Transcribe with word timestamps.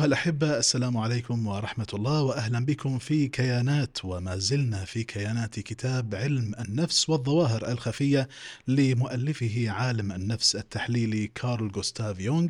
أيها 0.00 0.06
الأحبة 0.06 0.58
السلام 0.58 0.96
عليكم 0.96 1.46
ورحمة 1.46 1.86
الله 1.94 2.22
وأهلا 2.22 2.64
بكم 2.64 2.98
في 2.98 3.28
كيانات 3.28 4.04
وما 4.04 4.36
زلنا 4.36 4.84
في 4.84 5.04
كيانات 5.04 5.60
كتاب 5.60 6.14
علم 6.14 6.54
النفس 6.58 7.10
والظواهر 7.10 7.68
الخفية 7.72 8.28
لمؤلفه 8.68 9.70
عالم 9.70 10.12
النفس 10.12 10.56
التحليلي 10.56 11.26
كارل 11.26 11.72
جوستاف 11.72 12.20
يونغ. 12.20 12.48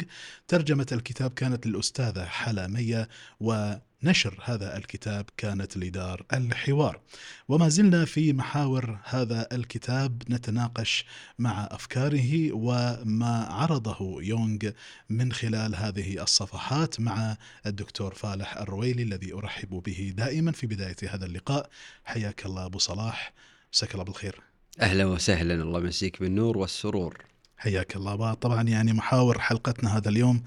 ترجمة 0.48 0.86
الكتاب 0.92 1.30
كانت 1.30 1.66
للأستاذة 1.66 2.24
حلامية 2.24 3.08
و 3.40 3.72
نشر 4.02 4.38
هذا 4.44 4.76
الكتاب 4.76 5.24
كانت 5.36 5.76
لدار 5.76 6.24
الحوار. 6.32 7.00
وما 7.48 7.68
زلنا 7.68 8.04
في 8.04 8.32
محاور 8.32 8.98
هذا 9.04 9.48
الكتاب 9.52 10.22
نتناقش 10.30 11.04
مع 11.38 11.68
أفكاره 11.70 12.52
وما 12.52 13.44
عرضه 13.50 14.22
يونغ 14.22 14.70
من 15.10 15.32
خلال 15.32 15.76
هذه 15.76 16.22
الصفحات 16.22 17.00
مع 17.00 17.36
الدكتور 17.66 18.14
فالح 18.14 18.56
الرويلي 18.56 19.02
الذي 19.02 19.32
أرحب 19.32 19.68
به 19.68 20.14
دائما 20.16 20.52
في 20.52 20.66
بداية 20.66 20.96
هذا 21.08 21.26
اللقاء. 21.26 21.70
حياك 22.04 22.46
الله 22.46 22.66
أبو 22.66 22.78
صلاح. 22.78 23.32
مساك 23.72 23.92
الله 23.92 24.04
بالخير. 24.04 24.40
أهلا 24.80 25.04
وسهلا. 25.04 25.54
الله 25.54 25.80
يمسيك 25.80 26.20
بالنور 26.20 26.58
والسرور. 26.58 27.29
حياك 27.60 27.96
الله. 27.96 28.34
طبعا 28.34 28.62
يعني 28.62 28.92
محاور 28.92 29.38
حلقتنا 29.38 29.96
هذا 29.96 30.08
اليوم 30.08 30.42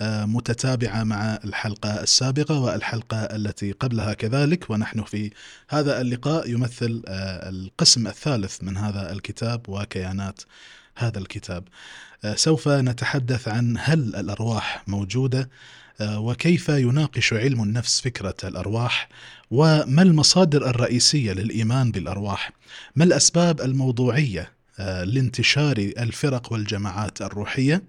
آه، 0.00 0.24
متتابعة 0.24 1.04
مع 1.04 1.38
الحلقة 1.44 2.02
السابقة 2.02 2.60
والحلقة 2.60 3.16
التي 3.16 3.72
قبلها 3.72 4.14
كذلك 4.14 4.70
ونحن 4.70 5.02
في 5.02 5.30
هذا 5.68 6.00
اللقاء 6.00 6.50
يمثل 6.50 7.02
آه، 7.08 7.48
القسم 7.48 8.06
الثالث 8.06 8.62
من 8.62 8.76
هذا 8.76 9.12
الكتاب 9.12 9.68
وكيانات 9.68 10.40
هذا 10.94 11.18
الكتاب. 11.18 11.64
آه، 12.24 12.34
سوف 12.34 12.68
نتحدث 12.68 13.48
عن 13.48 13.76
هل 13.80 14.16
الأرواح 14.16 14.84
موجودة 14.86 15.50
وكيف 16.00 16.68
يناقش 16.68 17.32
علم 17.32 17.62
النفس 17.62 18.00
فكرة 18.00 18.34
الأرواح 18.44 19.08
وما 19.50 20.02
المصادر 20.02 20.70
الرئيسية 20.70 21.32
للإيمان 21.32 21.90
بالأرواح 21.90 22.52
ما 22.96 23.04
الأسباب 23.04 23.60
الموضوعية 23.60 24.53
لانتشار 24.78 25.76
الفرق 25.78 26.52
والجماعات 26.52 27.22
الروحية. 27.22 27.82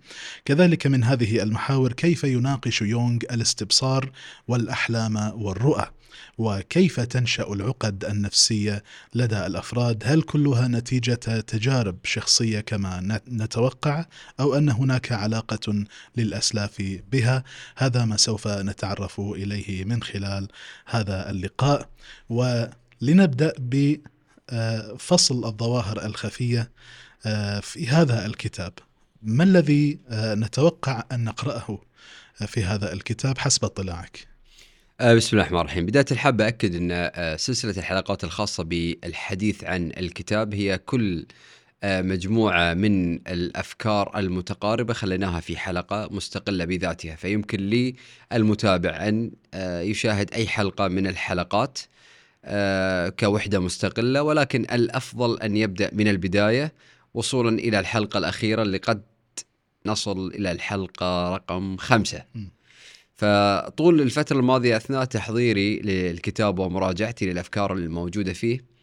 كذلك 0.46 0.88
من 0.88 1.04
هذه 1.04 1.44
المحاور 1.44 1.94
كيف 1.94 2.24
يناقش 2.24 2.82
يونغ 2.82 3.20
الاستبصار 3.32 4.12
والأحلام 4.48 5.16
والرؤى؟ 5.42 5.92
وكيف 6.38 7.00
تنشأ 7.00 7.54
العقد 7.54 8.06
النفسية 8.06 8.84
لدى 9.16 9.46
الأفراد؟ 9.46 10.04
هل 10.06 10.22
كلها 10.22 10.68
نتيجة 10.68 11.14
تجارب 11.40 11.98
شخصية 12.04 12.60
كما 12.60 13.20
نتوقع 13.28 14.06
أو 14.40 14.56
أن 14.56 14.70
هناك 14.70 15.12
علاقة 15.12 15.86
للأسلاف 16.18 17.02
بها؟ 17.12 17.44
هذا 17.78 18.06
ما 18.06 18.18
سوف 18.18 18.48
نتعرف 18.48 19.20
إليه 19.20 19.84
من 19.86 20.04
خلال 20.04 20.48
هذا 20.86 21.30
اللقاء. 21.30 21.90
ولنبدأ 22.30 23.54
ب 23.60 23.96
فصل 24.98 25.46
الظواهر 25.46 26.06
الخفية 26.06 26.72
آه، 27.26 27.60
في 27.60 27.88
هذا 27.88 28.26
الكتاب. 28.26 28.74
ما 29.22 29.44
الذي 29.44 30.00
آه، 30.10 30.36
نتوقع 30.36 31.04
أن 31.12 31.24
نقرأه 31.24 31.82
في 32.34 32.64
هذا 32.64 32.94
الكتاب 32.94 33.38
حسب 33.38 33.66
اطلاعك؟ 33.66 34.28
بسم 35.02 35.30
الله 35.38 35.42
الرحمن 35.44 35.60
الرحيم. 35.60 35.86
بداية 35.86 36.06
الحاب 36.12 36.42
أكد 36.42 36.76
أن 36.76 37.12
سلسلة 37.38 37.78
الحلقات 37.78 38.24
الخاصة 38.24 38.64
بالحديث 38.64 39.64
عن 39.64 39.92
الكتاب 39.98 40.54
هي 40.54 40.78
كل 40.78 41.26
مجموعة 41.84 42.74
من 42.74 43.16
الأفكار 43.16 44.20
المتقاربة 44.20 44.94
خليناها 44.94 45.40
في 45.40 45.58
حلقة 45.58 46.08
مستقلة 46.12 46.66
بذاتها. 46.66 47.16
فيمكن 47.16 47.60
لي 47.60 47.96
المتابع 48.34 48.90
أن 48.90 49.32
يشاهد 49.82 50.34
أي 50.34 50.48
حلقة 50.48 50.88
من 50.88 51.08
الحلقات. 51.08 51.80
آه، 52.46 53.10
كوحدة 53.10 53.60
مستقلة 53.60 54.24
ولكن 54.24 54.62
الأفضل 54.62 55.40
أن 55.40 55.58
يبدأ 55.58 55.90
من 55.94 56.08
البداية 56.08 56.74
وصولا 57.14 57.60
إلى 57.60 57.80
الحلقة 57.80 58.18
الأخيرة 58.18 58.62
اللي 58.62 58.78
قد 58.78 59.02
نصل 59.86 60.28
إلى 60.28 60.52
الحلقة 60.52 61.36
رقم 61.36 61.78
خمسة. 61.78 62.24
فطول 63.16 64.02
الفترة 64.02 64.38
الماضية 64.38 64.78
أثناء 64.78 65.06
تحضيري 65.06 65.80
للكتاب 65.80 66.60
ومراجعتي 66.60 67.26
للأفكار 67.26 67.74
الموجودة 67.74 68.34
فيه 68.34 68.76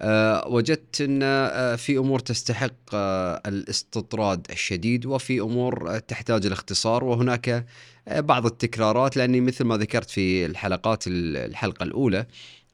أه 0.00 0.48
وجدت 0.48 1.00
أن 1.00 1.20
آه، 1.22 1.76
في 1.76 1.98
أمور 1.98 2.18
تستحق 2.18 2.94
أه 2.94 3.42
الاستطراد 3.46 4.46
الشديد 4.50 5.06
وفي 5.06 5.40
أمور 5.40 5.98
تحتاج 5.98 6.46
الاختصار 6.46 7.04
وهناك 7.04 7.66
آه، 8.08 8.20
بعض 8.20 8.46
التكرارات 8.46 9.16
لأني 9.16 9.40
مثل 9.40 9.64
ما 9.64 9.76
ذكرت 9.76 10.10
في 10.10 10.46
الحلقات 10.46 11.04
الحلقة 11.06 11.82
الأولى 11.82 12.26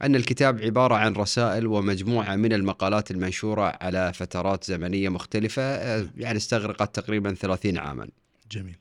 أن 0.02 0.16
الكتاب 0.16 0.60
عبارة 0.60 0.94
عن 0.94 1.12
رسائل 1.12 1.66
ومجموعة 1.66 2.36
من 2.36 2.52
المقالات 2.52 3.10
المنشورة 3.10 3.78
على 3.80 4.12
فترات 4.12 4.64
زمنية 4.64 5.08
مختلفة 5.08 5.62
آه، 5.62 6.06
يعني 6.16 6.36
استغرقت 6.36 6.94
تقريبا 6.94 7.34
30 7.34 7.78
عاما. 7.78 8.08
جميل. 8.50 8.76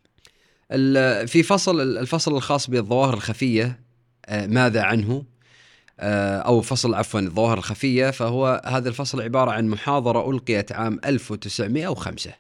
في 1.28 1.44
فصل 1.44 1.82
الفصل 1.98 2.36
الخاص 2.36 2.70
بالظواهر 2.70 3.14
الخفية 3.14 3.80
آه، 4.26 4.48
ماذا 4.48 4.82
عنه؟ 4.82 5.24
آه، 6.00 6.38
أو 6.38 6.62
فصل 6.62 6.94
عفوا 6.94 7.20
الظواهر 7.20 7.58
الخفية 7.58 8.12
فهو 8.12 8.62
هذا 8.66 8.90
الفصل 8.90 9.22
عبارة 9.22 9.52
عن 9.52 9.68
محاضرة 9.68 10.32
ألقيت 10.32 10.72
عام 10.72 11.00
1905 11.06 12.34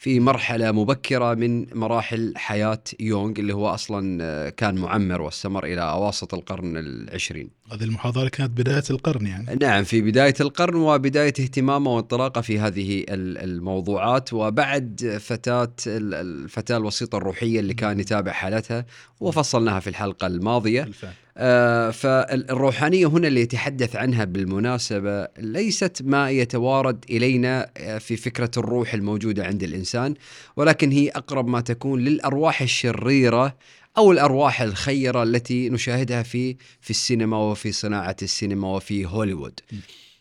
في 0.00 0.20
مرحلة 0.20 0.72
مبكرة 0.72 1.34
من 1.34 1.78
مراحل 1.78 2.32
حياة 2.36 2.82
يونغ 3.00 3.32
اللي 3.38 3.54
هو 3.54 3.68
أصلا 3.68 4.18
آه، 4.22 4.48
كان 4.48 4.74
معمر 4.74 5.22
واستمر 5.22 5.64
إلى 5.64 5.80
أواسط 5.80 6.34
القرن 6.34 6.76
العشرين. 6.76 7.50
هذه 7.72 7.84
المحاضرة 7.84 8.28
كانت 8.28 8.50
بداية 8.50 8.82
القرن 8.90 9.26
يعني. 9.26 9.58
نعم 9.60 9.84
في 9.84 10.02
بداية 10.02 10.34
القرن 10.40 10.74
وبداية 10.74 11.34
اهتمامه 11.40 11.90
وانطلاقه 11.90 12.40
في 12.40 12.58
هذه 12.58 13.04
الموضوعات. 13.08 14.32
وبعد 14.32 15.18
فتاة 15.20 15.74
الفتاة 15.86 16.76
الوسيطة 16.76 17.18
الروحية 17.18 17.60
اللي 17.60 17.74
كان 17.74 18.00
يتابع 18.00 18.32
حالتها 18.32 18.86
وفصلناها 19.20 19.80
في 19.80 19.90
الحلقة 19.90 20.26
الماضية. 20.26 20.82
بالفعل. 20.82 21.12
آه 21.42 21.90
فالروحانية 21.90 23.06
هنا 23.06 23.28
اللي 23.28 23.40
يتحدث 23.40 23.96
عنها 23.96 24.24
بالمناسبة 24.24 25.28
ليست 25.38 26.02
ما 26.04 26.30
يتوارد 26.30 27.04
إلينا 27.10 27.70
آه، 27.76 27.98
في 27.98 28.16
فكرة 28.16 28.50
الروح 28.56 28.94
الموجودة 28.94 29.46
عند 29.46 29.62
الإنسان 29.62 30.14
ولكن 30.56 30.90
هي 30.90 31.08
أقرب 31.08 31.48
ما 31.48 31.60
تكون 31.60 32.00
للأرواح 32.00 32.62
الشريرة 32.62 33.56
أو 33.98 34.12
الأرواح 34.12 34.62
الخيرة 34.62 35.22
التي 35.22 35.68
نشاهدها 35.68 36.22
في 36.22 36.56
في 36.80 36.90
السينما 36.90 37.36
وفي 37.36 37.72
صناعة 37.72 38.16
السينما 38.22 38.68
وفي 38.68 39.06
هوليوود. 39.06 39.60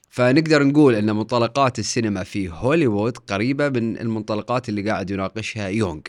فنقدر 0.10 0.64
نقول 0.64 0.96
إن 0.96 1.16
منطلقات 1.16 1.80
السينما 1.80 2.24
في 2.24 2.50
هوليوود 2.50 3.18
قريبة 3.18 3.70
من 3.70 3.98
المنطلقات 3.98 4.70
اللي 4.70 4.90
قاعد 4.92 5.12
يناقشها 5.12 5.68
يونغ. 5.68 6.02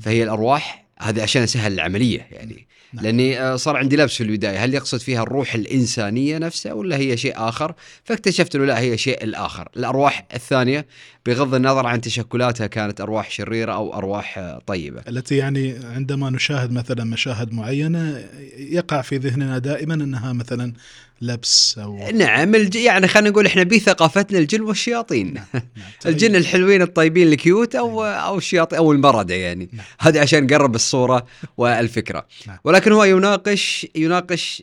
فهي 0.00 0.22
الأرواح 0.22 0.86
هذا 0.98 1.22
عشان 1.22 1.42
أسهل 1.42 1.72
العملية 1.72 2.26
يعني 2.30 2.65
نعم. 2.92 3.04
لأني 3.04 3.40
آه، 3.40 3.56
صار 3.56 3.76
عندي 3.76 3.96
لبس 3.96 4.14
في 4.14 4.22
البداية. 4.22 4.64
هل 4.64 4.74
يقصد 4.74 4.98
فيها 4.98 5.22
الروح 5.22 5.54
الإنسانية 5.54 6.38
نفسها 6.38 6.72
ولا 6.72 6.96
هي 6.96 7.16
شيء 7.16 7.32
آخر؟ 7.36 7.74
فاكتشفت 8.04 8.56
إنه 8.56 8.64
لا 8.64 8.78
هي 8.80 8.98
شيء 8.98 9.24
الآخر. 9.24 9.68
الأرواح 9.76 10.26
الثانية 10.34 10.86
بغض 11.26 11.54
النظر 11.54 11.86
عن 11.86 12.00
تشكلاتها 12.00 12.66
كانت 12.66 13.00
أرواح 13.00 13.30
شريرة 13.30 13.72
أو 13.72 13.94
أرواح 13.94 14.38
آه، 14.38 14.60
طيبة 14.66 15.02
التي 15.08 15.36
يعني 15.36 15.78
عندما 15.84 16.30
نشاهد 16.30 16.72
مثلا 16.72 17.04
مشاهد 17.04 17.52
معينة 17.52 18.24
يقع 18.58 19.02
في 19.02 19.16
ذهننا 19.16 19.58
دائما 19.58 19.94
أنها 19.94 20.32
مثلا 20.32 20.72
لبس 21.20 21.78
أو 21.78 22.10
نعم 22.10 22.54
الج... 22.54 22.74
يعني 22.74 23.08
خلينا 23.08 23.30
نقول 23.30 23.46
إحنا 23.46 23.62
بثقافتنا 23.62 24.38
الجن 24.38 24.60
والشياطين 24.60 25.34
نعم. 25.34 25.44
نعم. 25.54 25.86
الجن 26.06 26.36
الحلوين 26.36 26.82
الطيبين 26.82 27.28
الكيوت 27.28 27.74
أو 27.74 28.04
نعم. 28.04 28.12
أو 28.12 28.38
الشياطين 28.38 28.78
أو 28.78 28.92
المرضى 28.92 29.34
يعني 29.34 29.68
نعم. 29.72 29.84
هذا 30.00 30.20
عشان 30.20 30.44
نقرب 30.44 30.74
الصورة 30.74 31.26
والفكرة 31.56 32.26
نعم. 32.46 32.58
ولكن 32.64 32.92
هو 32.92 33.04
يناقش 33.04 33.86
يناقش 33.94 34.62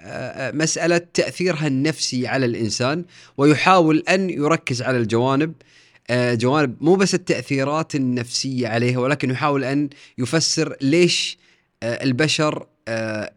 آه، 0.00 0.50
مسألة 0.50 0.98
تأثيرها 1.14 1.66
النفسي 1.66 2.26
على 2.26 2.46
الإنسان 2.46 3.04
ويحاول 3.36 4.04
أن 4.08 4.30
يركز 4.30 4.82
على 4.82 4.98
الجوانب 4.98 5.52
آه، 5.62 5.77
جوانب 6.10 6.76
مو 6.80 6.94
بس 6.94 7.14
التأثيرات 7.14 7.94
النفسية 7.94 8.68
عليها 8.68 8.98
ولكن 8.98 9.30
يحاول 9.30 9.64
أن 9.64 9.90
يفسر 10.18 10.76
ليش 10.80 11.38
آه، 11.82 12.04
البشر 12.04 12.66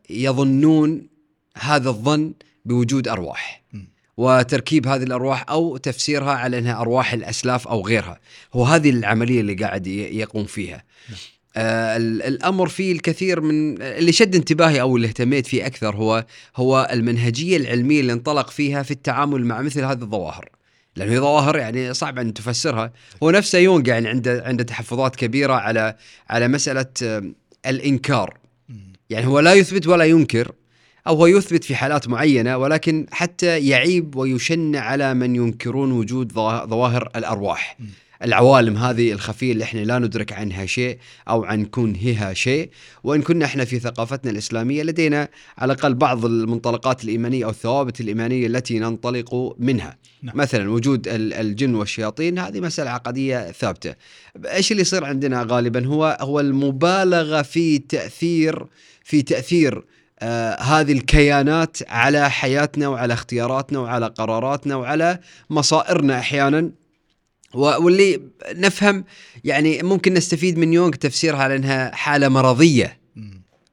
يظنون 0.10 1.08
هذا 1.58 1.90
الظن 1.90 2.34
بوجود 2.66 3.08
أرواح. 3.08 3.64
وتركيب 4.18 4.88
هذه 4.88 5.04
الأرواح 5.04 5.46
أو 5.50 5.78
تفسيرها 5.78 6.32
على 6.32 6.58
أنها 6.58 6.82
أرواح 6.82 7.14
الأسلاف 7.14 7.68
أو 7.68 7.82
غيرها. 7.86 8.20
هو 8.54 8.64
هذه 8.64 8.90
العملية 8.90 9.42
اللي 9.42 9.54
قاعد 9.54 9.88
يقوم 9.88 10.46
فيها. 10.46 10.84
آه 11.56 11.98
الأمر 11.98 12.68
فيه 12.68 12.92
الكثير 12.92 13.42
من 13.42 13.82
اللي 13.82 14.12
شد 14.12 14.36
انتباهي 14.36 14.82
أو 14.82 14.96
اللي 14.96 15.08
اهتميت 15.08 15.48
فيه 15.48 15.66
أكثر 15.66 15.96
هو 15.96 16.26
هو 16.56 16.90
المنهجية 16.92 17.58
العلمية 17.58 18.00
اللي 18.00 18.14
انطلق 18.14 18.50
فيها 18.50 18.84
في 18.84 18.92
التعامل 18.92 19.46
مع 19.46 19.62
مثل 19.62 19.84
هذه 19.84 20.02
الظواهر. 20.02 20.50
لأنه 20.96 21.12
هي 21.12 21.20
ظواهر 21.20 21.58
يعني 21.58 21.94
صعب 21.94 22.20
أن 22.20 22.34
تفسرها. 22.34 22.94
هو 23.24 23.32
نفسه 23.32 23.60
يونغ 23.60 23.88
يعني 23.88 24.08
عنده 24.08 24.44
عنده 24.46 24.64
تحفظات 24.64 25.16
كبيرة 25.16 25.54
على 25.54 25.96
على 26.30 26.48
مسألة 26.48 26.86
الإنكار. 27.66 28.38
يعني 29.10 29.28
هو 29.28 29.40
لا 29.40 29.54
يثبت 29.54 29.88
ولا 29.88 30.04
ينكر 30.06 30.52
أو 31.08 31.16
هو 31.16 31.28
يثبت 31.28 31.64
في 31.64 31.76
حالات 31.76 32.08
معينة 32.08 32.58
ولكن 32.58 33.06
حتى 33.12 33.60
يعيب 33.68 34.16
ويشن 34.16 34.76
على 34.76 35.14
من 35.14 35.36
ينكرون 35.36 35.92
وجود 35.92 36.32
ظوا- 36.32 36.66
ظواهر 36.66 37.10
الأرواح. 37.16 37.76
م. 37.80 37.84
العوالم 38.24 38.78
هذه 38.78 39.12
الخفية 39.12 39.52
اللي 39.52 39.64
إحنا 39.64 39.80
لا 39.80 40.00
ندرك 40.00 40.34
عنها 40.34 40.66
شيء 40.66 40.98
أو 41.30 41.44
عن 41.44 41.66
كنهها 41.66 42.34
شيء. 42.34 42.70
وإن 43.04 43.22
كنا 43.22 43.46
إحنا 43.46 43.66
في 43.66 43.80
ثقافتنا 43.80 44.32
الإسلامية 44.32 44.84
لدينا 44.84 45.28
على 45.58 45.74
الأقل 45.74 45.94
بعض 45.94 46.26
المنطلقات 46.26 47.04
الإيمانية 47.04 47.46
أو 47.46 47.50
الثوابت 47.50 48.02
الإيمانية 48.02 48.48
التي 48.48 48.80
ننطلق 48.80 49.56
منها. 49.60 49.98
نعم. 50.24 50.38
مثلا 50.38 50.72
وجود 50.72 51.08
ال- 51.08 51.34
الجن 51.34 51.76
والشياطين 51.76 52.40
هذه 52.40 52.60
مسألة 52.60 52.90
عقدية 52.90 53.52
ثابتة. 53.52 53.96
إيش 54.46 54.72
اللي 54.72 54.82
يصير 54.82 55.06
عندنا 55.06 55.46
غالبا؟ 55.50 55.86
هو 55.86 56.18
هو 56.22 56.40
المبالغة 56.40 57.42
في 57.42 57.78
تأثير 57.78 58.66
في 59.04 59.22
تأثير 59.22 59.86
آه 60.20 60.56
هذه 60.62 60.92
الكيانات 60.92 61.78
على 61.90 62.30
حياتنا 62.30 62.88
وعلى 62.88 63.14
اختياراتنا 63.14 63.80
وعلى 63.80 64.06
قراراتنا 64.08 64.76
وعلى 64.76 65.20
مصائرنا 65.50 66.20
أحيانا. 66.20 66.72
واللي 67.54 68.22
نفهم 68.56 69.06
يعني 69.44 69.84
ممكن 69.84 70.14
نستفيد 70.14 70.58
من 70.58 70.74
يونغ 70.74 70.92
تفسيرها 70.92 71.44
على 71.44 71.56
إنها 71.56 71.96
حالة 71.96 72.30
مرضية. 72.30 72.98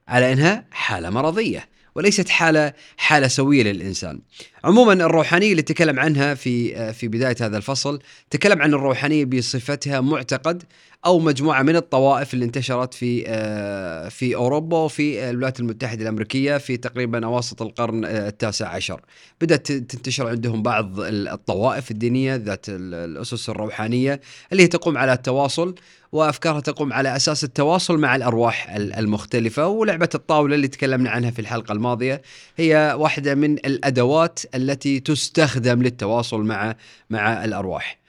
على 0.07 0.33
إنها 0.33 0.65
حالة 0.71 1.09
مرضية 1.09 1.69
وليست 1.95 2.29
حالة 2.29 2.73
حالة 2.97 3.27
سوية 3.27 3.63
للإنسان. 3.63 4.19
عموما 4.63 4.93
الروحانية 4.93 5.51
اللي 5.51 5.61
تكلم 5.61 5.99
عنها 5.99 6.33
في 6.33 6.93
في 6.93 7.07
بداية 7.07 7.35
هذا 7.41 7.57
الفصل 7.57 7.99
تكلم 8.29 8.61
عن 8.61 8.73
الروحانية 8.73 9.25
بصفتها 9.25 10.01
معتقد 10.01 10.63
أو 11.05 11.19
مجموعة 11.19 11.63
من 11.63 11.75
الطوائف 11.75 12.33
اللي 12.33 12.45
انتشرت 12.45 12.93
في 12.93 13.23
آه، 13.27 14.09
في 14.09 14.35
أوروبا 14.35 14.77
وفي 14.77 15.29
الولايات 15.29 15.59
المتحدة 15.59 16.01
الأمريكية 16.03 16.57
في 16.57 16.77
تقريبا 16.77 17.25
أواسط 17.25 17.61
القرن 17.61 18.05
آه، 18.05 18.27
التاسع 18.27 18.67
عشر. 18.67 19.01
بدأت 19.41 19.71
تنتشر 19.71 20.27
عندهم 20.27 20.63
بعض 20.63 20.99
الطوائف 20.99 21.91
الدينية 21.91 22.35
ذات 22.35 22.69
ال- 22.69 22.93
الأسس 22.93 23.49
الروحانية 23.49 24.21
اللي 24.51 24.63
هي 24.63 24.67
تقوم 24.67 24.97
على 24.97 25.13
التواصل 25.13 25.75
وأفكارها 26.11 26.59
تقوم 26.59 26.93
على 26.93 27.15
أساس 27.15 27.43
التواصل 27.43 27.97
مع 27.97 28.15
الأرواح 28.15 28.75
ال- 28.75 28.93
المختلفة 28.93 29.67
ولعبة 29.67 30.09
الطاولة 30.15 30.55
اللي 30.55 30.67
تكلمنا 30.67 31.09
عنها 31.09 31.31
في 31.31 31.39
الحلقة 31.39 31.71
الماضية 31.71 32.21
هي 32.57 32.95
واحدة 32.99 33.35
من 33.35 33.53
الأدوات 33.53 34.39
التي 34.55 34.99
تستخدم 34.99 35.83
للتواصل 35.83 36.41
مع 36.41 36.75
مع 37.09 37.45
الأرواح. 37.45 37.99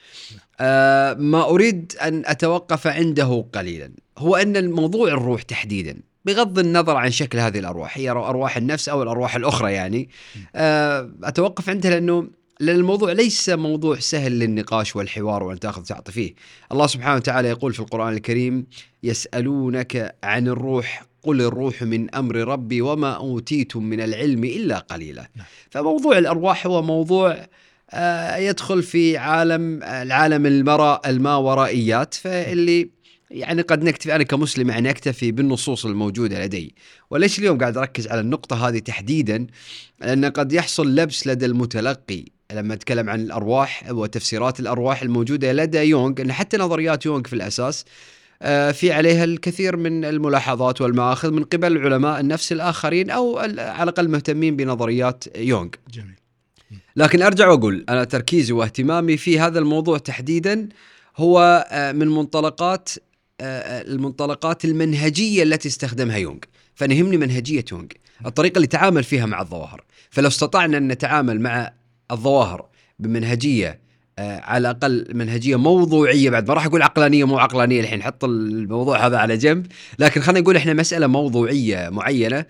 آه 0.61 1.15
ما 1.15 1.49
أريد 1.49 1.93
أن 2.03 2.23
أتوقف 2.27 2.87
عنده 2.87 3.45
قليلا. 3.53 3.93
هو 4.19 4.37
أن 4.37 4.57
الموضوع 4.57 5.09
الروح 5.09 5.43
تحديدا 5.43 6.01
بغض 6.25 6.59
النظر 6.59 6.97
عن 6.97 7.11
شكل 7.11 7.39
هذه 7.39 7.59
الأرواح 7.59 7.99
هي 7.99 8.11
أرواح 8.11 8.57
النفس 8.57 8.89
أو 8.89 9.03
الأرواح 9.03 9.37
الأخرى 9.37 9.73
يعني. 9.73 10.09
آه 10.55 11.11
أتوقف 11.25 11.69
عندها 11.69 11.91
لأنه 11.91 12.29
لأن 12.61 12.77
الموضوع 12.77 13.13
ليس 13.13 13.49
موضوع 13.49 13.99
سهل 13.99 14.39
للنقاش 14.39 14.97
والحوار 14.97 15.43
وأن 15.43 15.61
تأخذ 15.61 15.83
تعطي 15.83 16.13
فيه. 16.13 16.35
الله 16.73 16.87
سبحانه 16.87 17.17
وتعالى 17.17 17.49
يقول 17.49 17.73
في 17.73 17.81
القرآن 17.81 18.13
الكريم 18.13 18.67
يسألونك 19.03 20.17
عن 20.25 20.49
الروح 20.49 21.03
قل 21.23 21.41
الروح 21.41 21.83
من 21.83 22.15
أمر 22.15 22.37
ربي 22.37 22.81
وما 22.83 23.13
أوتيتم 23.13 23.83
من 23.83 24.01
العلم 24.01 24.45
إلا 24.45 24.79
قليلا. 24.79 25.31
نعم. 25.37 25.47
فموضوع 25.71 26.19
الأرواح 26.19 26.67
هو 26.67 26.83
موضوع 26.83 27.47
يدخل 28.39 28.83
في 28.83 29.17
عالم 29.17 29.83
العالم 29.83 30.47
المرا 30.47 31.01
الماورائيات 31.07 32.15
فاللي 32.15 32.91
يعني 33.31 33.63
قد 33.63 33.83
نكتفي 33.85 34.15
أنا 34.15 34.25
كمسلم 34.25 34.71
يعني 34.71 34.91
أكتفي 34.91 35.33
بالنصوص 35.33 35.87
الموجودة 35.87 36.45
لدي. 36.45 36.75
وليش 37.11 37.39
اليوم 37.39 37.59
قاعد 37.59 37.77
أركز 37.77 38.09
على 38.09 38.21
النقطة 38.21 38.69
هذه 38.69 38.79
تحديدا؟ 38.79 39.47
لأن 40.01 40.25
قد 40.25 40.53
يحصل 40.53 40.95
لبس 40.95 41.27
لدى 41.27 41.47
المتلقي. 41.47 42.25
لما 42.53 42.75
أتكلم 42.75 43.11
عن 43.11 43.21
الأرواح 43.21 43.85
وتفسيرات 43.91 44.61
الأرواح 44.61 45.03
الموجودة 45.03 45.53
لدى 45.53 45.79
يونغ 45.79 46.21
إن 46.21 46.33
حتى 46.33 46.57
نظريات 46.57 47.07
يونغ 47.07 47.23
في 47.23 47.33
الأساس 47.33 47.85
آه، 48.43 48.73
في 48.73 48.93
عليها 48.93 49.25
الكثير 49.25 49.77
من 49.77 50.05
الملاحظات 50.05 50.81
والمآخذ 50.81 51.31
من 51.31 51.45
قبل 51.45 51.79
علماء 51.79 52.21
النفس 52.21 52.53
الآخرين 52.53 53.11
أو 53.11 53.41
ال- 53.45 53.61
على 53.61 53.83
الأقل 53.83 54.09
مهتمين 54.09 54.57
بنظريات 54.57 55.25
يونغ. 55.37 55.69
جميل. 55.91 56.15
لكن 56.97 57.23
أرجع 57.23 57.49
وأقول 57.49 57.85
أنا 57.89 58.05
تركيزي 58.05 58.53
واهتمامي 58.53 59.17
في 59.17 59.41
هذا 59.41 59.59
الموضوع 59.59 59.99
تحديدا 59.99 60.69
هو 61.17 61.67
آه، 61.71 61.93
من 61.93 62.09
منطلقات 62.09 62.89
آه، 63.41 63.83
المنطلقات 63.83 64.65
المنهجية 64.65 65.43
التي 65.43 65.69
استخدمها 65.69 66.17
يونغ. 66.17 66.39
فانا 66.75 66.95
يهمني 66.95 67.17
منهجية 67.17 67.65
يونغ 67.73 67.87
الطريقة 68.27 68.57
اللي 68.57 68.67
تعامل 68.67 69.05
فيها 69.05 69.27
مع 69.27 69.41
الظواهر. 69.41 69.85
فلو 70.11 70.29
استطعنا 70.29 70.79
أن 70.79 70.89
نتعامل 70.89 71.41
مع 71.41 71.73
الظواهر 72.11 72.67
بمنهجية 72.99 73.81
آه، 74.19 74.41
على 74.41 74.71
الأقل 74.71 75.07
منهجية 75.15 75.57
موضوعية 75.57 76.31
بعد 76.31 76.49
ما 76.49 76.55
راح 76.55 76.67
أقول 76.67 76.83
عقلانية 76.83 77.25
مو 77.25 77.39
عقلانية 77.39 77.81
الحين 77.81 77.99
نحط 77.99 78.25
الموضوع 78.25 79.07
هذا 79.07 79.19
على 79.19 79.37
جنب. 79.37 79.67
لكن 79.99 80.21
خلينا 80.21 80.41
نقول 80.41 80.57
إحنا 80.57 80.73
مسألة 80.73 81.07
موضوعية 81.07 81.89
معينة. 81.89 82.45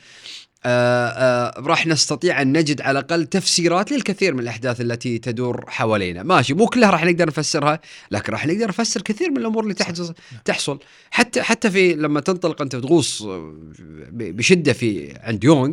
آه 0.64 1.08
آه 1.08 1.60
راح 1.60 1.86
نستطيع 1.86 2.42
أن 2.42 2.58
نجد 2.58 2.80
على 2.80 2.98
الأقل 2.98 3.26
تفسيرات 3.26 3.92
للكثير 3.92 4.34
من 4.34 4.40
الأحداث 4.40 4.80
التي 4.80 5.18
تدور 5.18 5.64
حوالينا، 5.68 6.22
ماشي 6.22 6.54
مو 6.54 6.66
كلها 6.66 6.90
راح 6.90 7.04
نقدر 7.04 7.26
نفسرها، 7.26 7.80
لكن 8.10 8.32
راح 8.32 8.46
نقدر 8.46 8.68
نفسر 8.68 9.02
كثير 9.02 9.30
من 9.30 9.36
الأمور 9.36 9.62
اللي 9.62 9.74
تحدث 9.74 10.10
تحصل، 10.44 10.78
حتى 11.10 11.42
حتى 11.42 11.70
في 11.70 11.94
لما 11.94 12.20
تنطلق 12.20 12.62
أنت 12.62 12.76
تغوص 12.76 13.22
ب- 13.22 14.36
بشدة 14.36 14.72
في 14.72 15.14
عند 15.22 15.44
يونغ 15.44 15.72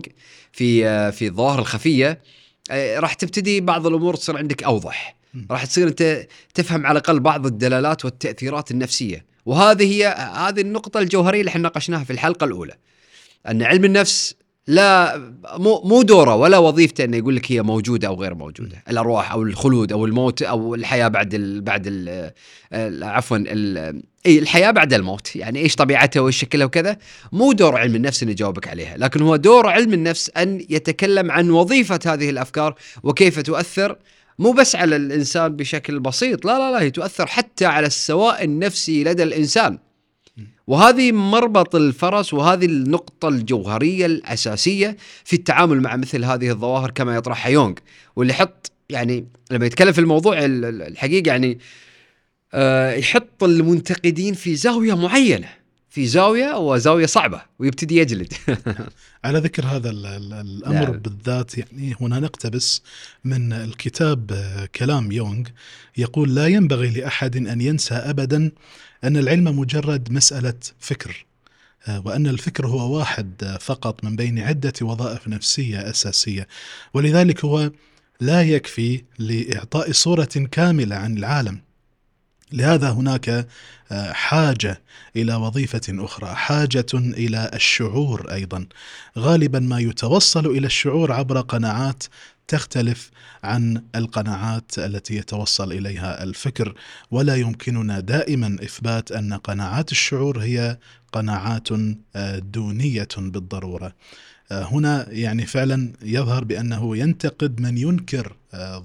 في 0.51 0.87
آه 0.87 1.09
في 1.09 1.27
الظواهر 1.27 1.59
الخفية 1.59 2.21
آه 2.71 2.99
راح 2.99 3.13
تبتدي 3.13 3.61
بعض 3.61 3.87
الأمور 3.87 4.15
تصير 4.15 4.37
عندك 4.37 4.63
أوضح، 4.63 5.15
راح 5.51 5.65
تصير 5.65 5.87
أنت 5.87 6.27
تفهم 6.53 6.85
على 6.85 6.99
الأقل 6.99 7.19
بعض 7.19 7.45
الدلالات 7.45 8.05
والتأثيرات 8.05 8.71
النفسية، 8.71 9.25
وهذه 9.45 9.83
هي 9.93 10.07
هذه 10.35 10.61
النقطة 10.61 10.99
الجوهرية 10.99 11.39
اللي 11.39 11.49
إحنا 11.49 11.61
ناقشناها 11.61 12.03
في 12.03 12.13
الحلقة 12.13 12.45
الأولى. 12.45 12.73
أن 13.47 13.63
علم 13.63 13.85
النفس 13.85 14.35
لا 14.67 15.17
مو 15.57 15.81
مو 15.85 16.01
دوره 16.01 16.35
ولا 16.35 16.57
وظيفته 16.57 17.03
إنه 17.03 17.17
يقول 17.17 17.35
لك 17.35 17.51
هي 17.51 17.61
موجودة 17.61 18.07
أو 18.07 18.15
غير 18.15 18.33
موجودة، 18.33 18.83
الأرواح 18.89 19.31
أو 19.31 19.41
الخلود 19.41 19.91
أو 19.91 20.05
الموت 20.05 20.41
أو 20.41 20.75
الحياة 20.75 21.07
بعد 21.07 21.33
ال 21.33 21.61
بعد 21.61 21.87
ال 21.87 22.31
ال- 22.73 23.03
عفوا 23.03 23.37
إي 24.25 24.39
الحياة 24.39 24.71
بعد 24.71 24.93
الموت، 24.93 25.35
يعني 25.35 25.59
إيش 25.59 25.75
طبيعتها 25.75 26.19
وإيش 26.19 26.37
شكلها 26.37 26.65
وكذا، 26.65 26.97
مو 27.31 27.51
دور 27.51 27.77
علم 27.77 27.95
النفس 27.95 28.23
إنه 28.23 28.31
يجاوبك 28.31 28.67
عليها، 28.67 28.97
لكن 28.97 29.21
هو 29.21 29.35
دور 29.35 29.69
علم 29.69 29.93
النفس 29.93 30.31
أن 30.37 30.65
يتكلم 30.69 31.31
عن 31.31 31.49
وظيفة 31.49 31.99
هذه 32.05 32.29
الأفكار 32.29 32.75
وكيف 33.03 33.39
تؤثر 33.39 33.95
مو 34.39 34.51
بس 34.51 34.75
على 34.75 34.95
الإنسان 34.95 35.55
بشكل 35.55 35.99
بسيط، 35.99 36.45
لا 36.45 36.57
لا 36.59 36.71
لا 36.71 36.81
هي 36.81 36.91
تؤثر 36.91 37.27
حتى 37.27 37.65
على 37.65 37.87
السواء 37.87 38.43
النفسي 38.43 39.03
لدى 39.03 39.23
الإنسان. 39.23 39.77
وهذه 40.67 41.11
مربط 41.11 41.75
الفرس 41.75 42.33
وهذه 42.33 42.65
النقطة 42.65 43.27
الجوهرية 43.27 44.05
الأساسية 44.05 44.97
في 45.23 45.33
التعامل 45.35 45.81
مع 45.81 45.95
مثل 45.95 46.25
هذه 46.25 46.49
الظواهر 46.49 46.91
كما 46.91 47.15
يطرحها 47.15 47.49
يونغ 47.51 47.73
واللي 48.15 48.33
يحط 48.33 48.71
يعني 48.89 49.25
لما 49.51 49.65
يتكلم 49.65 49.91
في 49.91 50.01
الموضوع 50.01 50.45
ال- 50.45 50.65
ال- 50.65 50.81
الحقيقة 50.81 51.27
يعني 51.27 51.59
آه 52.53 52.93
يحط 52.93 53.43
المنتقدين 53.43 54.33
في 54.33 54.55
زاوية 54.55 54.93
معينة. 54.95 55.47
في 55.89 56.07
زاوية 56.07 56.57
وزاوية 56.57 57.05
صعبة 57.05 57.41
ويبتدي 57.59 57.97
يجلد 57.97 58.33
على 59.25 59.39
ذكر 59.39 59.65
هذا 59.65 59.89
ال- 59.89 60.05
ال- 60.05 60.33
الأمر 60.33 60.91
نعم. 60.91 60.99
بالذات 60.99 61.57
يعني 61.57 61.95
هنا 62.01 62.19
نقتبس 62.19 62.81
من 63.23 63.53
الكتاب 63.53 64.31
آه، 64.31 64.65
كلام 64.75 65.11
يونغ 65.11 65.47
يقول 65.97 66.35
لا 66.35 66.47
ينبغي 66.47 66.89
لأحد 66.89 67.35
أن 67.37 67.61
ينسى 67.61 67.93
ابدا 67.95 68.51
أن 69.03 69.17
العلم 69.17 69.59
مجرد 69.59 70.11
مسألة 70.11 70.53
فكر 70.79 71.25
آه، 71.87 72.01
وأن 72.05 72.27
الفكر 72.27 72.67
هو 72.67 72.97
واحد 72.97 73.43
آه، 73.43 73.57
فقط 73.57 74.03
من 74.03 74.15
بين 74.15 74.39
عدة 74.39 74.73
وظائف 74.81 75.27
نفسية 75.27 75.89
أساسية 75.89 76.47
ولذلك 76.93 77.45
هو 77.45 77.71
لا 78.19 78.41
يكفي 78.41 79.03
لإعطاء 79.19 79.91
صورة 79.91 80.47
كاملة 80.51 80.95
عن 80.95 81.17
العالم 81.17 81.61
لهذا 82.51 82.89
هناك 82.91 83.47
آه، 83.91 84.11
حاجة 84.11 84.81
إلى 85.15 85.35
وظيفة 85.35 85.81
أخرى 85.89 86.35
حاجة 86.35 86.85
إلى 86.93 87.51
الشعور 87.53 88.31
أيضا. 88.31 88.65
غالبا 89.17 89.59
ما 89.59 89.79
يتوصل 89.79 90.45
إلى 90.45 90.67
الشعور 90.67 91.11
عبر 91.11 91.41
قناعات 91.41 92.03
تختلف 92.47 93.11
عن 93.43 93.83
القناعات 93.95 94.71
التي 94.77 95.15
يتوصل 95.15 95.71
إليها 95.71 96.23
الفكر 96.23 96.73
ولا 97.11 97.35
يمكننا 97.35 97.99
دائما 97.99 98.57
إثبات 98.63 99.11
أن 99.11 99.33
قناعات 99.33 99.91
الشعور 99.91 100.39
هي 100.39 100.77
قناعات 101.11 101.67
آه، 102.15 102.39
دونية 102.39 103.07
بالضرورة. 103.17 103.93
آه، 104.51 104.63
هنا 104.63 105.05
يعني 105.09 105.45
فعلا 105.45 105.93
يظهر 106.01 106.43
بأنه 106.43 106.97
ينتقد 106.97 107.61
من 107.61 107.77
ينكر 107.77 108.35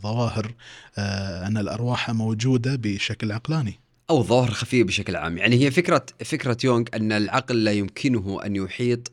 ظواهر 0.03 0.55
آه، 0.99 1.47
أن 1.47 1.57
الأرواح 1.57 2.11
موجودة 2.11 2.77
بشكل 2.77 3.33
عقلاني 3.33 3.81
أو 4.11 4.19
الظواهر 4.19 4.49
الخفية 4.49 4.85
بشكل 4.85 5.17
عام 5.17 5.39
يعني 5.39 5.65
هي 5.65 5.71
فكرة 5.71 6.07
فكرة 6.25 6.57
يونغ 6.65 6.85
أن 6.95 7.13
العقل 7.13 7.65
لا 7.65 7.73
يمكنه 7.73 8.41
أن 8.47 8.57
يحيط 8.57 9.13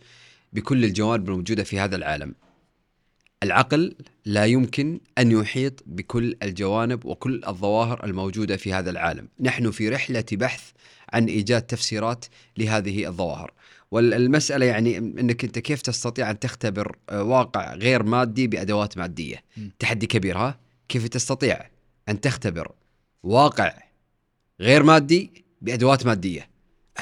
بكل 0.54 0.86
الجوانب 0.86 1.30
الموجودة 1.30 1.64
في 1.64 1.80
هذا 1.80 1.96
العالم. 1.96 2.36
العقل 3.44 3.96
لا 4.26 4.46
يمكن 4.46 5.00
أن 5.18 5.32
يحيط 5.32 5.84
بكل 5.86 6.36
الجوانب 6.44 7.06
وكل 7.06 7.42
الظواهر 7.48 8.04
الموجودة 8.04 8.58
في 8.58 8.74
هذا 8.74 8.90
العالم، 8.90 9.28
نحن 9.40 9.72
في 9.72 9.90
رحلة 9.90 10.26
بحث 10.32 10.72
عن 11.14 11.26
إيجاد 11.26 11.62
تفسيرات 11.62 12.26
لهذه 12.58 13.08
الظواهر. 13.08 13.52
والمسألة 13.92 14.66
يعني 14.66 14.98
إنك 14.98 15.44
أنت 15.44 15.60
كيف 15.60 15.82
تستطيع 15.82 16.32
أن 16.32 16.40
تختبر 16.40 16.96
آه، 17.10 17.24
واقع 17.24 17.76
غير 17.76 18.04
مادي 18.04 18.48
بأدوات 18.48 18.98
مادية؟ 18.98 19.44
م. 19.58 19.70
تحدي 19.80 20.08
كبير 20.08 20.38
ها؟ 20.38 20.60
كيف 20.90 21.08
تستطيع 21.08 21.60
أن 22.10 22.22
تختبر 22.22 22.72
واقع 23.24 23.74
غير 24.62 24.84
مادي 24.84 25.44
بأدوات 25.62 26.06
مادية؟ 26.06 26.50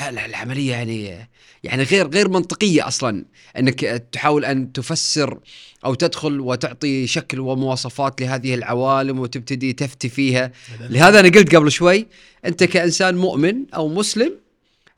العملية 0.08 0.72
يعني 0.72 1.28
يعني 1.64 1.84
غير 1.84 2.08
غير 2.08 2.30
منطقية 2.30 2.88
أصلا 2.88 3.26
إنك 3.58 3.80
تحاول 4.12 4.46
أن 4.46 4.74
تفسر 4.74 5.40
أو 5.86 5.94
تدخل 5.94 6.40
وتعطي 6.40 7.08
شكل 7.08 7.40
ومواصفات 7.40 8.22
لهذه 8.22 8.54
العوالم 8.56 9.20
وتبتدي 9.20 9.74
تفتي 9.74 10.10
فيها 10.10 10.52
لهذا 10.80 11.20
أنا 11.20 11.30
قلت 11.30 11.56
قبل 11.56 11.72
شوي 11.72 12.08
أنت 12.46 12.64
كإنسان 12.64 13.16
مؤمن 13.16 13.74
أو 13.74 13.88
مسلم 13.88 14.34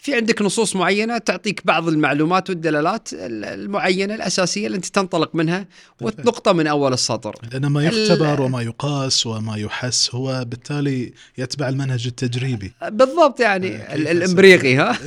في 0.02 0.16
عندك 0.16 0.42
نصوص 0.42 0.76
معينة 0.76 1.18
تعطيك 1.18 1.62
بعض 1.66 1.88
المعلومات 1.88 2.50
والدلالات 2.50 3.10
المعينة 3.14 4.16
الأساسية 4.16 4.68
اللي 4.68 4.76
أنت 4.76 4.86
تنطلق 4.86 5.36
منها 5.36 5.68
ونقطه 6.02 6.54
من 6.54 6.68
أول 6.68 6.94
السطر. 6.94 7.36
لأن 7.52 7.66
ما 7.66 7.84
يختبر 7.86 8.42
وما 8.42 8.62
يقاس 8.62 9.26
وما 9.26 9.58
يحس 9.58 10.16
هو 10.16 10.46
بالتالي 10.48 11.14
يتبع 11.38 11.70
المنهج 11.70 12.08
التجريبي. 12.08 12.72
بالضبط 12.90 13.40
يعني 13.40 13.76
آه، 13.76 13.96
ال- 13.96 14.04
كيف 14.04 14.12
الامبريقي 14.12 14.76
ها. 14.78 14.98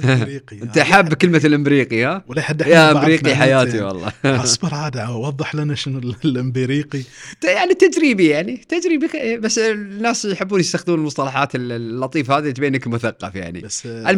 أنت 0.63 0.79
حاب 0.79 1.15
كلمة 1.15 1.41
الامبريقي 1.45 2.05
ها؟ 2.05 2.25
ولا 2.29 2.43
حد 2.43 2.61
الحين 2.61 2.75
يا 2.75 2.93
إمريقي 2.93 3.35
حياتي 3.37 3.77
يعني. 3.77 3.83
والله. 3.89 4.13
أصبر 4.45 4.75
عاد 4.75 4.97
وضح 5.11 5.55
لنا 5.55 5.75
شنو 5.75 5.99
ال- 5.99 6.15
الامبريقي 6.25 7.03
يعني 7.45 7.75
تجريبي 7.75 8.27
يعني 8.29 8.57
تجريبي 8.69 9.37
بس 9.37 9.59
الناس 9.59 10.25
يحبون 10.25 10.61
يستخدمون 10.61 10.99
المصطلحات 11.01 11.55
ال- 11.55 11.73
اللطيفة 11.73 12.39
هذه 12.39 12.51
تبين 12.51 12.75
انك 12.75 12.87
مثقف 12.87 13.35
يعني. 13.35 13.61
بس 13.61 13.87
آه، 13.87 14.11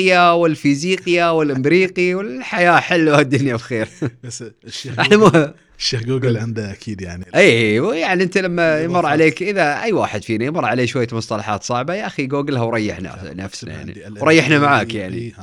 الميتافيزيقيا 0.00 0.30
والفيزيقيا 0.30 1.30
والامبريقي 1.30 2.14
والحياة 2.14 2.80
حلوة 2.80 3.20
الدنيا 3.20 3.54
بخير 3.54 3.88
بس 4.24 4.44
الشيخ 4.66 4.98
إحنا 4.98 5.16
جوجل, 5.16 5.38
مو 5.38 5.52
الشيخ 5.78 6.02
جوجل 6.02 6.36
عنده 6.36 6.72
أكيد 6.72 7.00
يعني 7.00 7.24
اي 7.34 7.74
يعني 8.00 8.22
أنت 8.22 8.38
لما 8.38 8.80
يمر. 8.80 9.06
عليك 9.06 9.42
إذا 9.42 9.82
أي 9.82 9.92
واحد 9.92 10.24
فينا 10.24 10.44
يمر 10.44 10.64
عليه 10.64 10.86
شوية 10.86 11.08
مصطلحات 11.12 11.62
صعبة 11.62 11.94
يا 11.94 12.06
أخي 12.06 12.26
جوجلها 12.26 12.62
وريح 12.62 13.00
نا- 13.00 13.32
نفسنا 13.36 13.72
يعني 13.72 13.94
وريحنا 14.20 14.58
معاك 14.58 14.94
يعني. 14.94 15.34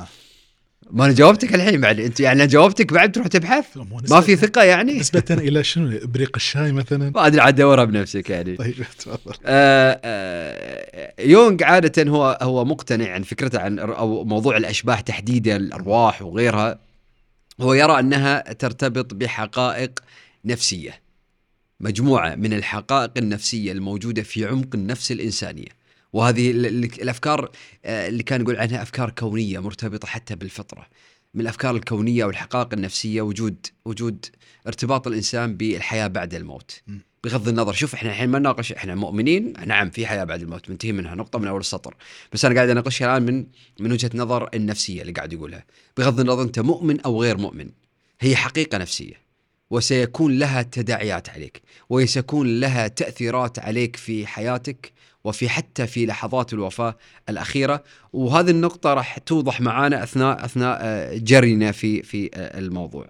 ما 0.90 1.04
أنا 1.04 1.12
جاوبتك 1.12 1.54
الحين 1.54 1.80
بعد. 1.80 2.00
أنت 2.00 2.20
يعني 2.20 2.46
جاوبتك 2.46 2.92
بعد 2.92 3.12
تروح 3.12 3.26
تبحث؟ 3.26 3.64
ما 4.10 4.20
في 4.20 4.36
ثقة 4.36 4.62
يعني؟ 4.62 4.98
نسبة 4.98 5.24
إلى 5.30 5.64
شنو؟ 5.64 5.98
ابريق 6.02 6.30
الشاي 6.36 6.72
مثلا؟ 6.72 7.10
ما 7.10 7.26
أدري 7.26 7.40
عاد 7.40 7.54
دورها 7.54 7.84
بنفسك 7.84 8.30
يعني. 8.30 8.56
طيب 8.56 8.74
تفضل. 8.98 9.34
آه، 9.46 10.00
آه، 10.04 11.22
يونغ 11.22 11.64
عادة 11.64 12.10
هو 12.10 12.38
هو 12.42 12.64
مقتنع 12.64 13.12
عن 13.12 13.22
فكرته 13.22 13.60
عن 13.60 13.78
أو 13.78 14.24
موضوع 14.24 14.56
الأشباح 14.56 15.00
تحديدا 15.00 15.56
الأرواح 15.56 16.22
وغيرها. 16.22 16.78
هو 17.60 17.74
يرى 17.74 17.98
أنها 17.98 18.52
ترتبط 18.52 19.14
بحقائق 19.14 20.00
نفسية 20.44 21.00
مجموعة 21.80 22.34
من 22.34 22.52
الحقائق 22.52 23.10
النفسية 23.16 23.72
الموجودة 23.72 24.22
في 24.22 24.46
عمق 24.46 24.74
النفس 24.74 25.12
الإنسانية. 25.12 25.77
وهذه 26.12 26.50
ال- 26.50 26.66
ال- 26.66 27.02
الأفكار 27.02 27.50
آه، 27.84 28.08
اللي 28.08 28.22
كان 28.22 28.40
يقول 28.40 28.56
عنها 28.56 28.82
أفكار 28.82 29.10
كونية 29.10 29.58
مرتبطة 29.58 30.08
حتى 30.08 30.36
بالفطرة. 30.36 30.86
من 31.34 31.40
الأفكار 31.40 31.76
الكونية 31.76 32.24
والحقائق 32.24 32.68
النفسية 32.72 33.22
وجود 33.22 33.66
وجود 33.84 34.26
ارتباط 34.66 35.06
الإنسان 35.06 35.56
بالحياة 35.56 36.06
بعد 36.06 36.34
الموت. 36.34 36.82
بغض 37.24 37.48
النظر 37.48 37.72
شوف 37.72 37.94
إحنا 37.94 38.10
الحين 38.10 38.28
ما 38.28 38.38
نناقش 38.38 38.72
إحنا 38.72 38.94
مؤمنين. 38.94 39.52
نعم 39.66 39.90
في 39.90 40.06
حياة 40.06 40.24
بعد 40.24 40.42
الموت 40.42 40.70
منتهي 40.70 40.92
منها. 40.92 41.14
نقطة 41.14 41.38
من 41.38 41.46
أول 41.48 41.60
السطر. 41.60 41.96
بس 42.32 42.44
أنا 42.44 42.54
قاعد 42.54 42.70
أناقشها 42.70 43.06
الآن 43.06 43.22
من 43.22 43.46
من 43.80 43.92
وجهة 43.92 44.10
نظر 44.14 44.48
النفسية 44.54 45.00
اللي 45.02 45.12
قاعد 45.12 45.32
يقولها. 45.32 45.64
بغض 45.96 46.20
النظر 46.20 46.42
أنت 46.42 46.58
مؤمن 46.58 47.00
أو 47.00 47.22
غير 47.22 47.36
مؤمن 47.38 47.70
هي 48.20 48.36
حقيقة 48.36 48.78
نفسية. 48.78 49.28
وسيكون 49.70 50.38
لها 50.38 50.62
تداعيات 50.62 51.28
عليك 51.28 51.62
وسيكون 51.90 52.60
لها 52.60 52.88
تأثيرات 52.88 53.58
عليك 53.58 53.96
في 53.96 54.26
حياتك 54.26 54.92
وفي 55.28 55.48
حتى 55.48 55.86
في 55.86 56.06
لحظات 56.06 56.52
الوفاة 56.52 56.96
الأخيرة. 57.28 57.82
وهذه 58.12 58.50
النقطة 58.50 58.94
راح 58.94 59.18
توضح 59.18 59.60
معانا 59.60 60.02
أثناء 60.02 60.44
أثناء 60.44 60.78
آه، 60.82 61.16
جرينا 61.16 61.72
في 61.72 62.02
في 62.02 62.30
آه، 62.34 62.58
الموضوع. 62.58 63.06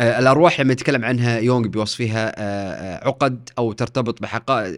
آه، 0.00 0.18
الأرواح 0.18 0.60
لما 0.60 0.72
يتكلم 0.72 1.04
عنها 1.04 1.38
يونغ 1.38 1.68
بوصفها 1.68 2.32
آه، 2.38 3.06
عقد 3.08 3.48
أو 3.58 3.72
ترتبط 3.72 4.22
بحقائق 4.22 4.76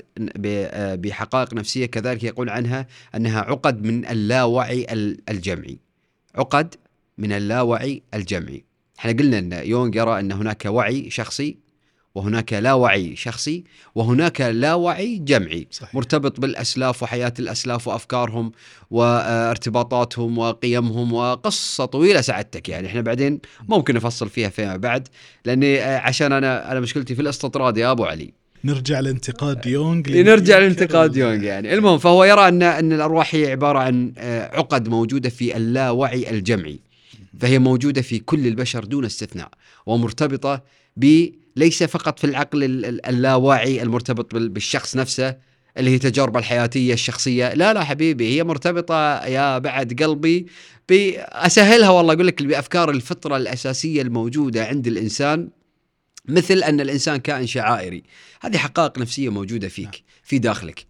بحقائق 0.96 1.54
نفسية. 1.54 1.86
كذلك 1.86 2.24
يقول 2.24 2.50
عنها 2.50 2.86
أنها 3.14 3.40
عقد 3.40 3.82
من 3.84 4.06
اللاوعي 4.06 4.86
ال- 4.90 5.20
الجمعي. 5.28 5.78
عقد 6.34 6.74
من 7.18 7.32
اللاوعي 7.32 8.02
الجمعي. 8.14 8.64
إحنا 8.98 9.12
قلنا 9.12 9.38
إن 9.38 9.52
يونغ 9.52 9.96
يرى 9.96 10.20
أن 10.20 10.32
هناك 10.32 10.64
وعي 10.66 11.10
شخصي 11.10 11.56
وهناك 12.16 12.52
لا 12.52 12.72
وعي 12.72 13.16
شخصي 13.16 13.64
وهناك 13.94 14.40
لا 14.40 14.74
وعي 14.74 15.18
جمعي. 15.18 15.66
صحيح. 15.70 15.94
مرتبط 15.94 16.40
بالأسلاف 16.40 17.02
وحياة 17.02 17.32
الأسلاف 17.38 17.88
وأفكارهم 17.88 18.52
وارتباطاتهم 18.90 20.38
وقيمهم 20.38 21.12
وقصة 21.12 21.84
طويلة 21.84 22.20
سعادتك 22.20 22.68
يعني. 22.68 22.86
إحنا 22.86 23.00
بعدين 23.00 23.40
ممكن 23.68 23.94
نفصل 23.94 24.28
فيها 24.28 24.48
فيما 24.48 24.76
بعد 24.76 25.08
لأني 25.44 25.80
آه، 25.80 25.98
عشان 25.98 26.32
أنا 26.32 26.72
أنا 26.72 26.80
مشكلتي 26.80 27.14
في 27.14 27.22
الاستطراد 27.22 27.76
يا 27.76 27.90
أبو 27.90 28.04
علي. 28.04 28.32
نرجع 28.64 29.00
لانتقاد 29.00 29.66
يونغ 29.66 30.02
نرجع 30.08 30.58
لانتقاد 30.58 31.16
يونغ 31.16 31.42
يعني. 31.42 31.74
المهم 31.74 31.98
فهو 31.98 32.24
يرى 32.24 32.48
أن 32.48 32.62
أن 32.62 32.92
الأرواح 32.92 33.34
هي 33.34 33.50
عبارة 33.50 33.78
عن 33.78 34.12
آه، 34.18 34.56
عقد 34.56 34.88
موجودة 34.88 35.28
في 35.28 35.56
اللاوعي 35.56 36.30
الجمعي. 36.30 36.80
فهي 37.40 37.58
موجودة 37.58 38.02
في 38.02 38.18
كل 38.18 38.46
البشر 38.46 38.84
دون 38.84 39.04
استثناء 39.04 39.48
ومرتبطة 39.86 40.62
ب 40.96 41.28
ليس 41.56 41.82
فقط 41.82 42.18
في 42.18 42.24
العقل 42.26 42.64
ال- 42.64 42.84
ال- 42.84 43.06
اللاواعي 43.06 43.82
المرتبط 43.82 44.34
بال- 44.34 44.48
بالشخص 44.48 44.96
نفسه 44.96 45.36
اللي 45.78 45.90
هي 45.90 45.98
تجاربه 45.98 46.38
الحياتية 46.38 46.92
الشخصية. 46.94 47.54
لا 47.54 47.72
لا 47.74 47.84
حبيبي 47.84 48.36
هي 48.36 48.44
مرتبطة 48.44 49.24
يا 49.26 49.58
بعد 49.58 50.02
قلبي 50.02 50.46
باسهلها 50.88 51.90
والله 51.90 52.14
أقول 52.14 52.26
لك 52.26 52.42
بأفكار 52.42 52.90
الفطرة 52.90 53.36
الأساسية 53.36 54.02
الموجودة 54.02 54.64
عند 54.66 54.86
الإنسان 54.86 55.48
مثل 56.28 56.54
أن 56.62 56.80
الإنسان 56.80 57.16
كائن 57.16 57.46
شعائري. 57.46 58.02
هذه 58.40 58.56
حقائق 58.56 58.98
نفسية 58.98 59.28
موجودة 59.28 59.68
فيك 59.68 60.02
في 60.22 60.38
داخلك. 60.38 60.86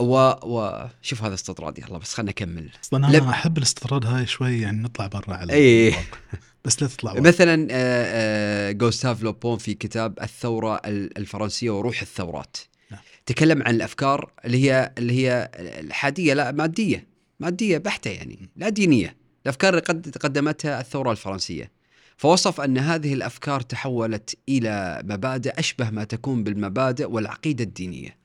و, 0.00 0.14
و... 0.42 0.86
شوف 1.02 1.22
هذا 1.22 1.34
استطراد 1.34 1.78
يلا 1.78 1.98
بس 1.98 2.14
خلينا 2.14 2.30
نكمل. 2.30 2.70
أصلا 2.84 3.06
لب- 3.06 3.22
أنا 3.22 3.30
أحب 3.30 3.58
الاستطراد 3.58 4.06
هاي 4.06 4.26
شوي 4.26 4.60
يعني 4.60 4.82
نطلع 4.82 5.06
برا 5.06 5.34
على 5.34 5.52
إيه. 5.52 5.94
بس 6.68 6.82
لا 6.82 6.88
تطلع 6.88 7.12
برا. 7.12 7.20
مثلا 7.20 7.68
آه، 7.70 8.68
آه، 8.70 8.72
جوستاف 8.72 9.22
لوبون 9.22 9.58
في 9.58 9.74
كتاب 9.74 10.18
الثورة 10.22 10.80
ال- 10.84 11.18
الفرنسية 11.18 11.70
وروح 11.70 12.00
الثورات. 12.02 12.56
نعم. 12.90 13.00
تكلم 13.26 13.62
عن 13.62 13.74
الأفكار 13.74 14.32
اللي 14.44 14.64
هي 14.70 14.92
اللي 14.98 15.12
هي 15.12 15.50
الحادية 15.56 16.34
لا 16.34 16.52
مادية. 16.52 17.06
مادية 17.40 17.78
بحتة 17.78 18.10
يعني 18.10 18.48
لا 18.56 18.68
دينية. 18.68 19.16
الأفكار 19.44 19.70
اللي 19.70 19.80
قد 19.84 20.16
قدمتها 20.20 20.80
الثورة 20.80 21.10
الفرنسية. 21.10 21.70
فوصف 22.16 22.60
أن 22.60 22.78
هذه 22.78 23.14
الأفكار 23.14 23.60
تحولت 23.60 24.38
إلى 24.48 25.02
مبادئ 25.04 25.58
أشبه 25.58 25.90
ما 25.90 26.04
تكون 26.04 26.44
بالمبادئ 26.44 27.04
والعقيدة 27.10 27.64
الدينية. 27.64 28.18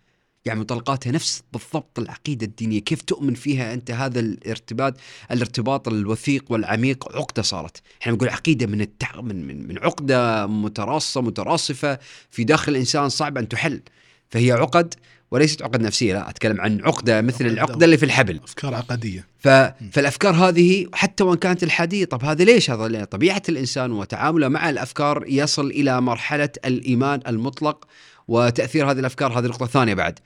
يعني 0.45 0.59
مطلقاتها 0.59 1.11
نفس 1.11 1.43
بالضبط 1.53 1.99
العقيدة 1.99 2.45
الدينية. 2.45 2.79
كيف 2.79 3.01
تؤمن 3.01 3.33
فيها 3.33 3.73
أنت 3.73 3.91
هذا 3.91 4.19
الارتباط 4.19 4.93
الارتباط 5.31 5.87
الوثيق 5.87 6.45
والعميق؟ 6.49 7.17
عقدة 7.17 7.41
صارت. 7.41 7.81
إحنا 8.01 8.13
نقول 8.13 8.29
عقيدة 8.29 8.65
من 8.65 8.81
التع... 8.81 9.21
من 9.21 9.47
من 9.47 9.67
من 9.67 9.77
عقدة 9.79 10.47
متراصة 10.47 11.21
متراصفة. 11.21 11.99
في 12.31 12.43
داخل 12.43 12.71
الإنسان 12.71 13.09
صعب 13.09 13.37
أن 13.37 13.47
تحل. 13.47 13.81
فهي 14.29 14.51
عقد 14.51 14.93
وليست 15.31 15.61
عقد 15.61 15.81
نفسية 15.81 16.13
لا 16.13 16.29
أتكلم 16.29 16.61
عن 16.61 16.81
عقدة 16.81 17.21
مثل 17.21 17.45
عقد 17.45 17.53
العقدة 17.53 17.85
اللي 17.85 17.97
في 17.97 18.05
الحبل. 18.05 18.39
أفكار 18.43 18.75
عقدية. 18.75 19.27
ف... 19.39 19.47
فالأفكار 19.91 20.35
هذه 20.35 20.87
حتى 20.93 21.23
وإن 21.23 21.37
كانت 21.37 21.63
الحاديه 21.63 22.05
طب 22.05 22.23
هذا 22.23 22.43
ليش؟ 22.43 22.71
هذا 22.71 22.87
لأن 22.87 23.03
طبيعة 23.03 23.41
الإنسان 23.49 23.91
وتعامله 23.91 24.47
مع 24.47 24.69
الأفكار 24.69 25.23
يصل 25.27 25.67
إلى 25.67 26.01
مرحلة 26.01 26.49
الإيمان 26.65 27.19
المطلق 27.27 27.87
وتأثير 28.27 28.91
هذه 28.91 28.99
الأفكار 28.99 29.39
هذه 29.39 29.45
نقطه 29.45 29.65
ثانية 29.65 29.93
بعد. 29.93 30.19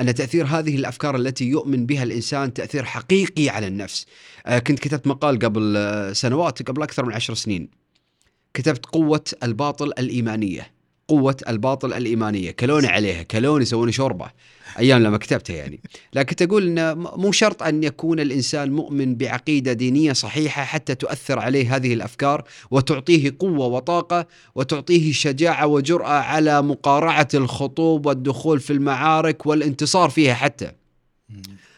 أن 0.00 0.14
تأثير 0.14 0.46
هذه 0.46 0.76
الأفكار 0.76 1.16
التي 1.16 1.44
يؤمن 1.44 1.86
بها 1.86 2.02
الإنسان 2.02 2.54
تأثير 2.54 2.84
حقيقي 2.84 3.48
على 3.48 3.66
النفس. 3.66 4.06
آه، 4.46 4.58
كنت 4.58 4.78
كتبت 4.78 5.06
مقال 5.06 5.38
قبل 5.38 5.74
آه، 5.76 6.12
سنوات 6.12 6.62
قبل 6.62 6.82
أكثر 6.82 7.04
من 7.04 7.12
عشر 7.12 7.34
سنين. 7.34 7.68
كتبت 8.54 8.86
قوة 8.86 9.24
الباطل 9.42 9.86
الإيمانية. 9.86 10.77
قوة 11.08 11.36
الباطل 11.48 11.92
الإيمانية. 11.92 12.50
كلوني 12.50 12.86
عليها 12.86 13.22
كلوني 13.22 13.62
يسووني 13.62 13.92
شوربة. 13.92 14.30
أيام 14.78 15.02
لما 15.02 15.18
كتبتها 15.18 15.56
يعني. 15.56 15.80
لكن 16.14 16.36
تقول 16.36 16.78
إن 16.78 16.98
مو 16.98 17.32
شرط 17.32 17.62
أن 17.62 17.84
يكون 17.84 18.20
الإنسان 18.20 18.72
مؤمن 18.72 19.14
بعقيدة 19.14 19.72
دينية 19.72 20.12
صحيحة 20.12 20.64
حتى 20.64 20.94
تؤثر 20.94 21.38
عليه 21.38 21.76
هذه 21.76 21.94
الأفكار 21.94 22.44
وتعطيه 22.70 23.36
قوة 23.38 23.66
وطاقة 23.66 24.26
وتعطيه 24.54 25.12
شجاعة 25.12 25.66
وجرأة 25.66 26.08
على 26.08 26.62
مقارعة 26.62 27.28
الخطوب 27.34 28.06
والدخول 28.06 28.60
في 28.60 28.72
المعارك 28.72 29.46
والانتصار 29.46 30.10
فيها 30.10 30.34
حتى. 30.34 30.72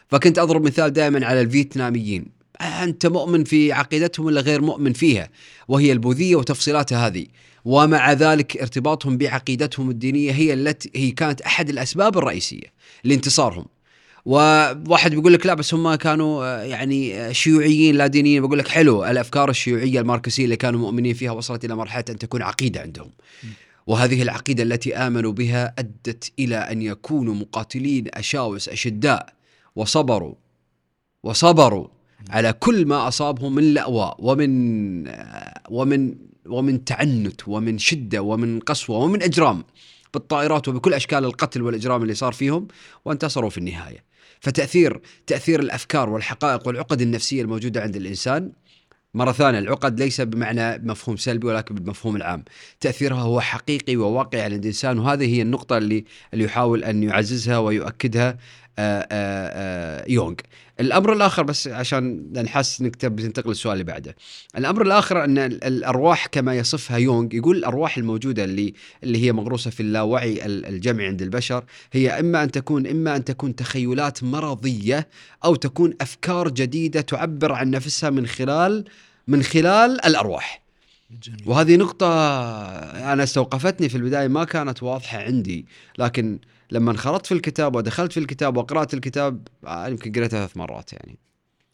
فكنت 0.08 0.38
أضرب 0.38 0.62
مثال 0.62 0.92
دائما 0.92 1.26
على 1.26 1.40
الفيتناميين. 1.40 2.26
أنت 2.60 3.06
مؤمن 3.06 3.44
في 3.44 3.72
عقيدتهم 3.72 4.26
ولا 4.26 4.40
غير 4.40 4.60
مؤمن 4.60 4.92
فيها؟ 4.92 5.28
وهي 5.68 5.92
البوذية 5.92 6.37
وتفصيلاتها 6.37 7.06
هذه. 7.06 7.26
ومع 7.64 8.12
ذلك 8.12 8.57
ارتباطهم 8.57 9.19
بعقيدتهم 9.19 9.90
الدينية 9.90 10.33
هي 10.33 10.52
التي 10.52 10.90
هي 10.95 11.11
كانت 11.11 11.40
أحد 11.40 11.69
الأسباب 11.69 12.19
الرئيسية 12.19 12.73
لانتصارهم. 13.05 13.67
وواحد 14.25 15.11
بيقول 15.14 15.33
لك 15.33 15.47
لا 15.47 15.55
بس 15.55 15.75
هم 15.75 15.95
كانوا 15.95 16.45
آه، 16.45 16.62
يعني 16.62 17.21
آه، 17.21 17.33
شيوعيين 17.33 17.95
لا 17.95 18.07
دينيين. 18.07 18.43
بقول 18.43 18.59
لك 18.59 18.69
حلو 18.69 19.05
الأفكار 19.05 19.50
الشيوعية 19.50 20.00
الماركسية 20.00 20.45
اللي 20.45 20.57
كانوا 20.57 20.81
مؤمنين 20.81 21.14
فيها 21.14 21.31
وصلت 21.31 21.64
إلى 21.64 21.76
مرحلة 21.76 22.05
أن 22.11 22.19
تكون 22.19 22.43
عقيدة 22.43 22.81
عندهم. 22.81 23.11
وهذه 23.87 24.23
العقيدة 24.23 24.62
التي 24.62 24.97
آمنوا 24.97 25.33
بها 25.33 25.75
أدت 25.79 26.33
إلى 26.38 26.57
أن 26.57 26.83
يكونوا 26.83 27.35
مقاتلين 27.35 28.05
أشاوس 28.14 28.69
أشداء 28.69 29.33
وصبروا 29.76 30.35
وصبروا 31.23 31.87
على 32.31 32.52
كل 32.52 32.87
ما 32.87 33.09
أصابهم 33.09 33.55
من 33.55 33.75
لأواء 33.75 34.17
ومن 34.19 35.09
آه، 35.09 35.61
ومن 35.71 36.14
ومن 36.50 36.85
تعنت 36.85 37.49
ومن 37.49 37.78
شدة 37.78 38.23
ومن 38.23 38.61
قسوة 38.61 38.99
ومن 38.99 39.23
إجرام 39.23 39.64
بالطائرات 40.14 40.69
وبكل 40.69 40.95
أشكال 40.95 41.25
القتل 41.25 41.62
والإجرام 41.62 42.02
اللي 42.02 42.14
صار 42.14 42.33
فيهم 42.33 42.69
وانتصروا 43.04 43.50
في 43.50 43.59
النهاية. 43.59 44.04
فتاثير 44.40 45.00
تأثير 45.26 45.61
الأفكار 45.61 46.11
والحقائق 46.11 46.69
والعقد 46.69 47.00
النفسية 47.00 47.42
الموجودة 47.42 47.83
عند 47.83 47.97
الإنسان 47.97 48.52
مرة 49.14 49.33
ثانية 49.33 49.59
العقد 49.59 50.00
ليس 50.00 50.21
بمعنى 50.21 50.78
مفهوم 50.78 51.16
سلبي 51.16 51.47
ولكن 51.47 51.75
بالمفهوم 51.75 52.16
العام 52.16 52.45
تأثيرها 52.80 53.21
هو 53.21 53.40
حقيقي 53.40 53.97
وواقعي 53.97 54.42
على 54.42 54.57
الإنسان 54.57 54.99
وهذه 54.99 55.35
هي 55.35 55.42
النقطة 55.42 55.78
اللي 55.78 56.04
اللي 56.35 56.45
يحاول 56.45 56.85
أن 56.85 57.02
يعززها 57.02 57.59
ويؤكدها 57.59 58.38
يونغ 60.09 60.35
الأمر 60.81 61.12
الآخر 61.12 61.43
بس 61.43 61.69
عشان 61.69 62.33
نحس 62.33 62.81
إنك 62.81 62.97
تبي 62.97 63.23
تنتقل 63.23 63.49
للسؤال 63.49 63.73
اللي 63.73 63.85
بعده. 63.85 64.17
الأمر 64.59 64.83
الآخر 64.83 65.25
أن 65.25 65.39
الأرواح 65.39 66.27
كما 66.27 66.55
يصفها 66.55 66.97
يونغ 66.97 67.35
يقول 67.35 67.57
الأرواح 67.57 67.97
الموجودة 67.99 68.45
اللي 68.45 68.75
اللي 69.05 69.25
هي 69.25 69.33
مغروسة 69.33 69.71
في 69.71 69.81
اللاوعي 69.81 70.47
الجمعي 70.47 71.07
عند 71.07 71.23
البشر 71.23 71.65
هي 71.93 72.21
إما 72.21 72.43
أن 72.43 72.50
تكون 72.50 72.87
إما 72.87 73.17
أن 73.17 73.25
تكون 73.25 73.57
تخيلات 73.57 74.25
مرضية 74.25 75.09
أو 75.45 75.55
تكون 75.55 75.95
أفكار 76.00 76.49
جديدة 76.49 77.00
تعبر 77.00 77.53
عن 77.53 77.71
نفسها 77.71 78.11
من 78.11 78.27
خلال 78.27 78.85
من 79.29 79.43
خلال 79.43 80.05
الأرواح. 80.07 80.62
جميل. 81.23 81.43
وهذه 81.47 81.77
نقطة 81.77 82.07
أنا 83.12 83.23
استوقفتني 83.23 83.89
في 83.89 83.97
البداية 83.97 84.29
ما 84.29 84.45
كانت 84.45 84.83
واضحة 84.83 85.19
عندي 85.19 85.67
لكن 85.99 86.39
لما 86.73 86.91
انخرطت 86.91 87.27
في 87.27 87.35
الكتاب 87.35 87.77
ودخلت 87.77 88.12
في 88.12 88.21
الكتاب 88.21 88.57
وقرأت 88.57 88.95
الكتاب 88.95 89.49
آه، 89.67 89.89
يمكن 89.89 90.12
قريته 90.12 90.39
ثلاث 90.39 90.57
مرات 90.57 90.93
يعني. 90.93 91.19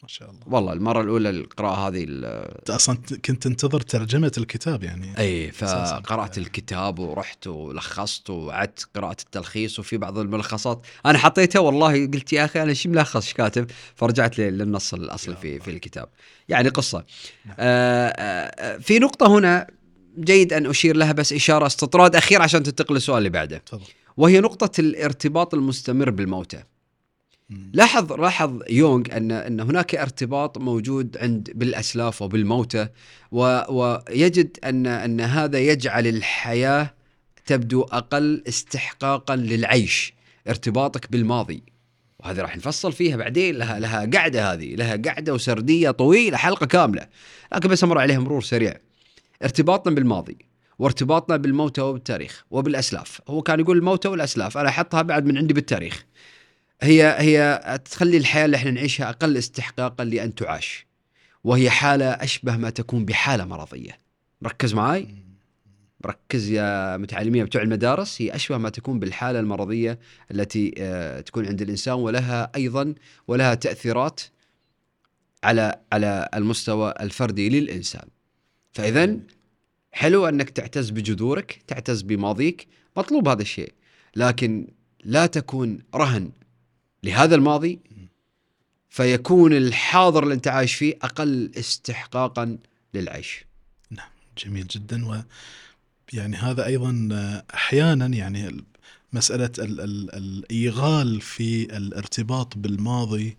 ما 0.03 0.09
شاء 0.09 0.31
الله. 0.31 0.41
والله 0.47 0.73
المرة 0.73 1.01
الأولى 1.01 1.31
القراءة 1.31 1.89
هذه 1.89 2.05
أنت 2.05 2.71
أصلا 2.71 2.97
كنت 3.25 3.43
تنتظر 3.43 3.81
ترجمة 3.81 4.33
الكتاب 4.39 4.85
يعني. 4.85 5.19
إي 5.19 5.53
فقرأت 5.53 6.39
الكتاب 6.39 6.99
ورحت 6.99 7.47
ولخصت 7.47 8.31
وعدت 8.31 8.89
قراءة 8.95 9.17
التلخيص 9.23 9.79
وفي 9.79 9.97
بعض 9.97 10.19
الملخصات. 10.19 10.87
أنا 11.07 11.19
حطيتها 11.19 11.59
والله 11.59 12.07
قلت 12.07 12.33
يا 12.33 12.45
أخي 12.45 12.63
أنا 12.63 12.75
شو 12.75 12.89
ملخص 12.89 13.25
إيش 13.25 13.35
كاتب؟ 13.35 13.71
فرجعت 13.95 14.39
للنص 14.39 14.95
الاصلي 14.95 15.37
في 15.37 15.61
في 15.61 15.71
الكتاب. 15.71 16.09
يعني 16.49 16.69
قصة. 16.69 17.05
نعم. 17.45 17.57
آه 17.59 18.09
آه 18.09 18.79
في 18.79 18.99
نقطة 18.99 19.39
هنا 19.39 19.67
جيد 20.19 20.53
أن 20.53 20.67
أشير 20.67 20.97
لها 20.97 21.13
بس 21.13 21.33
إشارة 21.33 21.67
استطراد 21.67 22.17
أخير 22.17 22.43
عشان 22.43 22.63
تنتقل 22.63 22.95
للسؤال 22.95 23.19
اللي 23.19 23.31
بعده. 23.31 23.59
تفضل. 23.59 23.85
وهي 24.17 24.41
نقطة 24.41 24.81
الارتباط 24.81 25.55
المستمر 25.55 26.11
بالموتى. 26.11 26.63
لاحظ 27.73 28.13
لاحظ 28.13 28.63
يونغ 28.71 29.03
أن 29.13 29.33
أن 29.33 29.61
هناك 29.61 29.95
ارتباط 29.95 30.59
موجود 30.59 31.19
عند 31.19 31.51
بالأسلاف 31.55 32.23
وبالموتى 32.23 32.89
ويجد 33.31 34.59
أن 34.65 34.87
أن 34.87 35.21
هذا 35.21 35.59
يجعل 35.59 36.07
الحياة 36.07 36.95
تبدو 37.47 37.83
أقل 37.83 38.43
استحقاقا 38.49 39.37
للعيش 39.37 40.15
ارتباطك 40.49 41.13
بالماضي. 41.13 41.63
وهذه 42.21 42.41
راح 42.41 42.57
نفصل 42.57 42.93
فيها 42.93 43.17
بعدين 43.17 43.55
لها 43.55 43.79
لها 43.79 44.11
قعده 44.15 44.53
هذه 44.53 44.75
لها 44.75 44.97
قعده 44.97 45.35
وسردية 45.35 45.91
طويلة 45.91 46.37
حلقة 46.37 46.67
كاملة. 46.67 47.09
لكن 47.55 47.69
بس 47.69 47.85
أمر 47.85 47.99
عليها 47.99 48.19
مرور 48.19 48.43
سريع. 48.43 48.77
ارتباطنا 49.43 49.95
بالماضي. 49.95 50.39
وارتباطنا 50.79 51.37
بالموتى 51.37 51.81
وبالتاريخ 51.81 52.45
وبالأسلاف. 52.51 53.21
هو 53.29 53.43
كان 53.43 53.61
يقول 53.61 53.79
الموتى 53.79 54.09
والأسلاف 54.09 54.59
أنا 54.59 54.69
أحطها 54.69 55.03
بعد 55.03 55.25
من 55.27 55.39
عندي 55.39 55.55
بالتاريخ. 55.55 56.05
هي 56.83 57.17
هي 57.19 57.79
تخلي 57.85 58.17
الحياة 58.17 58.45
اللي 58.45 58.57
إحنا 58.57 58.71
نعيشها 58.71 59.09
أقل 59.09 59.37
استحقاقا 59.37 60.05
لأن 60.05 60.35
تعاش. 60.35 60.87
وهي 61.45 61.71
حالة 61.71 62.11
أشبه 62.11 62.57
ما 62.57 62.71
تكون 62.71 63.05
بحالة 63.05 63.45
مرضية. 63.45 63.99
ركز 64.45 64.75
معي 64.75 65.09
ركز 66.07 66.51
يا 66.51 66.97
متعلمين 66.97 67.45
بتوع 67.45 67.63
المدارس. 67.63 68.23
هي 68.23 68.35
أشبه 68.35 68.59
ما 68.59 68.69
تكون 68.69 68.99
بالحالة 68.99 69.41
المرضية 69.41 69.99
التي 70.31 70.75
آه، 70.79 71.21
تكون 71.21 71.47
عند 71.47 71.63
الإنسان 71.63 71.95
ولها 71.95 72.53
أيضا 72.57 72.95
ولها 73.29 73.55
تأثيرات 73.55 74.21
على 75.45 75.81
على 75.93 76.29
المستوى 76.35 76.95
الفردي 77.01 77.49
للإنسان. 77.49 78.09
فاذا 78.73 79.17
حلو 79.97 80.29
أنك 80.29 80.51
تعتز 80.51 80.91
بجذورك 80.91 81.63
تعتز 81.67 82.03
بماضيك 82.03 82.67
مطلوب 82.97 83.29
هذا 83.29 83.43
الشيء. 83.43 83.73
لكن 84.17 84.69
لا 85.05 85.27
تكون 85.27 85.79
رهن 85.95 86.31
لهذا 87.03 87.35
الماضي 87.35 87.81
فيكون 88.89 89.53
الحاضر 89.53 90.23
اللي 90.23 90.35
أنت 90.35 90.49
عايش 90.49 90.75
فيه 90.75 90.95
أقل 91.03 91.53
استحقاقا 91.57 92.59
للعيش. 92.95 93.45
نعم 93.91 94.09
جميل 94.39 94.67
جدا. 94.67 95.09
و 95.09 95.23
يعني 96.13 96.37
هذا 96.37 96.67
أيضا 96.67 97.09
أحيانا 97.55 98.07
يعني 98.07 98.65
مسألة 99.13 99.53
ال 99.59 99.81
ال 99.81 100.15
الإيغال 100.15 101.21
في 101.21 101.77
الارتباط 101.77 102.59
بالماضي 102.59 103.29
آه، 103.29 103.37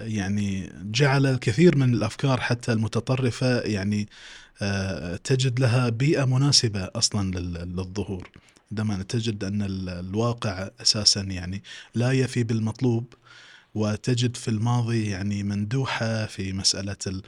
يعني 0.00 0.72
جعل 0.82 1.26
الكثير 1.26 1.76
من 1.76 1.94
الأفكار 1.94 2.40
حتى 2.40 2.72
المتطرفة 2.72 3.60
يعني 3.60 4.08
آه، 4.62 5.16
تجد 5.16 5.60
لها 5.60 5.88
بيئة 5.88 6.24
مناسبة 6.24 6.90
أصلا 6.94 7.38
للظهور. 7.64 8.30
عندما 8.70 9.02
تجد 9.02 9.44
أن 9.44 9.62
الواقع 9.88 10.70
أساسا 10.80 11.20
يعني 11.20 11.62
لا 11.94 12.12
يفي 12.12 12.42
بالمطلوب 12.42 13.14
وتجد 13.74 14.36
في 14.36 14.48
الماضي 14.48 15.10
يعني 15.10 15.42
مندوحة 15.42 16.26
في 16.26 16.52
مسألة 16.52 17.22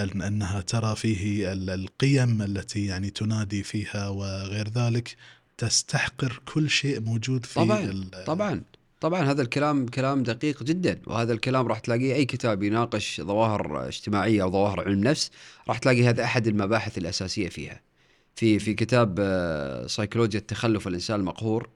أنها 0.00 0.60
ترى 0.60 0.96
فيه 0.96 1.52
القيم 1.52 2.42
التي 2.42 2.86
يعني 2.86 3.10
تنادي 3.10 3.62
فيها 3.62 4.08
وغير 4.08 4.68
ذلك 4.68 5.16
تستحقر 5.58 6.40
كل 6.54 6.70
شيء 6.70 7.00
موجود 7.00 7.46
في 7.46 7.54
طبعا 7.54 8.10
طبعا. 8.26 8.62
طبعا 9.00 9.22
هذا 9.22 9.42
الكلام 9.42 9.86
كلام 9.86 10.22
دقيق 10.22 10.62
جدا 10.62 11.00
وهذا 11.06 11.32
الكلام 11.32 11.66
راح 11.66 11.78
تلاقيه 11.78 12.14
أي 12.14 12.24
كتاب 12.24 12.62
يناقش 12.62 13.20
ظواهر 13.20 13.88
اجتماعية 13.88 14.42
أو 14.42 14.50
ظواهر 14.50 14.80
علم 14.80 15.00
نفس 15.00 15.30
راح 15.68 15.78
تلاقي 15.78 16.08
هذا 16.08 16.24
أحد 16.24 16.46
المباحث 16.46 16.98
الأساسية 16.98 17.48
فيها. 17.48 17.80
في 18.36 18.58
في 18.58 18.74
كتاب 18.74 19.18
سيكولوجيا 19.86 20.38
آه، 20.38 20.42
التخلف 20.42 20.88
الانسان 20.88 21.20
المقهور 21.20 21.68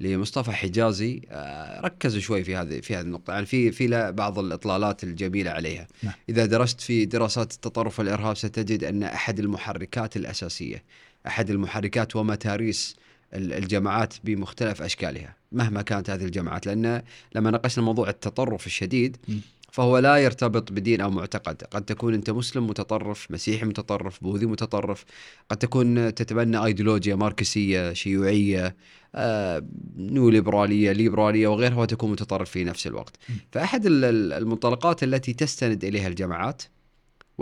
لمصطفى 0.00 0.52
حجازي 0.52 1.22
آه، 1.30 1.80
ركزوا 1.80 2.20
شوي 2.20 2.44
في 2.44 2.56
هذه 2.56 2.80
في 2.80 2.96
هذه 2.96 3.00
النقطة. 3.00 3.32
يعني 3.32 3.46
في 3.46 3.72
في 3.72 4.12
بعض 4.12 4.38
الإطلالات 4.38 5.04
الجميلة 5.04 5.50
عليها. 5.50 5.86
نعم. 6.02 6.14
إذا 6.28 6.46
درست 6.46 6.80
في 6.80 7.04
دراسات 7.04 7.52
التطرف 7.52 7.98
والإرهاب 7.98 8.36
ستجد 8.36 8.84
أن 8.84 9.02
أحد 9.02 9.38
المحركات 9.38 10.16
الأساسية 10.16 10.84
أحد 11.26 11.50
المحركات 11.50 12.16
ومتاريس 12.16 12.96
الجماعات 13.34 14.14
بمختلف 14.24 14.82
أشكالها 14.82 15.36
مهما 15.52 15.82
كانت 15.82 16.10
هذه 16.10 16.24
الجماعات 16.24 16.66
لأن 16.66 17.02
لما 17.34 17.50
ناقشنا 17.50 17.84
موضوع 17.84 18.08
التطرف 18.08 18.66
الشديد 18.66 19.16
فهو 19.72 19.98
لا 19.98 20.16
يرتبط 20.16 20.72
بدين 20.72 21.00
أو 21.00 21.10
معتقد، 21.10 21.62
قد 21.70 21.84
تكون 21.84 22.14
أنت 22.14 22.30
مسلم 22.30 22.66
متطرف، 22.66 23.30
مسيحي 23.30 23.66
متطرف، 23.66 24.22
بوذي 24.22 24.46
متطرف، 24.46 25.04
قد 25.50 25.56
تكون 25.56 26.14
تتبنى 26.14 26.64
ايديولوجيا 26.64 27.14
ماركسية، 27.14 27.92
شيوعية، 27.92 28.76
آه، 29.14 29.66
نيو 29.96 30.30
ليبرالية، 30.30 30.92
ليبراليه 30.92 31.48
وغيرها 31.48 31.76
وتكون 31.76 32.10
متطرف 32.10 32.50
في 32.50 32.64
نفس 32.64 32.86
الوقت. 32.86 33.16
فأحد 33.52 33.82
المنطلقات 33.86 35.02
التي 35.02 35.32
تستند 35.32 35.84
إليها 35.84 36.08
الجماعات 36.08 36.62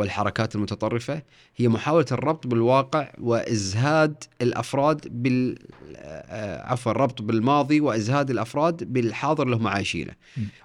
والحركات 0.00 0.54
المتطرفة 0.54 1.22
هي 1.56 1.68
محاولة 1.68 2.06
الربط 2.12 2.46
بالواقع 2.46 3.12
وإزهاد 3.20 4.24
الأفراد 4.42 5.22
بال 5.22 5.58
آه، 5.96 6.66
عفوا 6.72 6.92
الربط 6.92 7.22
بالماضي 7.22 7.80
وإزهاد 7.80 8.30
الأفراد 8.30 8.84
بالحاضر 8.92 9.42
اللي 9.44 9.56
هم 9.56 9.66
عايشينه. 9.68 10.12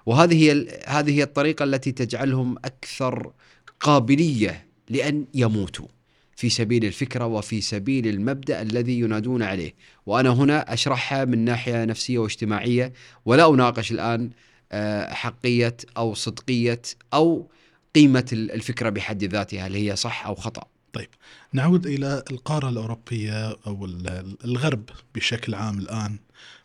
وهذه 0.06 0.34
هي 0.44 0.52
ال- 0.52 0.68
هذه 0.86 1.10
هي 1.18 1.22
الطريقة 1.22 1.64
التي 1.64 1.92
تجعلهم 1.92 2.56
أكثر 2.64 3.32
قابلية 3.80 4.66
لأن 4.90 5.26
يموتوا 5.34 5.86
في 6.36 6.48
سبيل 6.48 6.84
الفكرة 6.84 7.26
وفي 7.26 7.60
سبيل 7.60 8.06
المبدأ 8.08 8.62
الذي 8.62 9.00
ينادون 9.00 9.42
عليه 9.42 9.74
وأنا 10.06 10.30
هنا 10.30 10.72
أشرحها 10.72 11.24
من 11.24 11.44
ناحية 11.44 11.84
نفسية 11.84 12.18
واجتماعية 12.18 12.92
ولا 13.24 13.50
أناقش 13.54 13.92
الآن 13.92 14.30
آه، 14.72 15.12
حقية 15.12 15.76
أو 15.96 16.14
صدقية 16.14 16.82
أو 17.14 17.50
قيمة 17.96 18.26
ال- 18.32 18.50
الفكرة 18.52 18.88
بحد 18.90 19.24
ذاتها 19.24 19.66
هل 19.66 19.74
هي 19.74 19.96
صح 19.96 20.26
أو 20.26 20.34
خطأ؟ 20.34 20.68
نعود 21.52 21.86
إلى 21.86 22.24
القارة 22.30 22.68
الأوروبية 22.68 23.56
أو 23.66 23.84
ال- 23.84 24.36
الغرب 24.44 24.90
بشكل 25.14 25.54
عام 25.54 25.78
الآن 25.78 26.18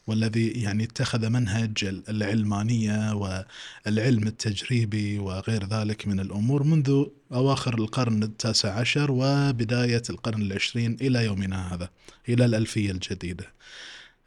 والذي 0.08 0.48
يعني 0.48 0.84
اتخذ 0.84 1.30
منهج 1.30 1.86
ال- 1.86 2.10
العلمانية 2.10 3.13
والعلم 3.13 4.28
التجريبي 4.28 5.20
وغير 5.20 5.65
ذلك 5.65 6.08
من 6.08 6.20
الأمور 6.20 6.63
منذ 6.63 7.04
أواخر 7.34 7.78
القرن 7.80 8.24
التاسع 8.24 8.74
عشر 8.80 9.12
وبداية 9.12 10.02
القرن 10.10 10.41
العشرين 10.41 10.98
إلى 11.02 11.26
يومنا 11.26 11.74
هذا 11.74 11.89
إلى 12.30 12.46
الألفية 12.46 12.91
الجديدة. 12.91 13.46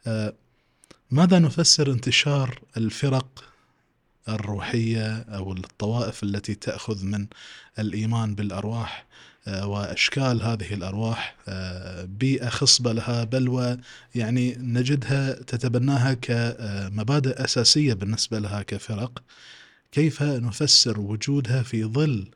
آه، 0.07 0.33
ماذا 1.11 1.39
نفسر 1.39 1.91
انتشار 1.91 2.59
الفرق 2.77 3.43
الروحية 4.29 5.17
أو 5.17 5.53
الطوائف 5.53 6.23
التي 6.23 6.55
تأخذ 6.55 7.05
من 7.05 7.27
الإيمان 7.79 8.35
بالأرواح 8.35 9.05
آه، 9.47 9.67
وأشكال 9.67 10.41
هذه 10.43 10.73
الأرواح 10.73 11.35
آه، 11.47 12.03
بيئة 12.03 12.49
خصبة 12.49 12.91
لها 12.93 13.23
بل 13.23 13.49
ويعني 13.49 14.55
نجدها 14.59 15.33
تتبناها 15.33 16.13
كمبادئ 16.13 17.43
أساسية 17.43 17.93
بالنسبة 17.93 18.39
لها 18.39 18.61
كفرق 18.61 19.23
كيف 19.91 20.23
نفسر 20.23 20.99
وجودها 20.99 21.63
في 21.63 21.83
ظل 21.85 22.27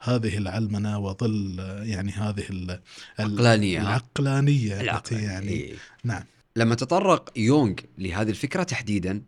هذه 0.00 0.38
العلمنة 0.38 0.98
وظل 0.98 1.56
آه، 1.60 1.82
يعني 1.82 2.12
هذه 2.12 2.44
ال- 2.50 2.70
ال- 2.70 2.80
عقلانية، 3.18 3.78
ها؟ 3.78 3.82
العقلانية 3.82 4.80
التي 4.96 5.14
يعني 5.14 5.48
إيه. 5.48 5.74
نعم 6.04 6.24
لما 6.56 6.74
تطرق 6.74 7.32
يونغ 7.36 7.74
لهذه 7.98 8.30
الفكرة 8.30 8.62
تحديدا 8.62 9.22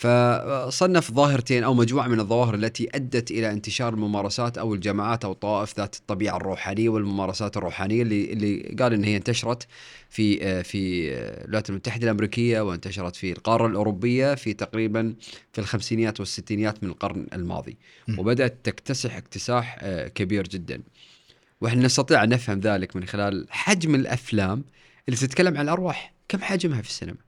فصنف 0.00 1.12
ظاهرتين 1.12 1.64
أو 1.64 1.74
مجموعة 1.74 2.08
من 2.08 2.20
الظواهر 2.20 2.54
التي 2.54 2.88
أدت 2.94 3.30
إلى 3.30 3.50
انتشار 3.50 3.94
الممارسات 3.94 4.58
أو 4.58 4.74
الجماعات 4.74 5.24
أو 5.24 5.32
الطوائف 5.32 5.76
ذات 5.78 5.94
الطبيعة 5.94 6.36
الروحانية 6.36 6.88
والممارسات 6.88 7.56
الروحانية 7.56 8.02
اللي, 8.02 8.32
اللي 8.32 8.76
قال 8.78 8.92
إن 8.92 9.04
هي 9.04 9.16
انتشرت 9.16 9.66
في 10.10 10.44
آه، 10.44 10.62
في 10.62 11.12
آه، 11.14 11.44
الولايات 11.44 11.70
المتحدة 11.70 12.04
الأمريكية 12.04 12.60
وانتشرت 12.60 13.16
في 13.16 13.32
القارة 13.32 13.66
الأوروبية 13.66 14.34
في 14.34 14.52
تقريبا 14.52 15.14
في 15.52 15.60
الخمسينيات 15.60 16.20
والستينيات 16.20 16.84
من 16.84 16.90
القرن 16.90 17.26
الماضي. 17.32 17.76
وبدأت 18.18 18.56
تكتسح 18.64 19.16
اكتساح 19.16 19.78
آه، 19.80 20.08
كبير 20.08 20.48
جدا. 20.48 20.82
وإحنا 21.60 21.82
نستطيع 21.82 22.24
أن 22.24 22.28
نفهم 22.28 22.60
ذلك 22.60 22.96
من 22.96 23.06
خلال 23.06 23.46
حجم 23.50 23.94
الأفلام 23.94 24.64
اللي 25.08 25.20
تتكلم 25.20 25.56
عن 25.56 25.64
الأرواح. 25.64 26.12
كم 26.28 26.38
حجمها 26.38 26.82
في 26.82 26.88
السينما؟ 26.88 27.18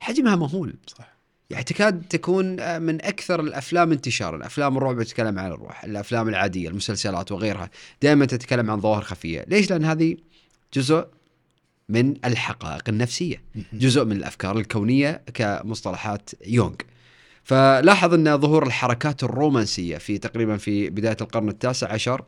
حجمها 0.00 0.36
مهول. 0.36 0.74
صح. 0.86 1.13
يعني 1.50 1.64
تكاد 1.64 2.02
تكون 2.10 2.60
آه، 2.60 2.78
من 2.78 3.04
أكثر 3.04 3.40
الأفلام 3.40 3.92
انتشارا، 3.92 4.46
افلام 4.46 4.76
الرعب 4.76 5.02
تتكلم 5.02 5.38
عن 5.38 5.50
الروح، 5.50 5.84
الأفلام 5.84 6.28
العادية، 6.28 6.68
المسلسلات 6.68 7.32
وغيرها، 7.32 7.70
دائما 8.02 8.26
تتكلم 8.26 8.70
عن 8.70 8.80
ظواهر 8.80 9.02
خفية، 9.02 9.44
ليش؟ 9.48 9.70
لأن 9.70 9.84
هذه 9.84 10.16
جزء 10.74 11.06
من 11.88 12.14
الحقائق 12.24 12.82
النفسية، 12.88 13.42
جزء 13.72 14.04
من 14.04 14.12
الأفكار 14.12 14.58
الكونية 14.58 15.22
كمصطلحات 15.34 16.30
يونغ. 16.46 16.74
فلاحظ 17.44 18.14
أن 18.14 18.38
ظهور 18.38 18.66
الحركات 18.66 19.22
الرومانسية 19.24 19.98
في 19.98 20.18
تقريبا 20.18 20.56
في 20.56 20.90
بداية 20.90 21.16
القرن 21.20 21.48
التاسع 21.48 21.92
عشر 21.92 22.24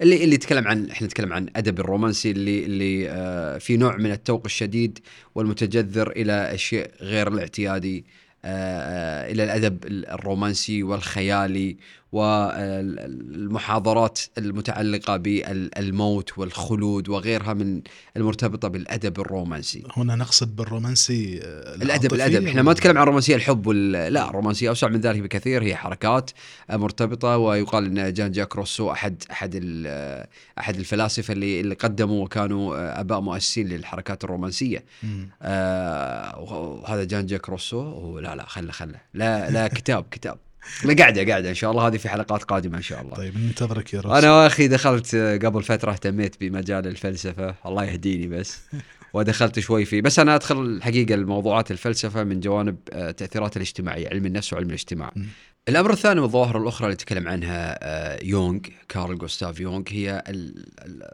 اللي 0.00 0.24
اللي 0.24 0.34
يتكلم 0.34 0.68
عن 0.68 0.90
إحنا 0.90 1.06
نتكلم 1.06 1.32
عن 1.32 1.46
أدب 1.56 1.80
الرومانسي 1.80 2.30
اللي 2.30 2.64
اللي 2.64 3.10
آه 3.10 3.58
في 3.58 3.76
نوع 3.76 3.96
من 3.96 4.10
التوق 4.10 4.42
الشديد 4.44 4.98
والمتجذر 5.34 6.10
إلى 6.10 6.52
الشيء 6.54 6.90
غير 7.00 7.28
الاعتيادي 7.28 8.04
آه 8.44 9.30
إلى 9.32 9.44
الأدب 9.44 9.84
الرومانسي 9.86 10.82
والخيالي 10.82 11.76
والمحاضرات 12.12 14.20
المتعلقة 14.38 15.16
بالموت 15.16 16.38
والخلود 16.38 17.08
وغيرها 17.08 17.54
من 17.54 17.82
المرتبطة 18.16 18.68
بالأدب 18.68 19.20
الرومانسي. 19.20 19.82
هنا 19.96 20.16
نقصد 20.16 20.56
بالرومانسي 20.56 21.40
آه، 21.42 21.74
العاطفي 21.74 22.14
الأدب. 22.14 22.46
إحنا 22.46 22.62
ما 22.62 22.72
نتكلم 22.72 22.98
عن 22.98 23.06
رومانسية 23.06 23.36
الحب 23.36 23.66
وال... 23.66 24.12
لا 24.12 24.30
رومانسية 24.30 24.68
أوسع 24.68 24.88
من 24.88 25.00
ذلك 25.00 25.20
بكثير. 25.20 25.62
هي 25.62 25.76
حركات 25.76 26.30
آه، 26.70 26.76
مرتبطة 26.76 27.36
ويقال 27.36 27.98
إن 27.98 28.12
جان 28.12 28.32
جاك 28.32 28.56
روسو 28.56 28.92
أحد 28.92 29.54
ال... 29.54 29.84
آه، 29.86 30.28
أحد 30.58 30.76
الفلاسفة 30.76 31.32
اللي 31.32 31.60
اللي 31.60 31.74
قدموا 31.74 32.24
وكانوا 32.24 33.00
أباء 33.00 33.20
مؤسسين 33.20 33.68
للحركات 33.68 34.24
الرومانسية. 34.24 34.84
مم. 35.02 35.28
آه 35.42 36.38
وهذا 36.38 37.04
جان 37.04 37.26
جاك 37.26 37.48
روسو. 37.48 38.18
لا 38.18 38.36
لا 38.36 38.46
خله 38.46 38.72
خله. 38.72 39.00
لا 39.14 39.50
لا 39.50 39.68
كتاب 39.78 40.04
كتاب. 40.10 40.38
لا 40.84 40.94
قاعدة 40.94 41.24
قاعدة 41.30 41.48
إن 41.48 41.54
شاء 41.54 41.70
الله 41.70 41.86
هذه 41.86 41.96
في 41.96 42.08
حلقات 42.08 42.42
قادمة 42.42 42.76
إن 42.76 42.82
شاء 42.82 43.02
الله. 43.02 43.14
طيب 43.14 43.38
ننتظرك 43.38 43.94
يا 43.94 44.00
رسول. 44.00 44.16
أنا 44.16 44.46
أخي 44.46 44.68
دخلت 44.68 45.16
قبل 45.16 45.62
فترة 45.62 45.92
اهتميت 45.92 46.40
بمجال 46.40 46.86
الفلسفة 46.86 47.54
الله 47.66 47.84
يهديني 47.84 48.26
بس. 48.26 48.58
ودخلت 49.14 49.60
شوي 49.60 49.84
فيه 49.84 50.02
بس 50.02 50.18
أنا 50.18 50.34
أدخل 50.34 50.60
الحقيقة 50.60 51.14
الموضوعات 51.14 51.70
الفلسفة 51.70 52.24
من 52.24 52.40
جوانب 52.40 52.76
آه، 52.92 53.10
التاثيرات 53.10 53.56
الاجتماعية 53.56 54.08
علم 54.08 54.26
النفس 54.26 54.52
وعلم 54.52 54.68
الاجتماع. 54.68 55.12
م. 55.16 55.22
الأمر 55.68 55.92
الثاني 55.92 56.20
والظواهر 56.20 56.62
الأخرى 56.62 56.86
اللي 56.86 56.96
تكلم 56.96 57.28
عنها 57.28 57.78
آه، 57.82 58.24
يونغ 58.24 58.60
كارل 58.88 59.18
جوستاف 59.18 59.60
يونغ 59.60 59.82
هي 59.88 60.22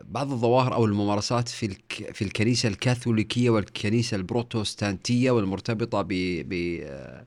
بعض 0.05 0.33
الظواهر 0.33 0.75
أو 0.75 0.85
الممارسات 0.85 1.49
في 1.49 1.77
في 2.13 2.23
الكنيسة 2.23 2.69
الكاثوليكية 2.69 3.51
والكنيسة 3.51 4.17
البروتستانتية 4.17 5.31
والمرتبطة 5.31 6.03
ب 6.03 6.09
ب 6.49 6.81
آه، 6.83 7.27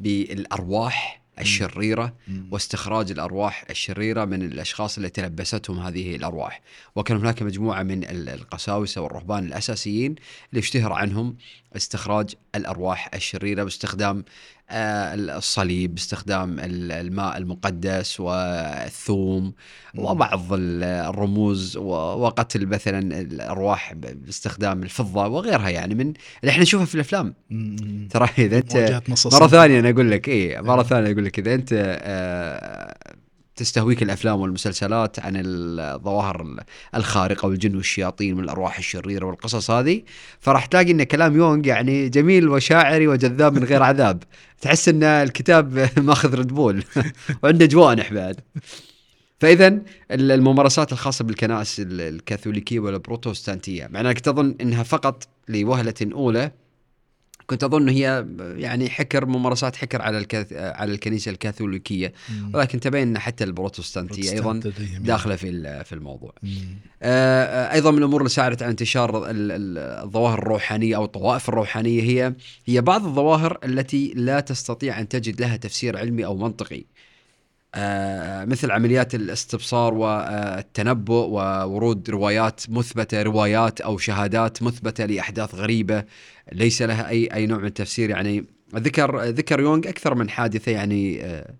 بالأرواح. 0.00 1.20
الشريرة. 1.40 2.14
واستخراج 2.50 3.10
الأرواح 3.10 3.64
الشريرة 3.70 4.24
من 4.24 4.42
الأشخاص 4.42 4.96
اللي 4.96 5.08
تلبستهم 5.08 5.78
هذه 5.80 6.16
الأرواح، 6.16 6.60
وكان 6.96 7.16
هناك 7.16 7.42
مجموعة 7.42 7.82
من 7.82 8.04
ال- 8.04 8.28
القساوسة 8.28 9.00
والرهبان 9.00 9.44
الأساسيين 9.46 10.14
اللي 10.50 10.58
اشتهر 10.60 10.92
عنهم 10.92 11.36
استخراج 11.76 12.34
الأرواح 12.54 13.10
الشريرة 13.14 13.64
باستخدام 13.64 14.24
آه، 14.72 15.14
الصليب، 15.14 15.94
باستخدام 15.94 16.60
ال- 16.60 16.92
الماء 16.92 17.36
المقدس 17.38 18.20
والثوم. 18.20 19.52
وبعض 19.94 20.52
ال- 20.52 20.82
الرموز 20.84 21.76
وقتل 21.76 22.66
مثلا 22.66 23.20
الأرواح 23.20 23.92
باستخدام 23.94 24.82
الفضة 24.82 25.26
وغيرها 25.26 25.68
يعني 25.68 25.94
من 25.94 26.12
اللي 26.40 26.50
إحنا 26.50 26.62
نشوفها 26.62 26.86
في 26.86 26.94
الأفلام،. 26.94 27.34
ترى 28.10 28.28
إذا 28.38 28.56
أنت. 28.58 28.76
مرة 29.34 29.46
ثانية 29.48 29.80
أنا 29.80 29.90
أقول 29.90 30.10
لك 30.10 30.28
إيه 30.28 30.60
مرة 30.60 30.82
ثانية 30.82 31.12
أقول 31.12 31.24
لك 31.24 31.38
إذا 31.38 31.54
أنت 31.54 31.68
آه، 32.02 32.96
تستهويك 33.60 34.02
الأفلام 34.02 34.40
والمسلسلات 34.40 35.18
عن 35.18 35.32
الظواهر 35.36 36.56
الخارقة 36.94 37.48
والجن 37.48 37.76
والشياطين 37.76 38.38
والأرواح 38.38 38.78
الشريرة 38.78 39.26
والقصص 39.26 39.70
هذه 39.70 40.02
فراح 40.40 40.66
تلاقي 40.66 40.90
إن 40.90 41.02
كلام 41.02 41.36
يونغ 41.36 41.66
يعني 41.66 42.08
جميل 42.08 42.48
وشاعري 42.48 43.08
وجذاب 43.08 43.54
من 43.54 43.64
غير 43.64 43.82
عذاب. 43.82 44.22
تحس 44.60 44.88
إن 44.88 45.02
الكتاب 45.02 45.88
ماخذ 46.08 46.34
ردبول 46.34 46.84
وعنده 47.42 47.66
جوانح 47.66 48.12
بعد. 48.12 48.40
فاذا 49.40 49.78
الممارسات 50.10 50.92
الخاصة 50.92 51.24
بالكنائس 51.24 51.76
الكاثوليكية 51.80 52.80
والبروتستانتية 52.80 53.88
مع 53.90 54.00
انك 54.00 54.20
تظن 54.20 54.54
إنها 54.60 54.82
فقط 54.82 55.28
لوهلة 55.48 55.94
أولى 56.02 56.52
كنت 57.50 57.64
أظن 57.64 57.88
هي 57.88 58.26
يعني 58.56 58.90
حكر 58.90 59.26
ممارسات 59.26 59.76
حكر 59.76 60.02
على 60.02 60.18
الكاث... 60.18 60.52
على 60.52 60.92
الكنيسة 60.92 61.30
الكاثوليكية. 61.30 62.12
ولكن 62.54 62.80
تبين 62.80 63.08
ان 63.08 63.18
حتى 63.18 63.44
البروتستانتية 63.44 64.22
أيضا 64.32 64.52
داخلة 65.06 65.36
في 65.36 65.48
ال- 65.48 65.84
في 65.84 65.92
الموضوع. 65.94 66.32
آه، 67.02 67.44
آه، 67.44 67.72
أيضا 67.72 67.90
من 67.90 67.98
الأمور 67.98 68.20
اللي 68.20 68.30
ساعدت 68.30 68.62
على 68.62 68.70
انتشار 68.70 69.30
ال- 69.30 69.52
ال- 69.52 69.78
الظواهر 70.04 70.38
الروحانية 70.38 70.96
أو 70.96 71.04
الطوائف 71.04 71.48
الروحانية 71.48 72.02
هي 72.02 72.34
هي 72.66 72.80
بعض 72.80 73.04
الظواهر 73.06 73.58
التي 73.64 74.12
لا 74.16 74.40
تستطيع 74.40 75.00
أن 75.00 75.08
تجد 75.08 75.40
لها 75.40 75.56
تفسير 75.56 75.96
علمي 75.98 76.24
أو 76.24 76.36
منطقي. 76.36 76.84
آه، 77.74 78.44
مثل 78.44 78.70
عمليات 78.70 79.14
الاستبصار 79.14 79.94
والتنبؤ 79.94 81.26
وورود 81.26 82.10
روايات 82.10 82.60
مثبتة 82.68 83.22
روايات 83.22 83.80
أو 83.80 83.98
شهادات 83.98 84.62
مثبتة 84.62 85.06
لأحداث 85.06 85.54
غريبة. 85.54 86.04
ليس 86.52 86.82
لها 86.82 87.08
اي 87.08 87.26
أي 87.34 87.46
نوع 87.46 87.58
من 87.58 87.66
التفسير. 87.66 88.10
يعني 88.10 88.44
ذكر 88.76 89.22
ذكر 89.22 89.60
يونغ 89.60 89.88
أكثر 89.88 90.14
من 90.14 90.30
حادثة 90.30 90.72
يعني 90.72 91.24
آه، 91.24 91.54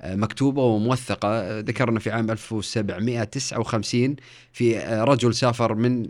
آه، 0.00 0.14
مكتوبة 0.16 0.62
وموثقة. 0.62 1.60
ذكرنا 1.60 2.00
في 2.00 2.10
عام 2.10 2.30
1759 2.30 4.16
في 4.52 4.78
رجل 4.78 5.34
سافر 5.34 5.74
من 5.74 6.08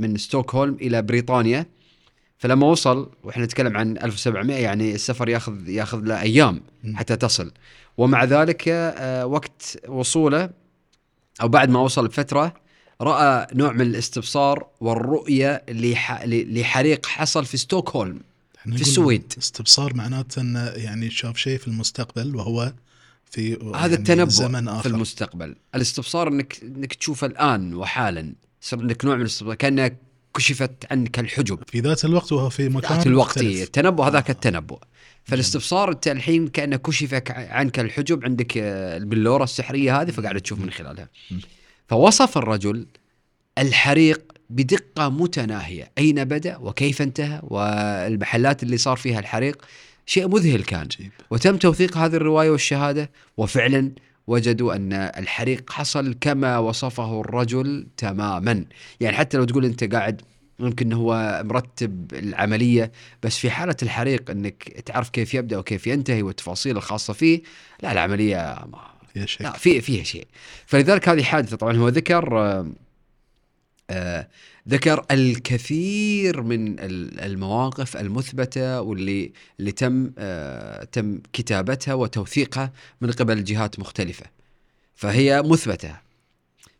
من 0.00 0.16
ستوكهولم 0.16 0.74
إلى 0.74 1.02
بريطانيا. 1.02 1.66
فلما 2.38 2.66
وصل 2.66 3.10
وإحنا 3.22 3.44
نتكلم 3.44 3.76
عن 3.76 3.98
1700 3.98 4.56
يعني 4.56 4.94
السفر 4.94 5.28
ياخذ 5.28 5.68
ياخذ 5.68 6.00
له 6.00 6.20
أيام. 6.20 6.60
حتى 6.94 7.16
تصل. 7.16 7.52
ومع 7.96 8.24
ذلك 8.24 8.64
آه، 8.68 9.26
وقت 9.26 9.78
وصوله 9.88 10.50
أو 11.42 11.48
بعد 11.48 11.70
ما 11.70 11.80
وصل 11.80 12.08
بفترة 12.08 12.54
رأى 13.00 13.46
نوع 13.54 13.72
من 13.72 13.80
الاستبصار 13.80 14.66
والرؤية 14.80 15.62
لح- 15.70 16.22
لحريق 16.26 17.06
حصل 17.06 17.44
في 17.44 17.56
ستوكهولم 17.56 18.20
في 18.62 18.80
السويد. 18.80 19.34
استبصار 19.38 19.94
معناته 19.94 20.40
انه 20.40 20.60
يعني 20.68 21.10
شاف 21.10 21.36
شيء 21.36 21.58
في 21.58 21.68
المستقبل 21.68 22.36
وهو 22.36 22.72
في 23.30 23.52
هذا 23.54 23.80
يعني 23.80 23.94
التنبؤ 23.94 24.30
زمن 24.30 24.64
في 24.64 24.70
آخر 24.70 24.90
المستقبل 24.90 25.54
الاستبصار 25.74 26.28
إنك 26.28 26.60
إنك 26.62 26.94
تشوفه 26.94 27.26
الآن 27.26 27.74
وحالا 27.74 28.32
يصير 28.62 28.78
عندك 28.80 29.04
نوع 29.04 29.14
من 29.14 29.20
الاستبصار 29.20 29.54
كانك 29.54 29.96
كشفت 30.36 30.70
عنك 30.90 31.18
الحجب 31.18 31.58
في 31.66 31.80
ذات 31.80 32.04
الوقت 32.04 32.32
وهو 32.32 32.50
في 32.50 32.68
مكان 32.68 32.96
ذات 32.96 33.06
الوقت 33.06 33.38
التنبؤ 33.38 34.04
هذاك. 34.04 34.30
التنبؤ 34.30 34.78
فالاستبصار 35.24 35.92
انت 35.92 36.08
الحين 36.08 36.48
كأنه 36.48 36.76
كشفك 36.76 37.30
عنك 37.30 37.80
الحجب 37.80 38.24
عندك 38.24 38.58
آه، 38.58 38.96
البلورة 38.96 39.44
السحرية 39.44 40.00
هذه 40.00 40.10
فقاعد 40.10 40.40
تشوف 40.40 40.60
من 40.60 40.70
خلالها. 40.70 41.08
فوصف 41.88 42.38
الرجل 42.38 42.86
الحريق 43.58 44.32
بدقة 44.50 45.08
متناهية. 45.08 45.90
أين 45.98 46.24
بدأ؟ 46.24 46.56
وكيف 46.56 47.02
انتهى؟ 47.02 47.40
والمحلات 47.42 48.62
اللي 48.62 48.76
صار 48.76 48.96
فيها 48.96 49.20
الحريق؟ 49.20 49.64
شيء 50.06 50.28
مذهل 50.28 50.62
كان. 50.64 50.88
وتم 51.30 51.56
توثيق 51.56 51.96
هذه 51.96 52.14
الرواية 52.14 52.50
والشهادة 52.50 53.10
وفعلا 53.36 53.92
وجدوا 54.26 54.74
أن 54.74 54.92
الحريق 54.92 55.70
حصل 55.70 56.14
كما 56.20 56.58
وصفه 56.58 57.20
الرجل 57.20 57.86
تماما. 57.96 58.64
يعني 59.00 59.16
حتى 59.16 59.36
لو 59.36 59.44
تقول 59.44 59.64
أنت 59.64 59.94
قاعد 59.94 60.22
ممكن 60.62 60.92
هو 60.92 61.42
مرتب 61.44 62.14
العملية 62.14 62.92
بس 63.22 63.38
في 63.38 63.50
حالة 63.50 63.76
الحريق 63.82 64.30
إنك 64.30 64.62
تعرف 64.86 65.08
كيف 65.10 65.34
يبدأ 65.34 65.58
وكيف 65.58 65.86
ينتهي 65.86 66.22
والتفاصيل 66.22 66.76
الخاصة 66.76 67.12
فيه 67.12 67.42
لا 67.82 67.92
العملية 67.92 68.36
ما 68.72 68.78
فيها 69.14 69.26
شيء 69.26 69.42
لا 69.46 69.52
في 69.52 69.80
فيها 69.80 70.04
شيء. 70.04 70.26
فلذلك 70.66 71.08
هذه 71.08 71.22
حادثة. 71.22 71.56
طبعا 71.56 71.76
هو 71.76 71.88
ذكر 71.88 72.38
آه، 72.40 72.72
آه، 73.90 74.28
ذكر 74.68 75.06
الكثير 75.10 76.42
من 76.42 76.78
ال- 76.80 77.20
المواقف 77.20 77.96
المثبتة 77.96 78.80
واللي 78.80 79.32
اللي 79.60 79.72
تم 79.72 80.10
آه، 80.18 80.84
تم 80.84 81.18
كتابتها 81.32 81.94
وتوثيقها 81.94 82.72
من 83.00 83.10
قبل 83.12 83.44
جهات 83.44 83.78
مختلفة. 83.80 84.26
فهي 84.94 85.42
مثبتة. 85.42 85.96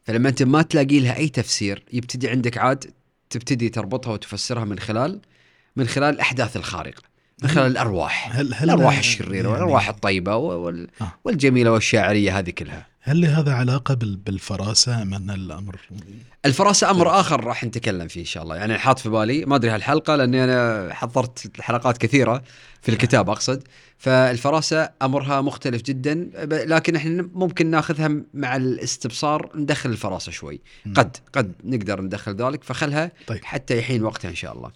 فلما 0.04 0.28
أنت 0.28 0.42
ما 0.42 0.62
تلاقي 0.62 1.00
لها 1.00 1.16
أي 1.16 1.28
تفسير 1.28 1.84
يبتدي 1.92 2.28
عندك 2.28 2.58
عاد 2.58 2.90
تبتدي 3.32 3.68
تربطها 3.68 4.12
وتفسرها 4.12 4.64
من 4.64 4.78
خلال 4.78 5.20
من 5.76 5.86
خلال 5.86 6.14
الاحداث 6.14 6.56
الخارقه 6.56 7.11
من 7.42 7.48
خلال 7.50 7.66
الأرواح. 7.66 8.36
هل 8.36 8.54
هل 8.54 8.64
الأرواح 8.70 8.98
الشريرة 8.98 9.34
يعني 9.34 9.48
والأرواح 9.48 9.88
الطيبة 9.88 10.36
وال 10.36 10.88
آه. 11.00 11.12
والجميلة 11.24 11.70
والشاعرية 11.72 12.38
هذه 12.38 12.50
كلها. 12.50 12.86
هل 13.04 13.20
لهذا 13.20 13.52
علاقة 13.52 13.94
بال- 13.94 14.16
بالفراسة 14.16 15.02
أم 15.02 15.14
أن 15.14 15.30
الأمر 15.30 15.76
الفراسة 16.46 16.90
أمر 16.90 17.20
آخر 17.20 17.44
راح 17.44 17.64
نتكلم 17.64 18.08
فيه 18.08 18.20
إن 18.20 18.26
شاء 18.26 18.42
الله. 18.42 18.56
يعني 18.56 18.78
حاط 18.78 18.98
في 18.98 19.08
بالي 19.08 19.44
ما 19.44 19.56
أدري 19.56 19.70
هالحلقة 19.70 20.16
لأني 20.16 20.44
أنا 20.44 20.88
حضرت 20.94 21.60
حلقات 21.60 21.98
كثيرة 21.98 22.42
في 22.82 22.88
الكتاب 22.88 23.30
أقصد. 23.30 23.62
فالفراسة 23.98 24.90
أمرها 25.02 25.40
مختلف 25.40 25.82
جدا 25.82 26.30
لكن 26.66 26.96
إحنا 26.96 27.28
ممكن 27.34 27.66
ناخذها 27.66 28.10
مع 28.34 28.56
الاستبصار 28.56 29.50
ندخل 29.54 29.90
الفراسة 29.90 30.32
شوي. 30.32 30.60
مم. 30.86 30.94
قد 30.94 31.16
قد 31.32 31.52
نقدر 31.64 32.00
ندخل 32.00 32.34
ذلك 32.36 32.64
فخلها 32.64 33.12
طيب. 33.26 33.44
حتى 33.44 33.78
يحين 33.78 34.04
وقتها 34.04 34.28
إن 34.30 34.34
شاء 34.34 34.52
الله. 34.56 34.70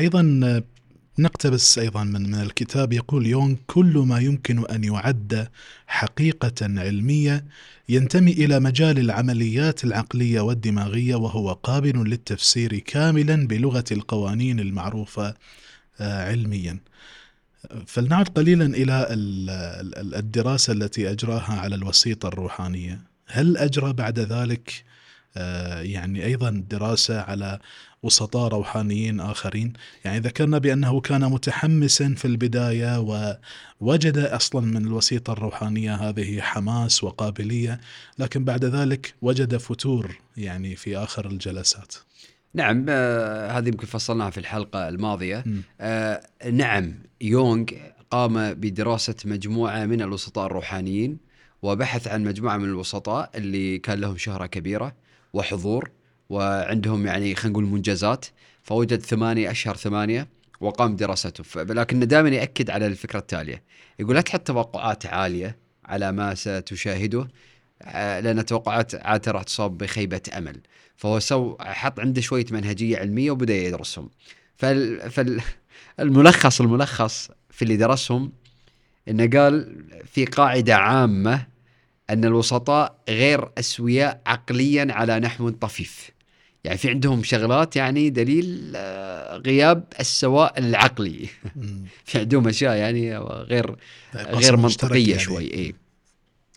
أيضا 0.00 0.40
آه، 0.44 0.62
نقتبس 1.18 1.78
أيضا 1.78 2.04
من 2.04 2.22
من 2.30 2.34
الكتاب 2.34 2.92
يقول 2.92 3.26
يونغ 3.26 3.56
كل 3.66 3.98
ما 4.06 4.18
يمكن 4.18 4.66
أن 4.66 4.84
يعد 4.84 5.48
حقيقة 5.86 6.52
علمية 6.62 7.44
ينتمي 7.88 8.32
إلى 8.32 8.60
مجال 8.60 8.98
العمليات 8.98 9.84
العقلية 9.84 10.40
والدماغية 10.40 11.14
وهو 11.14 11.52
قابل 11.52 12.08
للتفسير 12.10 12.78
كاملا 12.78 13.46
بلغة 13.46 13.84
القوانين 13.92 14.60
المعروفة 14.60 15.34
آه، 16.00 16.28
علميا. 16.30 16.78
فلنعد 17.86 18.28
قليلا 18.28 18.64
إلى 18.64 19.06
ال- 19.10 19.50
ال- 19.96 20.14
الدراسة 20.14 20.72
التي 20.72 21.10
أجراها 21.10 21.60
على 21.60 21.74
الوسيطة 21.74 22.28
الروحانية. 22.28 23.00
هل 23.26 23.56
أجرى 23.56 23.92
بعد 23.92 24.18
ذلك 24.18 24.84
يعني 25.82 26.24
أيضا 26.24 26.64
دراسة 26.70 27.20
على 27.20 27.58
وسطاء 28.02 28.48
روحانيين 28.48 29.20
آخرين. 29.20 29.72
يعني 30.04 30.18
ذكرنا 30.18 30.58
بأنه 30.58 31.00
كان 31.00 31.24
متحمسا 31.24 32.14
في 32.16 32.24
البداية 32.24 32.98
ووجد 33.80 34.18
أصلا 34.18 34.60
من 34.60 34.86
الوسيطة 34.86 35.32
الروحانية 35.32 35.94
هذه 35.94 36.40
حماس 36.40 37.04
وقابلية 37.04 37.80
لكن 38.18 38.44
بعد 38.44 38.64
ذلك 38.64 39.14
وجد 39.22 39.56
فتور 39.56 40.18
يعني 40.36 40.76
في 40.76 40.96
آخر 40.96 41.26
الجلسات. 41.26 41.94
نعم 42.54 42.86
آه 42.88 43.50
هذه 43.50 43.68
يمكن 43.68 43.86
فصلناها 43.86 44.30
في 44.30 44.38
الحلقة 44.38 44.88
الماضية. 44.88 45.42
مم. 45.46 45.62
آه 45.80 46.22
نعم 46.52 46.94
يونغ 47.20 47.64
قام 48.10 48.54
بدراسة 48.54 49.14
مجموعة 49.24 49.86
من 49.86 50.02
الوسطاء 50.02 50.46
الروحانيين 50.46 51.18
وبحث 51.62 52.08
عن 52.08 52.24
مجموعة 52.24 52.56
من 52.56 52.64
الوسطاء 52.64 53.30
اللي 53.34 53.78
كان 53.78 54.00
لهم 54.00 54.16
شهرة 54.16 54.46
كبيرة. 54.46 55.09
وحضور 55.32 55.90
وعندهم 56.30 57.06
يعني 57.06 57.34
خلينا 57.34 57.52
نقول 57.52 57.64
منجزات. 57.64 58.26
فوجد 58.62 59.00
ثمانية 59.02 59.50
أشهر 59.50 59.76
ثمانية 59.76 60.28
وقام 60.60 60.94
بدراسته. 60.94 61.44
ف- 61.44 61.58
لكن 61.58 62.08
دائما 62.08 62.28
يأكد 62.28 62.70
على 62.70 62.86
الفكرة 62.86 63.18
التالية. 63.18 63.62
يقول 63.98 64.14
لا 64.14 64.20
تحط 64.20 64.40
توقعات 64.46 65.06
عالية 65.06 65.56
على 65.84 66.12
ما 66.12 66.34
ستشاهده 66.34 67.28
آه، 67.82 68.20
لأن 68.20 68.38
التوقعات 68.38 68.94
عادة 68.94 69.32
راح 69.32 69.42
تصاب 69.42 69.78
بخيبة 69.78 70.20
أمل. 70.36 70.60
فهو 70.96 71.18
سو 71.18 71.56
حط 71.60 72.00
عنده 72.00 72.20
شوية 72.20 72.46
منهجية 72.50 72.98
علمية 72.98 73.30
وبدأ 73.30 73.54
يدرسهم. 73.54 74.10
فال... 74.56 75.10
فال... 75.10 75.42
الملخص 76.00 76.60
الملخص 76.60 77.30
في 77.50 77.62
اللي 77.62 77.76
درسهم 77.76 78.32
إنه 79.08 79.40
قال 79.40 79.84
في 80.12 80.24
قاعدة 80.24 80.76
عامة 80.76 81.46
أن 82.12 82.24
الوسطاء 82.24 82.96
غير 83.08 83.48
أسوياء 83.58 84.20
عقليا 84.26 84.86
على 84.90 85.20
نحو 85.20 85.50
طفيف. 85.50 86.10
يعني 86.64 86.78
في 86.78 86.88
عندهم 86.90 87.22
شغلات 87.22 87.76
يعني 87.76 88.10
دليل 88.10 88.72
آه، 88.76 89.36
غياب 89.36 89.84
السواء 90.00 90.58
العقلي،. 90.58 91.28
في 92.04 92.18
عندهم 92.18 92.48
أشياء 92.48 92.76
يعني 92.76 93.18
غير 93.18 93.76
قصد 94.14 94.34
غير 94.34 94.56
منطقية 94.56 95.10
يعني. 95.10 95.22
شوي 95.22 95.54
اي 95.54 95.74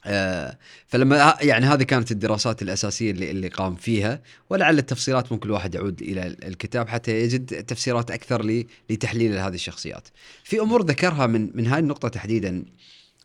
آه 0.06 0.58
فلما 0.88 1.38
يعني 1.42 1.66
هذه 1.66 1.84
كانت 1.84 2.12
الدراسات 2.12 2.62
الأساسية 2.62 3.12
اللي 3.12 3.32
اللي 3.32 3.48
قام 3.48 3.76
فيها 3.76 4.22
ولعل 4.50 4.78
التفصيلات 4.78 5.32
ممكن 5.32 5.48
الواحد 5.50 5.76
يعود 5.76 6.02
إلى 6.02 6.28
ال- 6.28 6.44
الكتاب 6.44 6.90
حتى 6.90 7.20
يجد 7.22 7.64
تفسيرات 7.64 8.12
أكثر 8.12 8.66
لتحليل 8.90 9.38
هذه 9.38 9.54
الشخصيات. 9.54 10.08
في 10.44 10.60
أمور 10.60 10.86
ذكرها 10.86 11.28
من 11.28 11.50
من 11.54 11.68
هذه 11.68 11.80
النقطة 11.80 12.08
تحديدا 12.08 12.66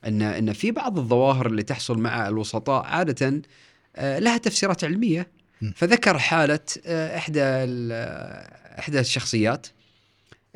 ان 0.07 0.23
إن 0.23 0.53
في 0.53 0.71
بعض 0.71 0.99
الظواهر 0.99 1.47
اللي 1.47 1.63
تحصل 1.63 1.99
مع 1.99 2.29
الوسطاء 2.29 2.85
عادة 2.85 3.43
آه، 3.97 4.19
لها 4.19 4.37
تفسيرات 4.37 4.85
علمية. 4.85 5.31
فذكر 5.75 6.19
حالة 6.19 6.61
آه، 6.87 7.17
إحدى 7.17 7.41
آه، 7.43 8.79
إحدى 8.79 9.01
الشخصيات 9.01 9.67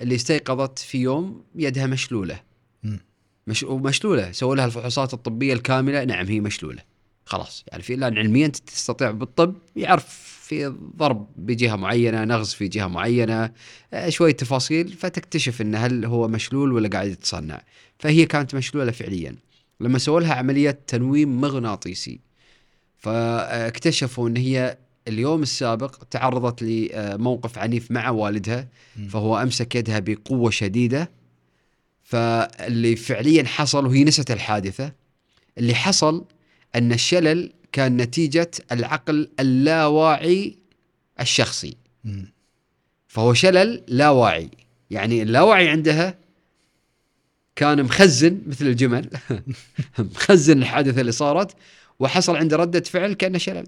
اللي 0.01 0.15
استيقظت 0.15 0.79
في 0.79 0.99
يوم 0.99 1.45
يدها 1.55 1.87
مشلولة. 1.87 2.41
مش 3.47 3.63
ومشلولة. 3.63 4.33
سووا 4.33 4.57
لها 4.57 4.65
الفحوصات 4.65 5.15
الطبية 5.15 5.53
الكاملة. 5.53 6.05
نعم 6.05 6.27
هي 6.27 6.41
مشلولة. 6.41 6.83
خلاص. 7.25 7.65
يعني 7.69 7.83
في 7.83 7.95
الان 7.95 8.19
علميا 8.19 8.49
تستطيع 8.49 9.11
بالطب 9.11 9.55
يعرف 9.77 10.32
في 10.53 10.75
ضرب 10.97 11.27
بجهة 11.37 11.77
معينة 11.77 12.25
نغز 12.25 12.53
في 12.53 12.69
جهة 12.69 12.87
معينة 12.87 13.53
آه، 13.93 14.09
شوية 14.09 14.33
تفاصيل 14.33 14.89
فتكتشف 14.89 15.61
إن 15.61 15.75
هل 15.75 16.05
هو 16.05 16.29
مشلول 16.29 16.73
ولا 16.73 16.89
قاعد 16.89 17.11
يتصنع. 17.11 17.63
فهي 17.99 18.27
كانت 18.27 18.55
مشلولة 18.55 18.91
فعليا. 18.91 19.37
لما 19.81 19.99
سووا 19.99 20.21
لها 20.21 20.35
عملية 20.35 20.79
تنويم 20.87 21.41
مغناطيسي 21.41 22.21
فاكتشفوا 22.99 24.29
إن 24.29 24.37
هي 24.37 24.79
اليوم 25.09 25.43
السابق 25.43 26.05
تعرضت 26.11 26.63
لموقف 26.63 27.59
عنيف 27.59 27.91
مع 27.91 28.11
والدها. 28.11 28.69
فهو 29.09 29.43
أمسك 29.43 29.75
يدها 29.75 29.99
بقوة 29.99 30.51
شديدة. 30.51 31.11
فاللي 32.03 32.97
فعليا 32.97 33.45
حصل 33.45 33.87
وهي 33.87 34.05
نست 34.05 34.31
الحادثة 34.31 34.93
اللي 35.59 35.75
حصل 35.75 36.25
أن 36.75 36.93
الشلل 36.93 37.53
كان 37.73 37.97
نتيجة 37.97 38.51
العقل 38.73 39.29
اللاواعي 39.41 40.59
الشخصي. 41.21 41.77
فهو 43.09 43.35
شلل 43.35 43.83
لا 43.89 44.11
واعي 44.11 44.51
يعني 44.91 45.23
اللاوعي 45.23 45.69
عندها 45.69 46.19
كان 47.57 47.83
مخزن 47.83 48.41
مثل 48.47 48.67
الجمل 48.67 49.11
مخزن 49.99 50.59
الحادثة 50.59 51.01
اللي 51.01 51.13
صارت 51.13 51.57
وحصل 51.99 52.37
عنده 52.37 52.57
ردة 52.57 52.81
فعل 52.81 53.13
كأنه 53.13 53.39
شلل. 53.39 53.67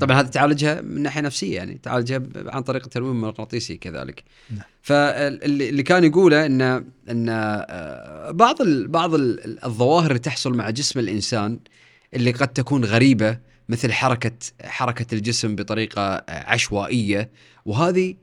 طبعا 0.00 0.20
هذا 0.20 0.28
تعالجها 0.28 0.80
من 0.80 1.02
ناحية 1.02 1.20
نفسية 1.20 1.56
يعني 1.56 1.78
تعالجها 1.82 2.22
عن 2.36 2.62
طريق 2.62 2.84
التنويم 2.84 3.10
المغناطيسي 3.12 3.76
كذلك 3.76 4.24
نعم. 4.50 4.62
فاللي 4.82 5.68
اللي 5.68 5.82
كان 5.82 6.04
يقوله 6.04 6.46
ان 6.46 6.62
إن 7.10 7.26
آه، 7.28 8.30
بعض 8.30 8.62
ال 8.62 8.88
بعض 8.88 9.14
ال- 9.14 9.64
الظواهر 9.64 10.06
اللي 10.06 10.18
تحصل 10.18 10.54
مع 10.56 10.70
جسم 10.70 11.00
الإنسان 11.00 11.58
اللي 12.16 12.30
قد 12.30 12.48
تكون 12.48 12.84
غريبة 12.84 13.38
مثل 13.68 13.92
حركه 13.92 14.32
حركة 14.64 15.14
الجسم 15.14 15.56
بطريقة 15.56 16.24
عشوائية. 16.28 17.30
وهذه 17.64 18.14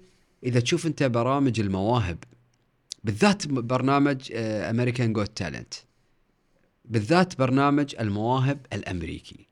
إذا 0.43 0.60
تشوف 0.60 0.86
أنت 0.86 1.03
برامج 1.03 1.60
المواهب 1.60 2.17
بالذات 3.03 3.47
برنامج 3.47 4.32
امريكان 4.36 5.13
جوت 5.13 5.38
تالنت 5.38 5.73
بالذات 6.86 7.38
برنامج 7.38 7.95
المواهب 7.99 8.65
الأمريكي. 8.73 9.47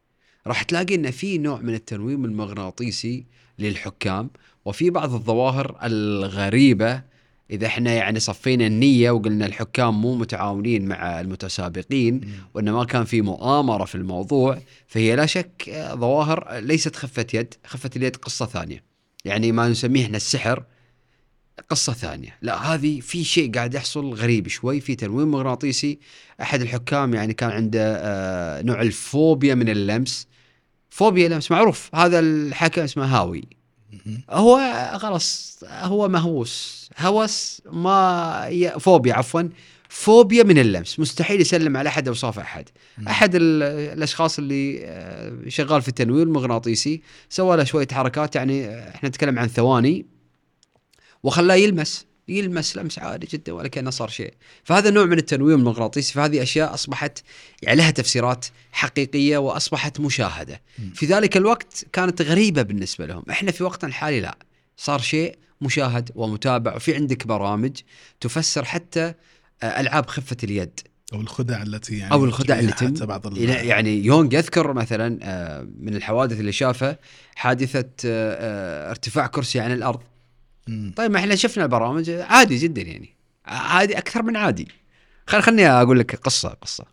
راح 0.48 0.64
تلاقي 0.64 0.96
إن 0.96 1.12
في 1.12 1.38
نوع 1.38 1.60
من 1.60 1.74
التنويم 1.74 2.26
المغناطيسي 2.26 3.26
للحكام 3.60 4.30
وفي 4.66 4.90
بعض 4.90 5.14
الظواهر 5.14 5.78
الغريبة 5.84 7.04
إذا 7.52 7.68
إحنا 7.68 7.94
يعني 7.94 8.20
صفينا 8.20 8.68
النية 8.68 9.12
وقلنا 9.12 9.46
الحكام 9.46 10.02
مو 10.02 10.16
متعاونين 10.16 10.88
مع 10.88 11.20
المتسابقين. 11.20 12.22
وان 12.54 12.72
ما 12.72 12.84
كان 12.84 13.04
في 13.04 13.22
مؤامرة 13.22 13.86
في 13.86 13.96
الموضوع 13.96 14.62
فهي 14.88 15.16
لا 15.16 15.26
شك 15.26 15.86
ظواهر 15.94 16.60
ليست 16.60 16.96
خفه 16.96 17.28
يد، 17.34 17.54
خفه 17.66 17.90
اليد 17.96 18.16
قصة 18.16 18.46
ثانية. 18.46 18.84
يعني 19.26 19.52
ما 19.52 19.70
نسميه 19.70 20.06
إحنا 20.06 20.18
السحر 20.18 20.64
قصة 21.70 21.94
ثانية، 21.94 22.38
لا 22.42 22.74
هذه 22.74 23.00
في 23.00 23.24
شيء 23.24 23.52
قاعد 23.52 23.74
يحصل 23.74 24.14
غريب 24.14 24.48
شوي 24.48 24.80
في 24.80 24.96
تنويم 24.96 25.32
مغناطيسي، 25.32 26.00
أحد 26.42 26.62
الحكام 26.62 27.14
يعني 27.14 27.34
كان 27.34 27.50
عنده 27.50 27.96
آه، 27.98 28.62
نوع 28.62 28.82
الفوبيا 28.82 29.56
من 29.56 29.70
اللمس. 29.70 30.28
فوبيا 30.90 31.30
لمس 31.30 31.52
معروف 31.52 31.96
هذا 31.96 32.20
الحكم 32.20 32.82
اسمه 32.82 33.06
هاوي. 33.06 33.61
هو 34.30 34.60
خلاص 34.98 35.60
هو 35.64 36.08
مهووس. 36.08 36.90
هوس 37.00 37.62
ما 37.72 38.48
ي... 38.52 38.80
فوبيا 38.80 39.14
عفوا. 39.14 39.42
فوبيا 39.90 40.44
من 40.44 40.58
اللمس. 40.58 41.00
مستحيل 41.00 41.42
يسلم 41.42 41.78
على 41.78 41.90
أحد 41.90 42.08
أو 42.08 42.14
يصافح 42.14 42.42
أحد. 42.42 42.70
أحد 43.08 43.36
ال- 43.36 43.64
الأشخاص 43.98 44.38
اللي 44.40 44.80
آه، 44.86 45.34
شغال 45.48 45.82
في 45.82 45.88
التنوير 45.88 46.24
المغناطيسي 46.24 47.02
سوى 47.30 47.58
له 47.58 47.64
شوية 47.64 47.88
حركات. 47.92 48.36
يعني 48.36 48.66
آه، 48.66 48.90
إحنا 48.96 49.10
نتكلم 49.10 49.40
عن 49.40 49.48
ثواني. 49.48 50.06
وخلاه 51.24 51.56
يلمس. 51.56 52.06
يلمس 52.38 52.78
لمس 52.78 53.00
عادي 53.00 53.28
جدا 53.28 53.54
ولا 53.54 53.68
كأنه 53.68 53.90
صار 53.90 54.10
شيء. 54.10 54.34
فهذا 54.64 54.90
نوع 54.90 55.06
من 55.06 55.18
التنويم 55.18 55.60
المغناطيسي. 55.60 56.14
فهذه 56.14 56.44
أشياء 56.44 56.74
أصبحت 56.74 57.20
يعني 57.62 57.78
لها 57.78 57.92
تفسيرات 57.92 58.46
حقيقية 58.72 59.38
وأصبحت 59.38 60.00
مشاهدة. 60.00 60.62
في 60.94 61.06
ذلك 61.06 61.38
الوقت 61.38 61.86
كانت 61.94 62.22
غريبة 62.22 62.62
بالنسبة 62.62 63.06
لهم. 63.06 63.24
إحنا 63.30 63.52
في 63.52 63.64
وقتنا 63.64 63.90
الحالي 63.90 64.22
لا. 64.22 64.38
صار 64.78 65.00
شيء 65.00 65.36
مشاهد 65.62 66.12
ومتابع. 66.16 66.76
وفي 66.76 66.96
عندك 66.96 67.28
برامج 67.28 67.78
تفسر 68.20 68.66
حتى 68.66 69.14
آه، 69.64 69.82
ألعاب 69.82 70.08
خفة 70.08 70.38
اليد. 70.44 70.80
أو 71.14 71.22
الخدع 71.22 71.62
التي 71.62 71.98
يعني 71.98 72.12
أو 72.12 72.26
الخدع 72.26 72.60
اللي 72.60 72.72
تم 72.72 73.06
بعض 73.06 73.38
يعني 73.38 74.06
يونغ 74.06 74.34
يذكر 74.34 74.74
مثلا 74.74 75.20
آه، 75.24 75.68
من 75.80 75.96
الحوادث 75.96 76.40
اللي 76.40 76.52
شافها 76.52 77.00
حادثة 77.36 77.90
آه، 78.06 78.90
ارتفاع 78.90 79.28
كرسي 79.28 79.60
عن 79.60 79.72
الأرض. 79.72 80.00
مم. 80.72 80.94
طيب 80.96 81.12
ما 81.12 81.20
إحنا 81.20 81.36
شفنا 81.36 81.64
البرامج 81.64 82.10
عادي 82.10 82.58
جدا 82.58 82.82
يعني 82.82 83.16
عادي 83.46 83.98
أكثر 83.98 84.24
من 84.24 84.38
عادي 84.38 84.68
خل 85.28 85.42
خلني 85.42 85.68
أقول 85.68 86.00
لك 86.00 86.16
قصة 86.16 86.50
قصة 86.50 86.86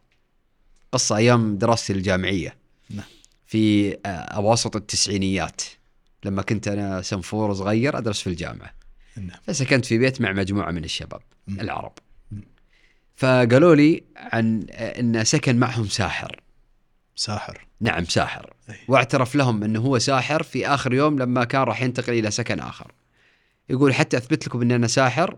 قصة 0.93 1.17
أيام 1.17 1.59
دراستي 1.59 1.93
الجامعية 1.93 2.57
نعم. 2.91 3.05
في 3.47 3.93
آه، 4.07 4.09
أواسط 4.09 4.77
التسعينيات 4.77 5.63
لما 6.25 6.43
كنت 6.43 6.69
أنا 6.69 7.03
سنفور 7.03 7.55
صغير 7.55 7.99
أدرس 7.99 8.21
في 8.21 8.27
الجامعة 8.27 8.75
نعم. 9.17 9.39
فسكنت 9.43 9.85
في 9.85 9.99
بيت 9.99 10.21
مع 10.21 10.33
مجموعة 10.33 10.71
من 10.71 10.85
الشباب 10.85 11.21
مم. 11.47 11.61
العرب 11.61 11.93
مم. 12.31 12.43
فقالوا 13.17 13.75
لي 13.75 14.03
عن 14.17 14.67
آه، 14.71 15.01
إن 15.01 15.25
سكن 15.25 15.57
معهم 15.57 15.87
ساحر 15.89 16.41
ساحر 17.17 17.67
نعم 17.81 18.05
ساحر 18.05 18.53
أي. 18.71 18.77
واعترف 18.89 19.35
لهم 19.35 19.65
إنه 19.65 19.81
هو 19.81 19.99
ساحر 19.99 20.43
في 20.43 20.67
آخر 20.67 20.95
يوم 20.95 21.19
لما 21.19 21.45
كان 21.45 21.63
راح 21.63 21.83
ينتقل 21.83 22.13
إلى 22.13 22.31
سكن 22.31 22.61
آخر 22.61 22.93
يقول 23.71 23.95
حتى 23.95 24.17
أثبت 24.17 24.47
لكم 24.47 24.63
إن 24.63 24.73
أنا 24.73 24.87
ساحر 24.87 25.37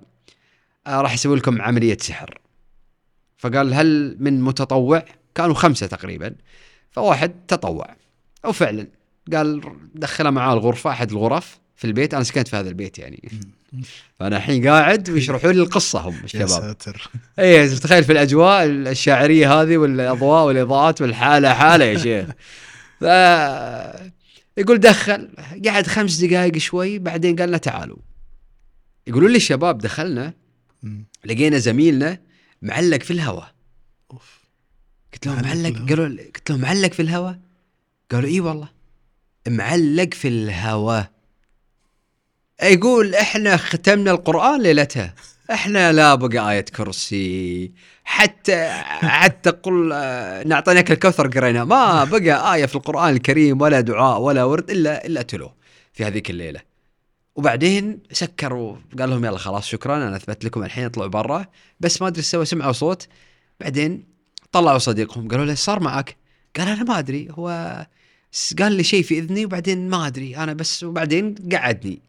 آه 0.87 1.01
راح 1.01 1.13
أسوي 1.13 1.37
لكم 1.37 1.63
عملية 1.63 1.97
سحر. 2.01 2.39
فقال 3.39 3.75
هل 3.75 4.17
من 4.21 4.43
متطوع؟ 4.43 5.05
كانوا 5.35 5.55
خمسة 5.55 5.87
تقريبا. 5.87 6.35
فواحد 6.91 7.33
تطوع. 7.49 7.97
وفعلا 8.45 8.87
قال 9.33 9.63
دخله 9.95 10.31
معاه 10.31 10.53
الغرفة 10.53 10.91
أحد 10.91 11.11
الغرف 11.11 11.59
في 11.77 11.87
البيت. 11.87 12.15
أنا 12.15 12.25
سكنت 12.25 12.49
في 12.49 12.57
هذا 12.57 12.69
البيت 12.69 12.99
يعني. 12.99 13.31
فأنا 14.21 14.37
الحين 14.37 14.69
قاعد 14.69 15.11
ويشرحوا 15.11 15.53
لي 15.53 15.61
القصة 15.61 16.01
هم 16.01 16.15
يا 16.15 16.25
الشباب. 16.25 16.49
ساتر. 16.49 17.11
اي 17.39 17.69
تخيل 17.69 18.05
في 18.05 18.13
الأجواء 18.13 18.65
الشاعريه 18.65 19.61
هذه 19.61 19.77
والأضواء 19.77 20.47
والإضاءات 20.47 21.03
والحالة 21.03 21.55
حالة 21.55 21.85
يا 21.85 21.99
شيخ. 21.99 22.29
ف 23.01 23.05
يقول 24.57 24.79
دخل 24.79 25.29
قعد 25.67 25.87
خمس 25.87 26.17
دقائق 26.17 26.59
شوي 26.59 26.99
بعدين 26.99 27.37
قال 27.37 27.49
لنا 27.49 27.59
تعالوا. 27.59 27.97
يقولوا 29.11 29.29
لي 29.29 29.37
الشباب 29.37 29.79
دخلنا. 29.79 30.35
لقينا 31.25 31.59
زميلنا 31.59 32.19
معلق 32.63 33.03
في 33.03 33.11
الهواء 33.11 33.55
قلت 35.13 35.27
لهم 35.27 35.43
معلق؟ 35.43 35.89
قالوا 35.89 36.07
قلت 36.09 36.51
لهم 36.51 36.61
معلق 36.61 36.93
في 36.93 37.03
الهواء 37.03 37.39
قالوا 38.11 38.31
إي 38.31 38.41
والله. 38.41 38.69
معلق 39.49 40.15
في 40.15 40.29
الهواء 40.29 41.11
يقول 42.63 43.15
إحنا 43.15 43.57
ختمنا 43.57 44.11
القرآن 44.11 44.63
ليلتها. 44.63 45.15
إحنا 45.51 45.93
لا 45.93 46.15
بقى 46.15 46.51
آية 46.51 46.61
كرسي. 46.61 47.73
حتى 48.05 48.69
حتى 49.03 49.51
قل 49.51 49.89
نعطيناك 50.49 50.91
الكوثر 50.91 51.29
قرينا. 51.29 51.65
ما 51.65 52.05
بقى 52.05 52.55
آية 52.55 52.67
في 52.67 52.77
القرآن 52.77 53.15
الكريم 53.15 53.61
ولا 53.61 53.81
دعاء 53.81 54.21
ولا 54.21 54.45
ورد 54.45 54.71
إلا 54.71 55.07
إلا 55.07 55.23
تلو 55.23 55.53
في 55.93 56.05
هذيك 56.05 56.31
الليلة. 56.31 56.70
وبعدين 57.35 58.03
سكروا 58.13 58.77
قال 58.99 59.11
لهم 59.11 59.25
يلا 59.25 59.39
خلاص 59.39 59.67
شكرا 59.67 59.97
أنا 59.97 60.17
أثبت 60.17 60.45
لكم 60.45 60.63
الحين 60.63 60.85
اطلعوا 60.85 61.09
برا. 61.09 61.47
بس 61.81 62.03
ما 62.03 62.13
إيش 62.17 62.25
سوى 62.25 62.45
سمعوا 62.45 62.73
صوت. 62.73 63.09
بعدين 63.61 64.05
طلعوا 64.53 64.79
صديقهم 64.79 65.29
قالوا 65.29 65.45
له 65.45 65.55
صار 65.55 65.81
معك؟ 65.81 66.17
قال 66.57 66.69
أنا 66.69 66.83
ما 66.83 66.99
أدري 66.99 67.29
هو 67.31 67.49
قال 68.59 68.73
لي 68.73 68.85
شيء 68.85 69.03
في 69.03 69.19
إذني 69.19 69.45
وبعدين 69.45 69.89
ما 69.89 70.07
أدري 70.07 70.37
أنا 70.37 70.53
بس 70.53 70.85
وبعدين 70.85 71.35
قعدني. 71.53 72.03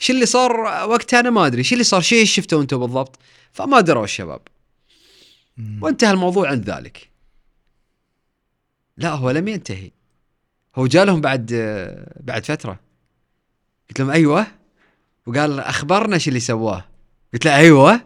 شو 0.00 0.12
اللي 0.12 0.26
صار 0.26 0.60
وقتها؟ 0.88 1.20
أنا 1.20 1.30
ما 1.30 1.46
أدري 1.46 1.62
شو 1.62 1.74
اللي 1.74 1.84
صار؟ 1.84 2.00
شيء 2.00 2.24
شفتوا 2.24 2.62
أنتم 2.62 2.78
بالضبط؟ 2.78 3.18
فما 3.52 3.80
دروا 3.80 4.04
الشباب. 4.04 4.40
وانتهى 5.80 6.10
الموضوع 6.10 6.50
عند 6.50 6.70
ذلك. 6.70 7.08
لا 8.96 9.10
هو 9.10 9.30
لم 9.30 9.48
ينتهي. 9.48 9.90
هو 10.76 10.86
جالهم 10.86 11.20
بعد 11.20 11.52
بعد 12.20 12.44
فترة. 12.44 12.80
قلت 13.88 14.00
لهم 14.00 14.10
أيوه. 14.10 14.46
وقال 15.28 15.60
أخبرنا 15.60 16.18
شو 16.18 16.28
اللي 16.28 16.40
سواه. 16.40 16.84
قلت 17.32 17.44
له 17.44 17.56
أيوه. 17.56 18.00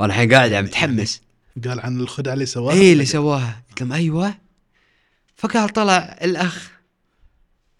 وأنا 0.00 0.12
الحين 0.12 0.34
قاعد 0.34 0.52
عم 0.52 0.64
متحمس 0.64 1.22
قال 1.64 1.80
عن 1.80 2.00
الخدعة 2.00 2.34
اللي 2.34 2.46
سواها؟ 2.46 2.74
اي 2.74 2.92
اللي 2.92 3.04
سواها. 3.04 3.62
قلت 3.68 3.80
لهم 3.80 3.92
أيوه. 3.92 4.34
فقال 5.36 5.68
طلع 5.68 6.18
الأخ 6.22 6.70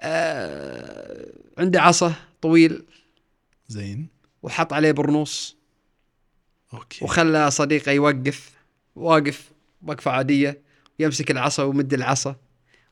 آه 0.01 1.27
عنده 1.59 1.83
عصا 1.83 2.13
طويل. 2.43 2.85
زين. 3.69 4.09
وحط 4.43 4.73
عليه 4.73 4.93
برنوس 4.93 5.57
أوكي. 6.75 7.05
وخلى 7.05 7.51
صديقه 7.51 7.93
يوقف. 7.93 8.51
واقف 8.97 9.51
وقفة 9.83 10.11
عادية. 10.11 10.61
يمسك 10.99 11.31
العصا 11.31 11.63
ويمد 11.63 11.95
العصا. 11.95 12.37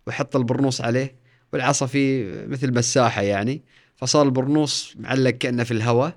ويحط 0.06 0.36
البرنوس 0.36 0.80
عليه. 0.80 1.14
والعصا 1.52 1.86
في 1.86 2.24
مثل 2.46 2.74
مساحة 2.74 3.22
يعني. 3.22 3.62
فصار 3.96 4.22
البرنوس 4.22 4.94
معلق 4.98 5.30
كأنه 5.30 5.64
في 5.64 5.70
الهواء 5.70 6.14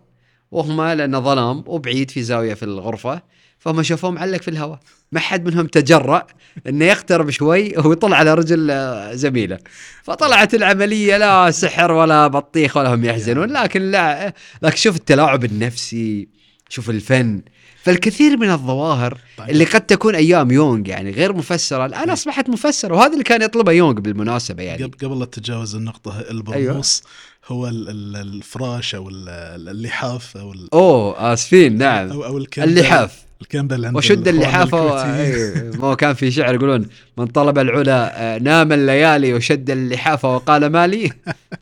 وهم 0.52 0.82
لأنه 0.82 1.20
ظلام 1.20 1.64
وبعيد 1.68 2.12
في 2.12 2.24
زاوية 2.24 2.54
في 2.54 2.64
الغرفة 2.64 3.22
فهم 3.60 3.84
شافوه 3.84 4.12
معلق 4.12 4.42
في 4.42 4.48
الهواء. 4.48 4.80
ما 5.12 5.20
حد 5.20 5.46
منهم 5.46 5.68
تجرأ 5.68 6.28
إنه 6.68 6.86
يقترب 6.86 7.30
شوي 7.30 7.78
ويطلع 7.78 8.18
على 8.18 8.34
رجل 8.34 8.72
زميله. 9.18 9.58
فطلعت 10.04 10.54
العملية 10.54 11.18
لا 11.18 11.52
سحر 11.52 11.92
ولا 11.92 12.28
بطيخ 12.28 12.78
ولا 12.78 12.94
هم 12.94 13.06
يحزنون 13.06 13.52
لكن 13.52 13.92
لا 13.92 14.34
لكن 14.62 14.76
شوف 14.76 14.96
التلاعب 14.96 15.46
النفسي 15.46 16.28
شوف 16.70 16.90
الفن. 16.90 17.42
فالكثير 17.84 18.38
من 18.38 18.50
الظواهر 18.50 19.18
طيب. 19.38 19.50
اللي 19.50 19.66
قد 19.66 19.82
تكون 19.82 20.16
أيام 20.16 20.52
يونغ 20.52 20.90
يعني 20.90 21.12
غير 21.12 21.34
مفسرة 21.34 21.86
الآن 21.86 22.10
أصبحت 22.10 22.50
مفسرة 22.50 22.96
وهذا 22.96 23.14
اللي 23.14 23.24
كان 23.24 23.42
يطلبه 23.42 23.72
يونغ 23.72 24.00
بالمناسبة 24.00 24.64
يعني. 24.64 24.84
قبل 24.84 25.20
لا 25.20 25.26
تتجاوز 25.26 25.76
النقطة 25.76 26.20
البرنوس 26.20 27.04
هو 27.52 27.68
ال- 27.68 27.89
ال- 27.89 28.16
الفراش 28.16 28.95
أو 28.95 29.10
ال- 29.10 29.30
اللحاف 29.70 30.38
أو 30.38 30.54
أوه 30.74 31.34
آسفين 31.34 31.78
نعم 31.78 32.12
أو 32.12 32.38
الكنبة 32.38 32.70
اللحاف 32.72 33.24
الكامبل 33.41 33.86
عند 33.86 33.97
وشد 33.97 34.28
اللحافه. 34.28 35.04
الكويتيين. 35.06 35.36
إيه، 35.36 35.72
ما 35.82 35.95
كان 35.95 36.14
في 36.14 36.32
شعر 36.32 36.54
يقولون 36.56 36.86
من 37.18 37.26
طلب 37.28 37.60
العلا 37.60 38.22
آه، 38.36 38.38
نام 38.39 38.72
الليالي 38.74 39.34
وشد 39.34 39.70
اللحافه 39.70 40.36
وقال 40.36 40.66
مالي 40.66 41.12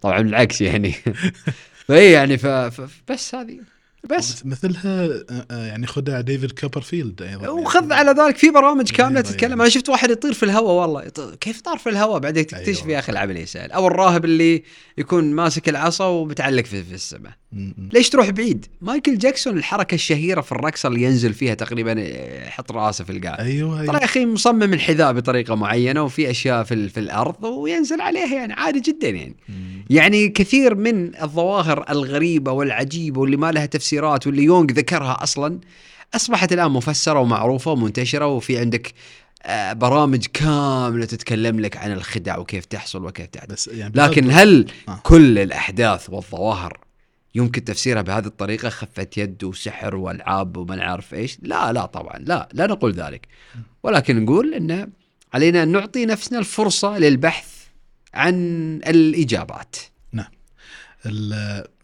طبعا 0.02 0.22
بالعكس 0.22 0.62
يعني 0.62 0.94
فاي 1.88 2.12
يعني 2.12 2.38
ف... 2.38 2.46
ف... 2.48 2.82
بس 3.12 3.36
هذه 3.36 3.58
بس 4.12 4.46
مثلها 4.46 5.06
آه، 5.06 5.46
آه، 5.52 5.66
يعني 5.66 5.88
خدع 5.88 6.22
ديفيد 6.22 6.52
كوبرفيلد 6.60 7.22
أيضا 7.22 7.48
وخذ 7.50 7.94
على 7.94 8.12
ذلك 8.12 8.38
في 8.38 8.50
برامج 8.50 8.92
كاملة 8.92 9.20
أيوة، 9.20 9.30
تتكلم 9.30 9.50
يعني. 9.50 9.62
أنا 9.62 9.70
شفت 9.70 9.90
واحد 9.90 10.10
يطير 10.10 10.34
في 10.34 10.44
الهواء 10.44 10.74
والله 10.82 11.02
يط- 11.06 11.36
كيف 11.40 11.62
طار 11.62 11.78
في 11.78 11.90
الهواء 11.90 12.20
بعدين 12.20 12.46
تكتشف 12.48 12.82
أيوة. 12.84 12.94
يا 12.94 13.00
أخي 13.00 13.12
العملية 13.12 13.46
سهل 13.46 13.72
أو 13.72 13.88
الراهب 13.88 14.26
اللي 14.26 14.64
يكون 14.98 15.32
ماسك 15.32 15.70
العصا 15.70 16.06
ومتعلق 16.06 16.64
في, 16.66 16.84
في 16.84 16.94
السماء. 16.94 17.32
ليش 17.94 18.10
تروح 18.10 18.30
بعيد 18.30 18.66
مايكل 18.82 19.18
جاكسون 19.18 19.58
الحركة 19.58 19.96
الشهيرة 19.96 20.42
في 20.42 20.52
الرقصه 20.52 20.88
اللي 20.88 21.04
ينزل 21.04 21.34
فيها 21.34 21.54
تقريبا 21.54 21.92
يحط 22.48 22.72
رأسه 22.72 23.04
في 23.04 23.12
القاع 23.12 23.40
أيوه 23.40 23.76
ترى 23.78 23.82
أيوة. 23.84 23.96
يا 24.00 24.04
أخي 24.06 24.26
مصمم 24.26 24.74
الحذاء 24.74 25.14
بطريقة 25.14 25.56
معينة 25.56 26.04
وفي 26.04 26.30
أشياء 26.32 26.64
في, 26.64 26.74
ال- 26.74 26.90
في 26.90 27.00
الأرض 27.00 27.44
وينزل 27.44 28.02
عليها 28.02 28.36
يعني 28.36 28.54
عادي 28.54 28.80
جدا 28.80 29.10
يعني. 29.10 29.36
يعني 29.90 30.30
كثير 30.30 30.76
من 30.76 31.22
الظواهر 31.24 31.86
الغريبة 31.90 32.52
والعجيبة 32.52 33.22
واللي 33.22 33.38
ما 33.38 33.52
لها 33.52 33.66
تفسيرات 33.98 34.28
واللي 34.28 34.44
يونغ 34.44 34.66
ذكرها 34.72 35.24
أصلا 35.24 35.60
أصبحت 36.16 36.54
الآن 36.54 36.72
مفسرة 36.72 37.20
ومعروفة 37.20 37.72
ومنتشرة 37.72 38.26
وفي 38.28 38.58
عندك 38.58 38.94
آه، 39.44 39.74
برامج 39.74 40.26
كاملة 40.34 41.06
تتكلم 41.06 41.60
لك 41.60 41.78
عن 41.78 41.92
الخدع 41.92 42.38
وكيف 42.38 42.66
تحصل 42.66 43.06
وكيف 43.06 43.26
تحدث 43.28 43.52
بس 43.54 43.68
يعني 43.68 43.94
لكن 43.96 44.32
هل 44.32 44.68
آه. 44.90 45.00
كل 45.04 45.40
الأحداث 45.40 46.10
والظواهر 46.10 46.80
يمكن 47.36 47.64
تفسيرها 47.64 48.02
بهذه 48.02 48.26
الطريقة؟ 48.26 48.70
خفة 48.70 49.08
يد 49.18 49.44
وسحر 49.44 49.96
وألعاب 49.96 50.58
وما 50.58 50.76
نعرف 50.76 51.14
إيش؟ 51.14 51.38
لا 51.42 51.74
لا 51.74 51.86
طبعا 51.86 52.18
لا 52.20 52.50
لا 52.54 52.68
نقول 52.68 52.94
ذلك. 52.94 53.28
ولكن 53.84 54.24
نقول 54.24 54.54
إن 54.54 54.90
علينا 55.34 55.64
أن 55.64 55.72
نعطي 55.72 56.06
نفسنا 56.06 56.40
الفرصة 56.40 56.98
للبحث 56.98 57.48
عن 58.14 58.36
الإجابات. 58.88 59.76
ال- 59.76 59.97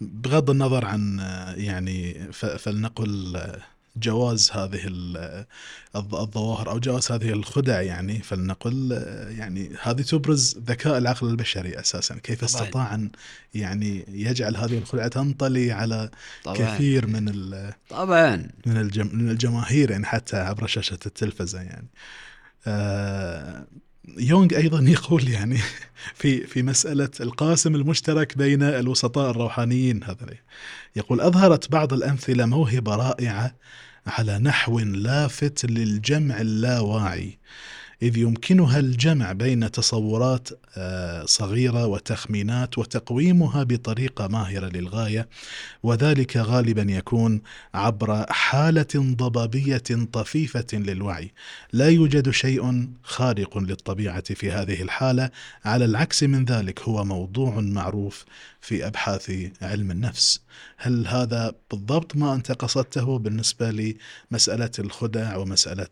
بغض 0.02 0.50
النظر 0.50 0.86
عن 0.86 1.18
يعني 1.58 2.32
فلنقل 2.34 3.42
جواز 3.96 4.52
هذه 4.52 4.82
ال- 4.88 5.46
الظ- 5.98 6.16
الظواهر 6.16 6.70
أو 6.70 6.80
جواز 6.80 7.12
هذه 7.12 7.30
الخدع 7.34 7.82
يعني 7.82 8.20
فلنقل 8.22 8.92
يعني 9.38 9.72
هذه 9.82 10.02
تبرز 10.02 10.58
ذكاء 10.58 10.98
العقل 10.98 11.28
البشري 11.28 11.80
أساسا. 11.80 12.16
كيف 12.16 12.46
طبعاً. 12.46 12.64
استطاع 12.64 12.96
أن 12.96 13.10
يعني 13.54 14.06
يجعل 14.08 14.56
هذه 14.58 14.78
الخدعة 14.78 15.08
تنطلي 15.08 15.72
على 15.72 16.10
طبعا. 16.44 16.58
كثير 16.76 17.08
من 17.08 17.50
طبعا. 17.90 18.48
من 18.66 18.78
الجم... 18.78 19.10
من 19.14 19.30
الجماهير 19.30 19.92
يعني 19.92 20.06
حتى 20.06 20.38
عبر 20.38 20.68
شاشة 20.68 21.00
التلفزة 21.06 21.62
يعني. 21.62 21.88
آه 22.68 23.66
يونغ 24.18 24.56
أيضا 24.56 24.80
يقول 24.80 25.30
يعني 25.30 25.58
في 26.20 26.48
في 26.48 26.64
مسألة 26.64 27.10
القاسم 27.20 27.76
المشترك 27.76 28.38
بين 28.38 28.64
الوسطاء 28.64 29.32
الروحانيين 29.32 30.04
هذا 30.04 30.26
يقول 30.96 31.22
أظهرت 31.22 31.72
بعض 31.72 31.94
الأمثلة 31.94 32.46
موهبة 32.46 32.96
رائعة 32.96 33.56
على 34.08 34.40
نحو 34.40 34.80
لافت 34.80 35.66
للجمع 35.66 36.42
اللاواعي. 36.42 37.38
إذ 38.04 38.18
يمكنها 38.18 38.80
الجمع 38.80 39.32
بين 39.32 39.72
تصورات 39.72 40.50
آه، 40.78 41.26
صغيرة 41.26 41.86
وتخمينات 41.86 42.78
وتقويمها 42.78 43.64
بطريقة 43.64 44.28
ماهرة 44.28 44.66
للغاية 44.68 45.28
وذلك 45.84 46.38
غالبا 46.38 46.92
يكون 46.92 47.42
عبر 47.74 48.26
حالة 48.30 48.88
ضبابية 48.96 49.84
طفيفة 50.14 50.66
للوعي. 50.74 51.32
لا 51.74 51.90
يوجد 51.90 52.30
شيء 52.30 52.90
خارق 53.04 53.58
للطبيعة 53.58 54.34
في 54.34 54.52
هذه 54.52 54.82
الحالة 54.82 55.30
على 55.66 55.86
العكس 55.86 56.24
من 56.24 56.46
ذلك 56.46 56.82
هو 56.82 57.04
موضوع 57.04 57.60
معروف 57.60 58.26
في 58.62 58.88
أبحاث 58.88 59.32
علم 59.62 59.92
النفس. 59.92 60.42
هل 60.78 61.08
هذا 61.08 61.54
بالضبط 61.72 62.16
ما 62.16 62.34
أنت 62.34 62.52
قصدته 62.52 63.20
بالنسبة 63.20 63.96
لمسألة 64.32 64.72
الخدع 64.80 65.38
ومسألة 65.38 65.90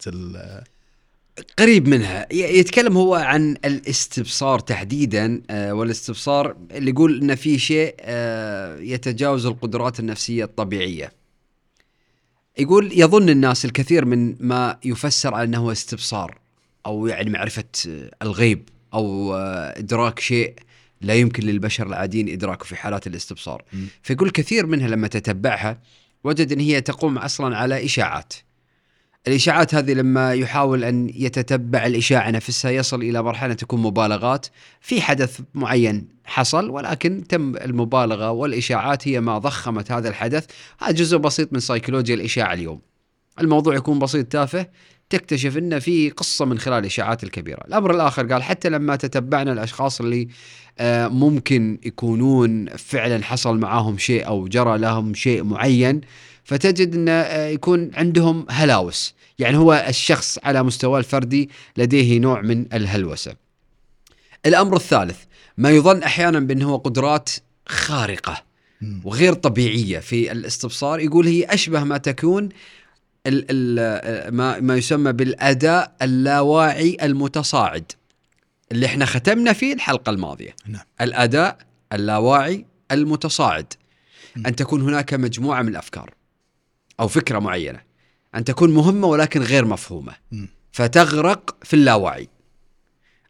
قريب 1.58 1.88
منها. 1.88 2.34
يتكلم 2.34 2.98
هو 2.98 3.16
عن 3.16 3.58
الاستبصار 3.66 4.60
تحديدا 4.60 5.42
آه، 5.50 5.74
والاستبصار 5.74 6.58
اللي 6.72 6.92
يقول 6.92 7.22
إن 7.22 7.36
في 7.36 7.60
شيء 7.60 7.96
آه، 8.00 8.80
يتجاوز 8.80 9.46
القدرات 9.46 10.00
النفسية 10.00 10.44
الطبيعية. 10.44 11.12
يقول 12.58 12.90
يظن 13.00 13.30
الناس 13.30 13.66
الكثير 13.66 14.06
من 14.06 14.36
ما 14.40 14.78
يفسر 14.86 15.34
على 15.34 15.44
إنه 15.44 15.72
استبصار 15.72 16.38
أو 16.86 17.08
يعني 17.08 17.30
معرفة 17.30 17.64
آه، 17.88 18.12
الغيب 18.22 18.70
أو 18.94 19.36
إدراك 19.36 20.20
شيء 20.20 20.54
لا 21.02 21.14
يمكن 21.14 21.44
للبشر 21.44 21.88
العاديين 21.88 22.30
ادراكه 22.30 22.66
في 22.66 22.76
حالات 22.76 23.08
الاستبصار. 23.08 23.64
م. 23.74 23.78
فيقول 24.04 24.30
كثير 24.30 24.66
منها 24.66 24.88
لما 24.88 25.08
تتبعها 25.08 25.82
وجد 26.24 26.52
إن 26.52 26.60
هي 26.60 26.82
تقوم 26.82 27.18
أصلا 27.18 27.58
على 27.58 27.86
إشاعات. 27.86 28.34
الإشاعات 29.28 29.76
هذه 29.76 29.94
لما 29.94 30.34
يحاول 30.34 30.84
أن 30.84 31.10
يتتبع 31.16 31.86
الإشاعة 31.86 32.32
نفسها 32.32 32.72
يصل 32.72 33.02
إلى 33.02 33.24
مرحلة 33.24 33.54
تكون 33.54 33.82
مبالغات. 33.82 34.48
في 34.82 35.02
حدث 35.02 35.40
معين 35.54 36.08
حصل 36.26 36.70
ولكن 36.70 37.24
تم 37.30 37.56
المبالغة 37.56 38.32
والإشاعات 38.32 39.08
هي 39.08 39.22
ما 39.22 39.38
ضخمت 39.38 39.92
هذا 39.92 40.10
الحدث. 40.10 40.46
هذا 40.82 40.92
جزء 40.92 41.18
بسيط 41.18 41.54
من 41.54 41.60
سيكولوجيا 41.60 42.16
الإشاعة 42.16 42.54
اليوم. 42.54 42.80
الموضوع 43.42 43.76
يكون 43.76 44.00
بسيط 44.00 44.28
تافه. 44.28 44.66
تكتشف 45.10 45.58
إن 45.58 45.80
في 45.80 46.10
قصة 46.10 46.46
من 46.46 46.60
خلال 46.60 46.80
الإشاعات 46.80 47.24
الكبيرة. 47.24 47.64
الأمر 47.68 47.96
الآخر 47.96 48.34
قال 48.34 48.44
حتى 48.44 48.70
لما 48.70 48.96
تتبعنا 48.96 49.52
الأشخاص 49.52 50.02
اللي 50.02 50.28
آه، 50.80 51.08
ممكن 51.08 51.80
يكونون 51.84 52.70
فعلا 52.70 53.24
حصل 53.24 53.58
معاهم 53.58 53.98
شيء 53.98 54.28
أو 54.28 54.48
جرى 54.48 54.78
لهم 54.78 55.14
شيء 55.14 55.44
معين 55.44 56.02
فتجد 56.52 56.96
إن 56.96 57.10
آه، 57.10 57.48
يكون 57.48 57.92
عندهم 57.94 58.46
هلاوس 58.50 59.14
يعني 59.40 59.58
هو 59.58 59.86
الشخص 59.88 60.40
على 60.44 60.64
مستوى 60.64 61.00
الفردي 61.00 61.50
لديه 61.78 62.20
نوع 62.20 62.42
من 62.42 62.66
الهلوسة 62.74 63.36
الأمر 64.46 64.76
الثالث 64.76 65.18
ما 65.58 65.70
يظن 65.70 66.04
أحيانا 66.04 66.40
بأنه 66.40 66.70
هو 66.70 66.78
قدرات 66.78 67.30
خارقة. 67.68 68.44
وغير 69.04 69.34
طبيعية 69.34 70.00
في 70.00 70.32
الاستبصار 70.32 71.00
يقول 71.00 71.28
هي 71.28 71.46
أشبه 71.46 71.84
ما 71.84 71.98
تكون 71.98 72.50
ال 73.28 73.46
ال 73.50 74.36
ما 74.36 74.60
ما 74.60 74.76
يسمى 74.76 75.12
بالأداء 75.12 75.96
اللاواعي 76.02 76.98
المتصاعد 77.02 77.92
اللي 78.72 78.86
إحنا 78.86 79.06
ختمنا 79.06 79.54
فيه 79.54 79.74
الحلقة 79.74 80.10
الماضية 80.10 80.56
نعم. 80.68 80.82
الأداء 81.02 81.58
اللاواعي 81.94 82.66
المتصاعد 82.92 83.74
م. 84.36 84.48
أن 84.48 84.56
تكون 84.56 84.82
هناك 84.82 85.14
مجموعة 85.14 85.62
من 85.62 85.70
الأفكار 85.70 86.14
أو 87.02 87.08
فكرة 87.08 87.40
معينة. 87.40 87.82
أن 88.36 88.44
تكون 88.44 88.74
مهمة 88.74 89.08
ولكن 89.08 89.42
غير 89.42 89.66
مفهومة. 89.66 90.16
م. 90.32 90.46
فتغرق 90.72 91.56
في 91.64 91.74
اللاوعي. 91.74 92.30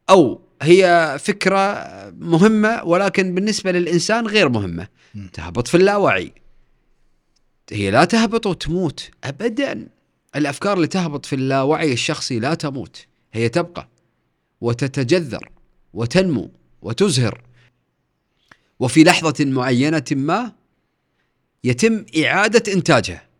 أو 0.09 0.41
هي 0.61 1.17
فكرة 1.19 1.83
مهمة 2.19 2.83
ولكن 2.83 3.35
بالنسبة 3.35 3.71
للإنسان 3.71 4.27
غير 4.27 4.49
مهمة. 4.49 4.87
م. 5.15 5.27
تهبط 5.27 5.67
في 5.67 5.77
اللاوعي. 5.77 6.33
هي 7.71 7.91
لا 7.91 8.05
تهبط 8.05 8.45
وتموت. 8.45 9.09
ابدا. 9.23 9.87
الأفكار 10.35 10.73
اللي 10.77 10.87
تهبط 10.87 11.25
في 11.25 11.35
اللاوعي 11.35 11.93
الشخصي 11.93 12.39
لا 12.39 12.53
تموت. 12.53 13.05
هي 13.33 13.49
تبقى. 13.49 13.87
وتتجذر. 14.61 15.49
وتنمو. 15.93 16.51
وتزهر. 16.81 17.41
وفي 18.79 19.03
لحظة 19.03 19.45
معينة 19.45 20.03
ما 20.11 20.51
يتم 21.63 22.05
إعادة 22.23 22.73
إنتاجها. 22.73 23.30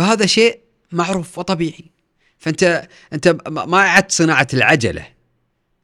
فهذا 0.00 0.26
شيء 0.26 0.60
معروف 0.92 1.38
وطبيعي. 1.38 1.84
فأنت 2.38 2.88
أنت 3.12 3.36
ما 3.48 3.78
اعدت 3.78 4.12
صناعة 4.12 4.46
العجلة. 4.54 5.06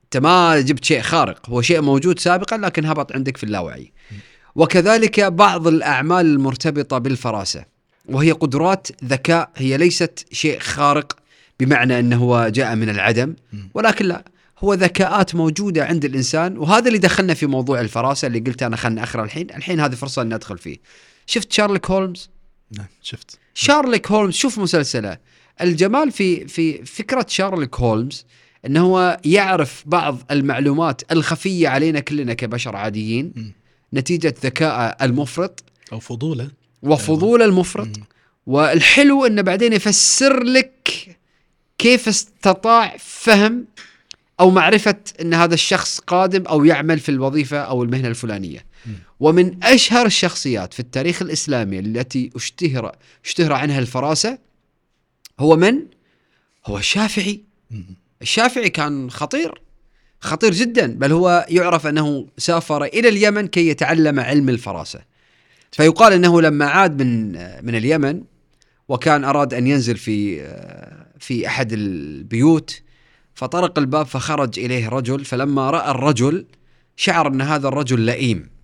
أنت 0.05 0.17
ما 0.17 0.61
جبت 0.61 0.85
شيء 0.85 1.01
خارق. 1.01 1.51
هو 1.51 1.63
شيء 1.63 1.81
موجود 1.81 2.19
سابقا 2.19 2.57
لكن 2.57 2.87
هبط 2.87 3.13
عندك 3.13 3.37
في 3.37 3.45
اللاوعي. 3.45 3.93
وكذلك 4.55 5.21
بعض 5.21 5.67
الأعمال 5.67 6.27
المرتبطة 6.27 6.99
بالفراسة 6.99 7.65
وهي 8.09 8.33
قدرات 8.33 8.89
ذكاء 9.05 9.51
هي 9.57 9.77
ليست 9.77 10.27
شيء 10.33 10.59
خارق 10.59 11.17
بمعنى 11.61 11.99
أنه 11.99 12.17
هو 12.17 12.49
جاء 12.49 12.75
من 12.75 12.89
العدم. 12.89 13.35
ولكن 13.75 14.05
لا 14.07 14.25
هو 14.59 14.75
ذكاءات 14.75 15.35
موجودة 15.35 15.85
عند 15.85 16.05
الإنسان. 16.05 16.59
وهذا 16.59 16.89
اللي 16.89 16.99
دخلنا 16.99 17.35
في 17.35 17.47
موضوع 17.47 17.81
الفراسة 17.81 18.27
اللي 18.27 18.41
قلت 18.41 18.63
أنا 18.63 18.77
خلنا 18.77 19.03
اقرا 19.03 19.25
الحين. 19.25 19.51
الحين 19.51 19.81
هذه 19.81 19.95
فرصة 19.95 20.23
ندخل 20.23 20.59
فيه. 20.59 20.77
شفت 21.27 21.53
شارلوك 21.53 21.91
هولمز؟ 21.91 22.31
نعم 22.79 22.87
شفت. 23.03 23.39
شارلوك 23.57 24.11
هولمز 24.11 24.35
شوف 24.35 24.59
مسلسله 24.59 25.19
الجمال 25.61 26.13
في 26.13 26.49
في 26.49 26.85
فكرة 26.85 27.27
شارلوك 27.29 27.77
هولمز 27.81 28.25
إنه 28.67 28.81
هو 28.81 29.21
يعرف 29.25 29.83
بعض 29.87 30.19
المعلومات 30.31 31.13
الخفية 31.13 31.69
علينا 31.69 32.01
كلنا 32.01 32.35
كبشر 32.35 32.77
عاديين. 32.77 33.53
نتيجة 33.95 34.35
ذكائه 34.45 34.97
المفرط 35.03 35.65
أو 35.93 36.01
فضوله 36.01 36.51
وفضوله 36.83 37.45
المفرط 37.45 37.87
مم. 37.87 38.05
والحلو 38.47 39.27
إنه 39.27 39.43
بعدين 39.43 39.73
يفسر 39.73 40.43
لك 40.43 41.17
كيف 41.79 42.09
استطاع 42.09 42.97
فهم 42.99 43.65
أو 44.41 44.51
معرفة 44.51 44.97
إن 45.21 45.35
هذا 45.35 45.55
الشخص 45.55 46.01
قادم 46.01 46.43
أو 46.47 46.65
يعمل 46.65 46.99
في 46.99 47.09
الوظيفة 47.09 47.59
أو 47.59 47.83
المهنة 47.83 48.09
الفلانية. 48.09 48.66
ومن 49.21 49.65
أشهر 49.65 50.07
الشخصيات 50.07 50.75
في 50.75 50.81
التاريخ 50.81 51.23
الإسلامي 51.23 51.79
التي 51.79 52.31
اشتهر 52.37 52.97
اشتهر 53.25 53.53
عنها 53.53 53.79
الفراسة 53.79 54.39
هو 55.41 55.57
من؟ 55.57 55.79
هو 56.67 56.79
الشافعي. 56.79 57.45
الشافعي 58.23 58.69
كان 58.69 59.11
خطير 59.11 59.63
خطير 60.21 60.53
جدا 60.53 60.95
بل 60.95 61.13
هو 61.13 61.47
يعرف 61.49 61.87
أنه 61.87 62.27
سافر 62.39 62.85
إلى 62.85 63.09
اليمن 63.09 63.47
كي 63.47 63.69
يتعلم 63.69 64.21
علم 64.21 64.49
الفراسة. 64.49 65.01
فيقال 65.73 66.13
أنه 66.13 66.41
لما 66.43 66.67
عاد 66.67 67.03
من 67.03 67.33
من 67.67 67.75
اليمن 67.75 68.23
وكان 68.89 69.25
أراد 69.25 69.55
أن 69.55 69.67
ينزل 69.67 69.97
في 69.97 70.47
في 71.19 71.47
أحد 71.47 71.73
البيوت 71.73 72.83
فطرق 73.35 73.79
الباب 73.79 74.07
فخرج 74.07 74.59
إليه 74.59 74.89
رجل 74.89 75.25
فلما 75.25 75.71
رأى 75.71 75.91
الرجل 75.91 76.47
شعر 76.97 77.27
أن 77.27 77.41
هذا 77.41 77.69
الرجل 77.69 78.01
لئيم. 78.01 78.56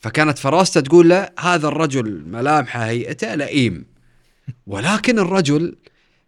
فكانت 0.00 0.38
فراسته 0.38 0.80
تقول 0.80 1.08
له 1.08 1.30
هذا 1.40 1.68
الرجل 1.68 2.24
ملامحه 2.26 2.80
هيئته 2.80 3.34
لئيم. 3.34 3.84
ولكن 4.66 5.18
الرجل 5.18 5.76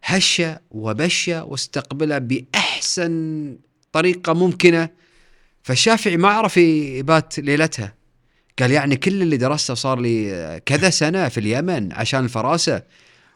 هش 0.04 0.42
وبش 0.70 1.28
واستقبله 1.28 2.18
بأحسن 2.18 3.56
طريقة 3.92 4.32
ممكنة. 4.32 4.88
فالشافعي 5.62 6.16
ما 6.16 6.28
عرف 6.28 6.56
يبات 6.56 7.38
ليلتها. 7.38 7.94
قال 8.58 8.70
يعني 8.70 8.96
كل 8.96 9.22
اللي 9.22 9.36
درسته 9.36 9.74
صار 9.74 10.00
لي 10.00 10.60
كذا 10.66 10.90
سنة 10.90 11.28
في 11.28 11.40
اليمن 11.40 11.92
عشان 11.92 12.24
الفراسة. 12.24 12.82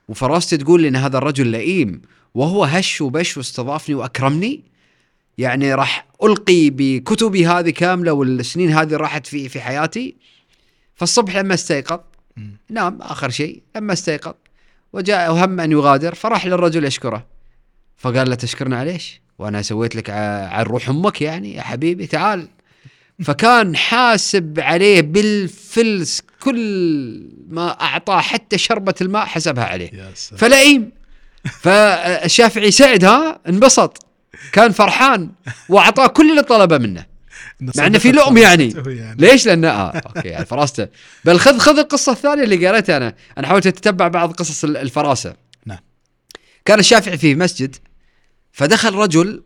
وفراستي 0.08 0.56
تقول 0.56 0.82
لي 0.82 0.88
إن 0.88 0.96
هذا 0.96 1.18
الرجل 1.18 1.46
لئيم. 1.46 2.02
وهو 2.34 2.64
هش 2.64 3.00
وبش 3.00 3.36
واستضافني 3.36 3.94
وأكرمني. 3.94 4.64
يعني 5.38 5.74
راح 5.74 6.09
ألقي 6.22 6.70
بكتبي 6.70 7.46
هذه 7.46 7.70
كاملة 7.70 8.12
والسنين 8.12 8.70
هذه 8.72 8.96
راحت 8.96 9.26
في 9.26 9.48
في 9.48 9.60
حياتي 9.60 10.16
فالصبح 10.94 11.36
لما 11.36 11.54
استيقظ. 11.54 12.00
نام 12.70 13.02
آخر 13.02 13.30
شيء 13.30 13.62
لما 13.76 13.92
استيقظ 13.92 14.34
وجاء 14.92 15.32
هم 15.32 15.60
أن 15.60 15.72
يغادر 15.72 16.14
فراح 16.14 16.46
للرجل 16.46 16.84
يشكره. 16.84 17.26
فقال 17.96 18.28
له 18.30 18.34
تشكرنا 18.34 18.78
على 18.78 18.90
إيش؟ 18.90 19.20
وأنا 19.38 19.62
سويت 19.62 19.96
لك 19.96 20.10
ع- 20.10 20.46
عن 20.48 20.64
روح 20.64 20.88
أمك 20.88 21.22
يعني 21.22 21.54
يا 21.54 21.62
حبيبي 21.62 22.06
تعال. 22.06 22.48
فكان 23.24 23.76
حاسب 23.76 24.60
عليه 24.60 25.00
بالفلس 25.00 26.22
كل 26.42 27.30
ما 27.48 27.80
أعطاه 27.80 28.20
حتى 28.20 28.58
شربة 28.58 28.94
الماء 29.00 29.24
حسبها 29.26 29.64
عليه. 29.64 29.90
فلئيم. 30.14 30.90
فالشافعي 31.62 32.70
سعد 32.70 33.04
ها 33.04 33.40
انبسط. 33.48 34.06
كان 34.52 34.72
فرحان 34.72 35.30
وأعطاه 35.68 36.06
كل 36.06 36.30
اللي 36.30 36.42
طلبه 36.42 36.78
منه 36.78 37.06
مع 37.60 37.86
إنه 37.86 37.98
في 37.98 38.12
لؤم 38.12 38.38
يعني 38.38 38.74
يعني. 38.86 39.16
ليش؟ 39.20 39.46
لأنه 39.46 39.68
آه 39.68 40.02
أوكي 40.06 40.28
يعني 40.28 40.46
فراسته 40.46 40.88
بل 41.24 41.38
خذ 41.40 41.58
خذ 41.58 41.78
القصة 41.78 42.12
الثانية 42.12 42.42
اللي 42.44 42.68
قريتها 42.68 42.96
أنا 42.96 43.14
أنا 43.38 43.46
حاولت 43.46 43.66
أتتبع 43.66 44.08
بعض 44.08 44.32
قصص 44.32 44.64
ال- 44.64 44.76
الفراسة 44.76 45.34
نعم. 45.66 45.78
كان 46.64 46.78
الشافعي 46.78 47.18
في 47.18 47.34
مسجد 47.34 47.76
فدخل 48.52 48.94
رجل 48.94 49.42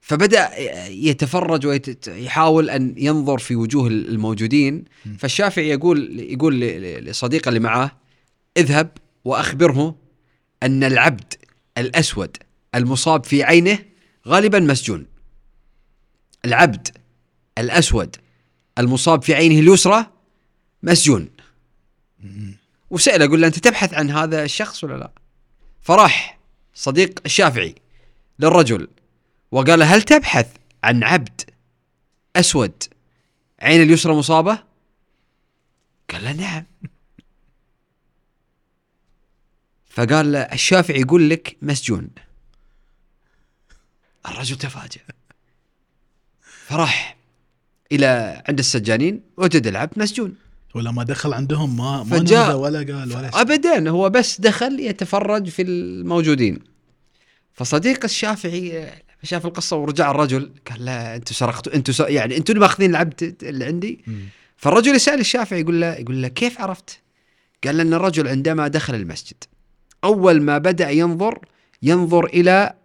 فبدأ 0.00 0.50
يتفرج 0.88 1.66
ويحاول 1.66 2.70
أن 2.70 2.94
ينظر 2.96 3.38
في 3.38 3.56
وجوه 3.56 3.86
الموجودين. 3.88 4.84
فالشافعي 5.18 5.68
يقول 5.68 6.20
يقول 6.20 6.60
لصديقه 6.60 7.48
اللي 7.48 7.60
معاه 7.60 7.90
اذهب 8.56 8.90
وأخبره 9.24 9.96
أن 10.62 10.84
العبد 10.84 11.34
الأسود 11.78 12.36
المصاب 12.74 13.24
في 13.24 13.44
عينه 13.44 13.78
غالبا 14.28 14.60
مسجون 14.60 15.06
العبد 16.44 16.88
الأسود 17.58 18.16
المصاب 18.78 19.22
في 19.22 19.34
عينه 19.34 19.58
اليسرى 19.60 20.06
مسجون. 20.82 21.30
وسأل 22.90 23.22
أقول 23.22 23.40
له 23.40 23.46
أنت 23.46 23.58
تبحث 23.58 23.94
عن 23.94 24.10
هذا 24.10 24.44
الشخص 24.44 24.84
ولا 24.84 24.94
لا؟ 24.98 25.10
فراح 25.82 26.38
صديق 26.74 27.20
الشافعي 27.26 27.74
للرجل 28.38 28.88
وقال 29.50 29.82
هل 29.82 30.02
تبحث 30.02 30.56
عن 30.84 31.04
عبد 31.04 31.40
أسود 32.36 32.82
عين 33.60 33.82
اليسرى 33.82 34.14
مصابة؟ 34.14 34.58
قال 36.10 36.24
له 36.24 36.32
نعم 36.32 36.64
فقال 39.88 40.32
له 40.32 40.38
الشافعي 40.38 41.00
يقول 41.00 41.30
لك 41.30 41.56
مسجون 41.62 42.08
الرجل 44.28 44.56
تفاجأ 44.56 45.00
فراح 46.66 47.16
إلى 47.92 48.42
عند 48.48 48.58
السجانين 48.58 49.20
وجد 49.36 49.66
العبد 49.66 49.98
مسجون 49.98 50.34
ولما 50.74 51.02
دخل 51.02 51.32
عندهم 51.34 51.76
ما 51.76 52.02
ما 52.02 52.18
فجاء- 52.18 52.54
ولا 52.56 52.78
قال 52.78 53.12
ولا 53.16 53.30
شيء. 53.30 53.40
ابدا 53.40 53.90
هو 53.90 54.10
بس 54.10 54.40
دخل 54.40 54.80
يتفرج 54.80 55.48
في 55.48 55.62
الموجودين 55.62 56.58
فصديق 57.52 58.04
الشافعي 58.04 58.90
شاف 59.22 59.46
القصة 59.46 59.76
ورجع 59.76 60.10
الرجل 60.10 60.50
قال 60.70 60.84
لا 60.84 61.16
أنتم 61.16 61.34
سرقتوا 61.34 61.74
أنتم. 61.74 61.92
يعني 62.08 62.36
أنتم 62.36 62.52
اللي 62.52 62.60
ماخذين 62.60 62.90
العبد 62.90 63.36
اللي 63.42 63.64
عندي. 63.64 64.04
فالرجل 64.56 64.94
يسأل 64.94 65.20
الشافعي 65.20 65.60
يقول 65.60 65.80
له 65.80 65.94
يقول 65.94 66.22
له 66.22 66.28
كيف 66.28 66.60
عرفت؟ 66.60 66.98
قال 67.64 67.76
لأن 67.76 67.94
الرجل 67.94 68.28
عندما 68.28 68.68
دخل 68.68 68.94
المسجد 68.94 69.34
أول 70.04 70.40
ما 70.42 70.58
بدأ 70.58 70.90
ينظر 70.90 71.38
ينظر 71.82 72.24
إلى 72.24 72.52
ال- 72.52 72.72
ال- 72.72 72.83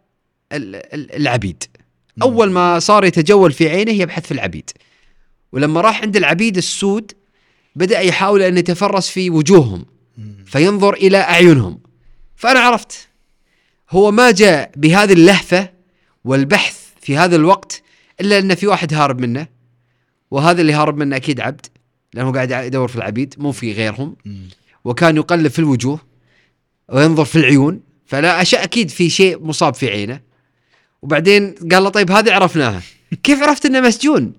العبيد. 0.52 1.64
أول 2.22 2.52
ما 2.52 2.80
صار 2.80 3.06
يتجول 3.06 3.52
في 3.52 3.70
عينه 3.70 3.92
يبحث 3.92 4.26
في 4.26 4.32
العبيد. 4.32 4.70
ولما 5.52 5.82
راح 5.82 6.02
عند 6.02 6.18
العبيد 6.18 6.58
السود 6.58 7.12
بدأ 7.76 8.00
يحاول 8.00 8.42
أن 8.42 8.58
يتفرس 8.58 9.10
في 9.10 9.30
وجوههم. 9.30 9.86
فينظر 10.46 10.94
إلى 10.94 11.18
أعينهم. 11.18 11.80
فأنا 12.36 12.60
عرفت 12.60 13.08
هو 13.90 14.12
ما 14.12 14.32
جاء 14.32 14.72
بهذه 14.76 15.14
اللهفة 15.14 15.70
والبحث 16.26 16.80
في 17.02 17.18
هذا 17.18 17.36
الوقت 17.36 17.84
إلا 18.22 18.40
أن 18.40 18.56
في 18.56 18.68
واحد 18.68 18.94
هارب 18.94 19.22
منه. 19.22 19.48
وهذا 20.32 20.62
اللي 20.62 20.74
هارب 20.74 20.98
منه 20.98 21.16
أكيد 21.16 21.40
عبد 21.40 21.66
لأنه 22.14 22.32
قاعد 22.32 22.52
يدور 22.52 22.88
في 22.88 22.96
العبيد 22.96 23.36
مو 23.38 23.52
في 23.52 23.74
غيرهم. 23.74 24.16
وكان 24.86 25.18
يقلب 25.18 25.52
في 25.52 25.60
الوجوه 25.60 26.00
وينظر 26.90 27.26
في 27.26 27.36
العيون. 27.36 27.82
فلا 28.06 28.42
أشياء 28.42 28.64
أكيد 28.64 28.90
في 28.90 29.10
شيء 29.10 29.46
مصاب 29.46 29.74
في 29.74 29.88
عينه. 29.90 30.29
وبعدين 31.02 31.56
قال 31.72 31.84
له 31.84 31.90
طيب 31.90 32.12
هذه 32.12 32.34
عرفناها. 32.34 32.82
كيف 33.24 33.42
عرفت 33.42 33.66
إنه 33.66 33.82
مسجون؟ 33.82 34.34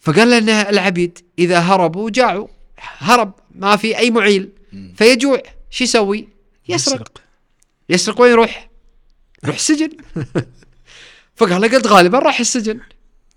فقال 0.00 0.46
له 0.46 0.68
العبيد 0.68 1.18
إذا 1.38 1.58
هربوا 1.58 2.10
جاعوا. 2.10 2.48
هرب 2.78 3.32
ما 3.54 3.76
في 3.76 3.98
أي 3.98 4.10
معيل. 4.10 4.48
فيجوع. 4.96 5.42
شو 5.70 5.84
يسوي؟ 5.84 6.28
يسرق. 6.68 7.22
يسرق. 7.88 8.20
وين 8.20 8.30
يروح؟ 8.30 8.70
يروح 9.44 9.56
السجن. 9.56 9.90
فقال 11.36 11.60
له 11.60 11.68
قلت 11.68 11.86
غالبا 11.86 12.18
راح 12.18 12.40
السجن. 12.40 12.80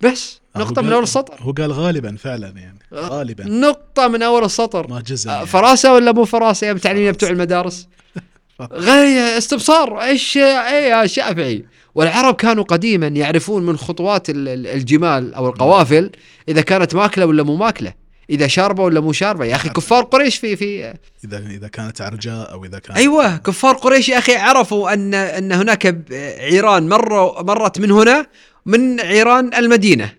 بس. 0.01 0.41
آه، 0.55 0.59
نقطة 0.59 0.81
من 0.81 0.93
أول 0.93 1.03
السطر. 1.03 1.35
هو 1.41 1.51
قال 1.51 1.71
غالبا 1.71 2.15
فعلا 2.15 2.47
يعني. 2.47 2.79
غالبا. 2.93 3.43
نقطة 3.43 4.07
من 4.07 4.21
أول 4.21 4.43
السطر. 4.43 4.87
ما 4.87 5.01
جزم 5.01 5.29
آه، 5.29 5.33
يعني. 5.33 5.47
فراسة 5.47 5.93
ولا 5.93 6.11
مو 6.11 6.25
فراسة؟ 6.25 6.67
يا 6.67 6.73
تعليمنا 6.73 7.11
بتوع 7.11 7.29
المدارس. 7.29 7.87
غير 8.71 9.37
استبصار. 9.37 10.01
إيش 10.01 10.37
اي 10.37 10.89
يا 10.89 11.07
شافعي. 11.07 11.65
والعرب 11.95 12.35
كانوا 12.35 12.63
قديما 12.63 13.07
يعرفون 13.07 13.65
من 13.65 13.77
خطوات 13.77 14.29
ال- 14.29 14.47
ال- 14.47 14.67
الجمال 14.67 15.33
أو 15.33 15.47
القوافل 15.47 16.11
إذا 16.49 16.61
كانت 16.61 16.95
ماكلة 16.95 17.25
ولا 17.25 17.43
مو 17.43 17.55
ماكلة. 17.55 17.93
إذا 18.29 18.47
شاربة 18.47 18.83
ولا 18.83 18.99
مو 18.99 19.11
شاربة. 19.11 19.45
يا 19.45 19.55
أخي 19.55 19.69
كفار 19.69 20.03
قريش 20.03 20.37
في 20.37 20.55
في 20.55 20.93
اذا 21.25 21.37
إذا 21.37 21.67
كانت 21.67 22.01
عرجاء 22.01 22.51
أو 22.51 22.65
إذا 22.65 22.79
كانت 22.79 22.97
أيوه 22.97 23.37
كفار 23.37 23.75
قريش 23.75 24.09
يا 24.09 24.17
أخي 24.17 24.35
عرفوا 24.35 24.93
ان 24.93 25.13
أن 25.13 25.51
هناك 25.51 25.97
عيران 26.39 26.89
مروا 26.89 27.41
مرت 27.43 27.79
من 27.79 27.91
هنا 27.91 28.27
من 28.65 28.99
عيران 28.99 29.53
المدينة 29.53 30.13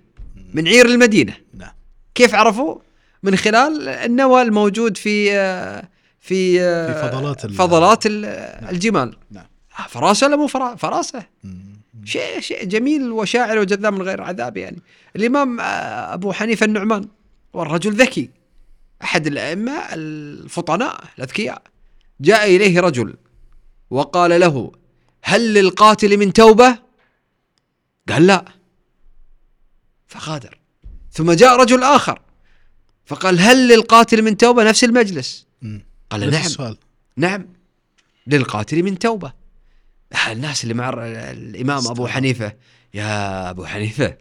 من 0.55 0.69
عير 0.69 0.87
المدينة. 0.87 1.33
نعم. 1.55 1.71
كيف 2.15 2.35
عرفوا؟ 2.35 2.77
من 3.23 3.37
خلال 3.37 3.89
النوى 3.89 4.43
الموجود 4.43 4.97
في 4.97 5.33
آه، 5.37 5.83
في 6.21 6.61
آه، 6.63 6.93
في 7.03 7.09
فضلات 7.11 7.47
فضلات 7.47 8.07
ال- 8.07 8.25
الجمال. 8.71 9.17
نعم. 9.31 9.45
فراسه 9.89 10.27
ولا 10.27 10.37
مو 10.37 10.47
فرا- 10.47 10.75
فراسه. 10.77 11.27
شيء 12.05 12.41
شيء 12.41 12.65
جميل 12.65 13.11
وشاعر 13.11 13.59
وجذاب 13.59 13.93
من 13.93 14.03
غير 14.03 14.23
عذاب 14.23 14.57
يعني. 14.57 14.83
الإمام 15.17 15.61
آه، 15.61 16.15
أبو 16.15 16.33
حنيفة 16.33 16.67
النعمان 16.67 17.09
والرجل 17.53 17.93
ذكي. 17.93 18.31
أحد 19.03 19.27
الأئمة 19.27 19.73
الفطناء 19.73 21.05
الأذكياء. 21.19 21.63
جاء 22.21 22.57
إليه 22.57 22.81
رجل 22.81 23.15
وقال 23.91 24.41
له 24.41 24.73
هل 25.23 25.55
للقاتل 25.55 26.17
من 26.17 26.33
توبة؟ 26.33 26.79
قال 28.09 28.27
لا. 28.27 28.45
فغادر. 30.07 30.59
ثم 31.13 31.33
جاء 31.33 31.57
رجل 31.57 31.83
آخر 31.83 32.23
فقال 33.07 33.41
هل 33.41 33.69
للقاتل 33.69 34.23
من 34.23 34.37
توبة؟ 34.37 34.65
نفس 34.65 34.85
المجلس. 34.85 35.47
قال 36.11 36.21
نعم. 36.31 36.41
السؤال. 36.41 36.77
نعم. 37.17 37.49
للقاتل 38.27 38.83
من 38.83 38.99
توبة. 38.99 39.33
الناس 40.31 40.63
اللي 40.63 40.75
مع 40.75 40.89
ال- 40.89 40.99
الإمام 40.99 41.79
أبو 41.79 41.93
استغفر. 41.93 42.09
حنيفة. 42.09 42.53
يا 42.95 43.51
أبو 43.51 43.65
حنيفة 43.65 44.17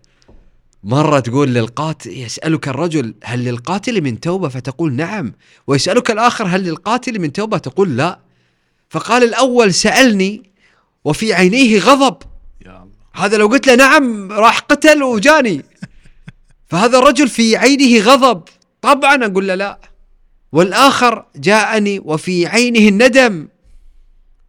مرة 0.83 1.19
تقول 1.19 1.53
للقاتل 1.53 2.09
يسألك 2.17 2.67
الرجل 2.67 3.13
هل 3.23 3.45
للقاتل 3.45 4.01
من 4.01 4.19
توبة؟ 4.19 4.49
فتقول 4.49 4.93
نعم. 4.93 5.33
ويسألك 5.67 6.11
الآخر 6.11 6.47
هل 6.47 6.63
للقاتل 6.63 7.19
من 7.19 7.33
توبة؟ 7.33 7.57
تقول 7.57 7.97
لا. 7.97 8.19
فقال 8.89 9.23
الأول 9.23 9.73
سألني 9.73 10.51
وفي 11.05 11.33
عينيه 11.33 11.79
غضب. 11.79 12.17
يا 12.65 12.69
الله. 12.71 12.91
هذا 13.25 13.37
لو 13.37 13.47
قلت 13.47 13.67
له 13.67 13.75
نعم 13.75 14.31
راح 14.31 14.59
قتل 14.59 15.03
وجاني. 15.03 15.65
فهذا 16.67 16.97
الرجل 16.99 17.27
في 17.27 17.57
عينه 17.57 18.03
غضب. 18.03 18.43
طبعا 18.81 19.25
أقول 19.25 19.47
له 19.47 19.55
لا. 19.55 19.79
والآخر 20.51 21.25
جاءني 21.35 21.99
وفي 21.99 22.47
عينه 22.47 22.87
الندم 22.89 23.47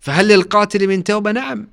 فهل 0.03 0.29
للقاتل 0.29 0.89
من 0.89 1.05
توبة؟ 1.05 1.33
نعم. 1.33 1.69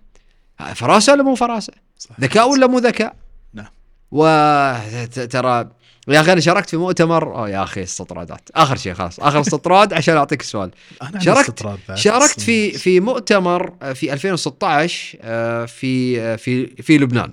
فراسه 0.76 1.14
ولا 1.14 1.24
مو 1.24 1.36
فراسه؟ 1.36 1.74
ذكاء 2.22 2.50
ولا 2.50 2.68
مو 2.68 2.80
ذكاء؟ 2.80 3.16
نعم. 3.54 3.68
وترى 4.12 5.70
يا 6.08 6.22
أخي 6.22 6.34
أنا 6.34 6.42
شاركت 6.42 6.70
في 6.70 6.78
مؤتمر 6.78 7.36
أوه 7.36 7.50
يا 7.50 7.64
أخي 7.64 7.84
استطرادات. 7.84 8.50
آخر 8.56 8.76
شيء 8.76 8.94
خلاص. 8.94 9.20
آخر 9.20 9.42
استطراد 9.42 9.94
عشان 9.94 10.16
أعطيك 10.18 10.42
السؤال. 10.42 10.72
أنا 11.02 11.20
شاركت- 11.20 11.96
شاركت 11.96 12.40
في 12.42 12.72
في 12.72 13.00
مؤتمر 13.00 13.74
آه، 13.82 13.94
في 13.94 14.14
2016 14.14 15.18
آه، 15.22 15.66
في 15.66 16.22
آه، 16.22 16.36
في 16.36 16.66
في 16.68 16.98
لبنان. 16.98 17.32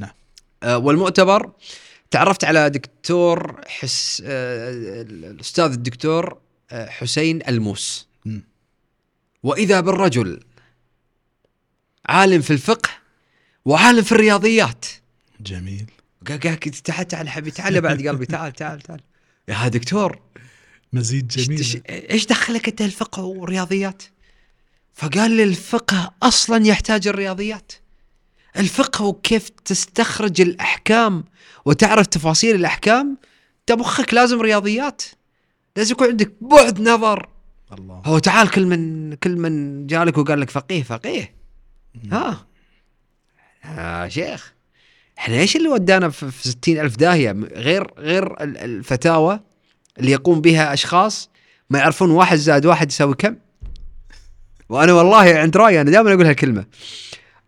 نعم. 0.00 0.10
والمؤتمر 0.84 1.50
تعرفت 2.10 2.44
على 2.44 2.70
دكتور 2.70 3.60
حس 3.68 4.22
الأستاذ 4.26 5.64
الدكتور 5.72 6.38
حسين 6.72 7.40
الموس. 7.48 8.08
وإذا 9.42 9.80
بالرجل 9.80 10.40
عالم 12.06 12.40
في 12.42 12.50
الفقه 12.52 12.90
وعالم 13.64 14.02
في 14.02 14.12
الرياضيات 14.12 14.86
جميل 15.40 15.86
قال 16.28 16.40
قال 16.40 16.58
تعال 16.60 17.08
تعال 17.08 17.28
حبيبي 17.28 17.50
تعال 17.50 17.80
بعد 17.80 18.06
قلبي 18.06 18.26
تعال 18.26 18.52
تعال 18.52 18.80
تعال 18.80 19.00
يا 19.48 19.68
دكتور 19.68 20.20
إيش- 21.32 21.36
جميل 21.36 21.82
إيش 21.88 22.26
دخلك 22.26 22.68
أنت 22.68 22.80
الفقه 22.82 23.22
والرياضيات؟ 23.22 24.02
فقال 24.94 25.30
لي 25.30 25.42
الفقه 25.42 26.14
أصلا 26.22 26.66
يحتاج 26.66 27.08
الرياضيات. 27.08 27.72
الفقه 28.56 29.04
وكيف 29.04 29.48
تستخرج 29.48 30.40
الأحكام 30.40 31.24
وتعرف 31.64 32.06
تفاصيل 32.06 32.54
الأحكام 32.56 33.18
انت 33.60 33.78
مخك 33.78 34.14
لازم 34.14 34.40
رياضيات. 34.40 35.02
لازم 35.76 35.92
يكون 35.92 36.08
عندك 36.08 36.32
بعد 36.40 36.80
نظر. 36.80 37.28
الله. 37.72 38.02
هو 38.04 38.18
تعال 38.18 38.50
كل 38.50 38.66
من 38.66 39.14
كل 39.14 39.36
من 39.36 39.86
جالك 39.86 40.18
وقال 40.18 40.40
لك 40.40 40.50
فقيه 40.50 40.82
فقيه. 40.82 41.34
ها. 42.12 42.46
يا 43.64 44.08
شيخ. 44.08 44.52
إحنا 45.18 45.34
إيش 45.36 45.56
اللي 45.56 45.68
ودانا 45.68 46.08
في 46.08 46.30
في 46.30 46.48
ستين 46.48 46.80
ألف 46.80 46.96
داهية؟ 46.96 47.30
غير 47.52 47.90
غير 47.98 48.42
ال- 48.42 48.56
الفتاوى 48.58 49.40
اللي 49.98 50.10
يقوم 50.10 50.40
بها 50.40 50.72
أشخاص 50.72 51.30
ما 51.70 51.78
يعرفون 51.78 52.10
واحد 52.10 52.36
زائد 52.36 52.66
واحد 52.66 52.90
يساوي 52.90 53.14
كم؟ 53.14 53.36
وأنا 54.68 54.92
والله 54.92 55.16
عند 55.38 55.56
رأيي 55.56 55.80
أنا 55.80 55.90
دائما 55.90 56.12
أقول 56.14 56.26
هالكلمة 56.26 56.64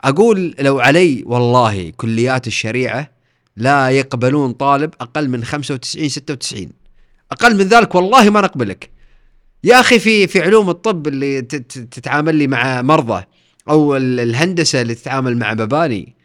أقول 0.04 0.54
لو 0.58 0.80
علي 0.80 1.22
والله 1.26 1.90
كليات 1.96 2.46
الشريعة 2.46 3.10
لا 3.56 3.90
يقبلون 3.90 4.52
طالب 4.52 4.94
أقل 5.00 5.28
من 5.28 5.44
95 5.44 6.08
96 6.08 6.68
أقل 7.32 7.56
من 7.56 7.64
ذلك 7.64 7.94
والله 7.94 8.30
ما 8.30 8.40
نقبلك. 8.40 8.89
يا 9.64 9.80
أخي 9.80 9.98
في 9.98 10.26
في 10.26 10.40
علوم 10.42 10.70
الطب 10.70 11.06
اللي 11.08 11.42
تتعامل 11.42 12.34
لي 12.34 12.46
مع 12.46 12.82
مرضى 12.82 13.24
أو 13.68 13.96
ال- 13.96 14.20
الهندسة 14.20 14.80
اللي 14.82 14.94
تتعامل 14.94 15.36
مع 15.38 15.54
مباني 15.54 16.16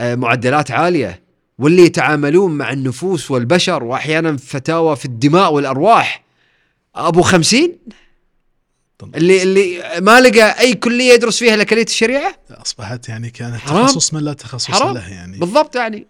آه، 0.00 0.14
معدلات 0.14 0.70
عالية 0.70 1.22
واللي 1.58 1.82
يتعاملون 1.82 2.52
مع 2.52 2.72
النفوس 2.72 3.30
والبشر 3.30 3.84
وأحيانا 3.84 4.36
فتاوى 4.36 4.96
في 4.96 5.04
الدماء 5.04 5.52
والأرواح 5.52 6.24
أبو 6.94 7.22
خمسين 7.22 7.78
طب 8.98 9.16
اللي 9.16 9.42
اللي 9.42 9.82
ما 10.00 10.20
لقى 10.20 10.60
أي 10.60 10.74
كلية 10.74 11.12
يدرس 11.12 11.38
فيها 11.38 11.54
إلا 11.54 11.64
كلية 11.64 11.82
الشريعة 11.84 12.34
أصبحت 12.50 13.08
يعني 13.08 13.30
كانت 13.30 13.56
حرام. 13.56 13.86
تخصص 13.86 14.14
من 14.14 14.20
لا 14.20 14.32
تخصص 14.32 14.70
حرام. 14.70 14.94
له 14.94 15.08
يعني 15.08 15.38
بالضبط 15.38 15.76
يعني. 15.76 16.06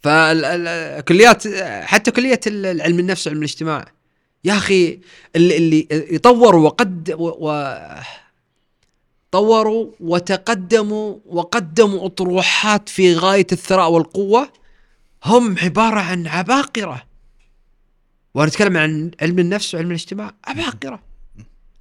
فالكليات 0.00 1.48
حتى 1.84 2.10
كلية 2.10 2.40
علم 2.82 2.98
النفس 2.98 3.26
وعلم 3.26 3.38
الاجتماع 3.38 3.84
يا 4.44 4.56
أخي 4.56 5.00
اللي, 5.36 5.56
اللي 5.56 5.88
يطوروا 5.90 6.64
وقد 6.64 7.14
و, 7.18 7.48
و 7.48 7.76
طوروا 9.32 9.90
وتقدموا 10.00 11.16
وقدموا 11.26 12.06
أطروحات 12.06 12.88
في 12.88 13.14
غاية 13.14 13.46
الثراء 13.52 13.90
والقوة 13.90 14.48
هم 15.24 15.58
عبارة 15.58 16.00
عن 16.00 16.26
عباقرة. 16.26 17.02
وأنا 18.34 18.48
اتكلم 18.48 18.76
عن 18.76 19.10
علم 19.20 19.38
النفس 19.38 19.74
وعلم 19.74 19.88
الاجتماع 19.88 20.34
عباقرة. 20.44 21.02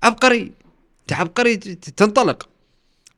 عبقري. 0.04 0.52
انت 1.02 1.14
عبقري 1.14 1.58
تنطلق. 1.58 2.50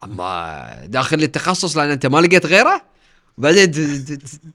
أما 0.04 0.86
داخل 0.86 1.24
التخصص 1.24 1.78
لأن 1.78 1.90
أنت 1.90 2.06
ما 2.06 2.18
لقيت 2.18 2.46
غيره 2.46 2.82
وبعدين 3.38 3.72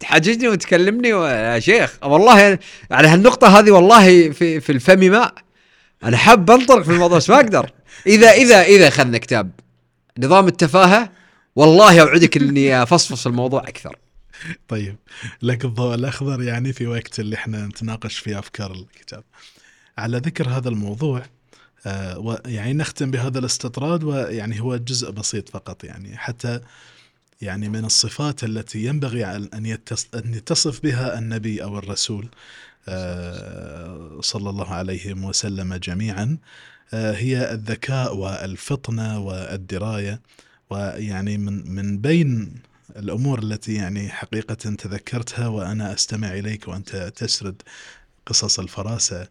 تحاججني 0.01 0.49
وتكلمني 0.49 1.09
يا 1.09 1.59
شيخ 1.59 1.99
والله 2.03 2.41
يعني 2.41 2.61
على 2.91 3.09
هالنقطة 3.09 3.59
هذه 3.59 3.71
والله 3.71 4.31
في 4.31 4.61
في 4.61 4.73
الفم 4.73 4.99
ماء. 4.99 5.35
أنا 6.05 6.17
حاب 6.17 6.51
أنطلق 6.51 6.83
في 6.83 6.93
الموضوع 6.93 7.17
بس 7.17 7.31
ما 7.31 7.37
أقدر. 7.37 7.71
إذا 8.07 8.31
إذا 8.31 8.63
إذا 8.63 8.89
أخذنا 8.89 9.19
كتاب 9.19 9.51
نظام 10.19 10.49
التفاهة 10.49 11.13
والله 11.57 12.01
أوعدك 12.01 12.37
إني 12.37 12.83
أفصفص 12.83 13.27
الموضوع 13.27 13.61
أكثر. 13.61 13.97
طيب 14.69 14.97
لك 15.43 15.65
الضوء 15.65 15.95
الأخضر 15.95 16.43
يعني 16.43 16.73
في 16.73 16.87
وقت 16.87 17.21
اللي 17.21 17.37
إحنا 17.37 17.67
نتناقش 17.67 18.19
فيه 18.19 18.39
أفكار 18.39 18.73
الكتاب. 18.73 19.25
على 19.99 20.19
ذكر 20.19 20.49
هذا 20.49 20.69
الموضوع 20.69 21.23
آه 21.87 22.19
ويعني 22.19 22.73
نختم 22.73 23.11
بهذا 23.11 23.39
الاستطراد 23.39 24.05
ويعني 24.05 24.61
هو 24.61 24.77
جزء 24.77 25.11
بسيط 25.11 25.49
فقط 25.49 25.85
يعني 25.85 26.17
حتى 26.17 26.61
يعني 27.41 27.69
من 27.69 27.85
الصفات 27.85 28.45
التي 28.45 28.85
ينبغي 28.85 29.25
أن 29.25 29.79
يتصف 30.15 30.83
بها 30.83 31.19
النبي 31.19 31.63
أو 31.63 31.79
الرسول 31.79 32.29
آه 32.89 34.21
صلى 34.21 34.51
الله 34.51 34.69
عليه 34.75 35.15
وسلم 35.15 35.75
جميعا 35.75 36.39
آه 36.95 37.13
هي 37.13 37.53
الذكاء 37.53 38.17
والفطنة 38.17 39.19
والدراية. 39.19 40.21
ويعني 40.71 41.39
من 41.39 41.71
من 41.71 41.99
بين 41.99 42.55
الأمور 42.97 43.39
التي 43.43 43.75
يعني 43.75 44.09
حقيقة 44.09 44.55
تذكرتها 44.55 45.49
وأنا 45.49 45.93
أستمع 45.95 46.29
إليك 46.33 46.69
وأنت 46.69 46.97
تسرد 46.97 47.63
قصص 48.27 48.59
الفراسة 48.59 49.29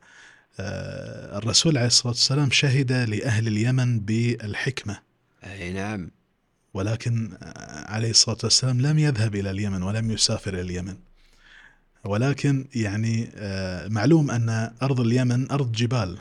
آه، 0.60 1.38
الرسول 1.38 1.78
عليه 1.78 1.88
الصلاة 1.88 2.08
والسلام 2.14 2.51
شهد 2.51 2.91
لأهل 2.91 3.47
اليمن 3.47 3.99
بالحكمة. 3.99 4.99
أي 5.43 5.74
نعم. 5.74 6.12
ولكن 6.78 7.30
آه، 7.43 7.91
عليه 7.91 8.09
الصلاة 8.09 8.38
والسلام 8.43 8.82
لم 8.82 8.99
يذهب 8.99 9.36
إلى 9.36 9.51
اليمن 9.51 9.84
ولم 9.84 10.11
يسافر 10.11 10.53
إلى 10.53 10.61
اليمن. 10.61 10.95
ولكن 12.05 12.65
يعني 12.75 13.30
آه، 13.36 13.88
معلوم 13.88 14.32
أن 14.32 14.71
أرض 14.82 14.99
اليمن 14.99 15.51
أرض 15.51 15.71
جبال 15.71 16.17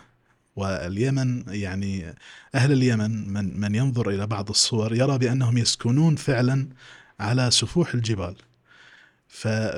واليمن 0.56 1.42
يعني 1.48 2.14
أهل 2.54 2.72
اليمن 2.72 3.28
من 3.32 3.60
من 3.60 3.74
ينظر 3.74 4.10
إلى 4.10 4.26
بعض 4.26 4.48
الصور 4.48 4.94
يرى 4.94 5.18
بأنهم 5.18 5.58
يسكنون 5.58 6.16
فعلا 6.16 6.66
على 7.20 7.50
سفوح 7.50 7.94
الجبال. 7.94 8.34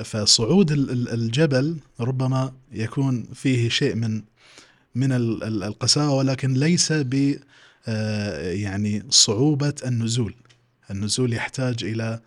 فصعود 0.03 0.71
ال- 0.71 0.91
ال- 0.91 1.09
الجبل 1.09 1.77
ربما 1.99 2.53
يكون 2.71 3.25
فيه 3.33 3.69
شيء 3.69 3.95
من 3.95 4.21
من 4.95 5.11
ال- 5.11 5.43
ال- 5.43 5.63
القساوة 5.63 6.13
ولكن 6.13 6.53
ليس 6.53 6.91
ب 6.91 7.35
آه، 7.87 8.51
يعني 8.51 9.03
صعوبة 9.09 9.73
النزول. 9.85 10.33
النزول 10.91 11.33
يحتاج 11.33 11.83
إلى 11.83 12.19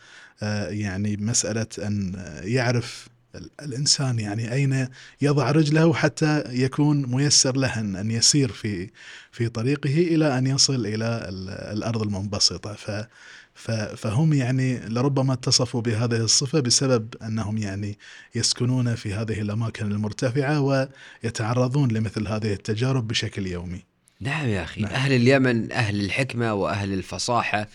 آه، 0.42 0.68
يعني 0.68 1.16
مسألة 1.16 1.66
أن 1.78 2.12
يعرف 2.42 3.08
ال- 3.34 3.50
الإنسان 3.62 4.18
يعني 4.18 4.52
أين 4.52 4.88
يضع 5.22 5.50
رجله 5.50 5.94
حتى 5.94 6.44
يكون 6.48 7.06
ميسر 7.06 7.56
له 7.56 7.80
أن 7.80 7.96
أن 7.96 8.10
يسير 8.10 8.52
في 8.52 8.90
في 9.32 9.48
طريقه 9.48 9.90
إلى 9.98 10.38
أن 10.38 10.46
يصل 10.46 10.86
إلى 10.86 11.26
ال- 11.28 11.50
الأرض 11.78 12.02
المنبسطة 12.02 12.72
ف 12.74 13.70
فهم 13.96 14.32
يعني 14.32 14.78
لربما 14.78 15.32
اتصفوا 15.32 15.80
بهذه 15.80 16.16
الصفة 16.16 16.60
بسبب 16.60 17.14
أنهم 17.22 17.58
يعني 17.58 17.98
يسكنون 18.34 18.94
في 18.94 19.14
هذه 19.14 19.40
الأماكن 19.40 19.92
المرتفعة 19.92 20.60
ويتعرضون 20.60 21.90
لمثل 21.92 22.28
هذه 22.28 22.52
التجارب 22.52 23.08
بشكل 23.08 23.46
يومي. 23.46 23.82
نعم 24.20 24.48
يا 24.48 24.62
أخي 24.62 24.80
نعم. 24.82 24.90
أهل 24.92 25.12
اليمن 25.12 25.72
أهل 25.72 26.00
الحكمة 26.04 26.54
وأهل 26.54 26.92
الفصاحة 26.92 27.68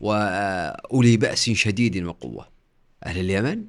وأولي 0.00 1.16
بأس 1.16 1.50
شديد 1.50 2.02
وقوة. 2.02 2.48
أهل 3.06 3.20
اليمن 3.20 3.64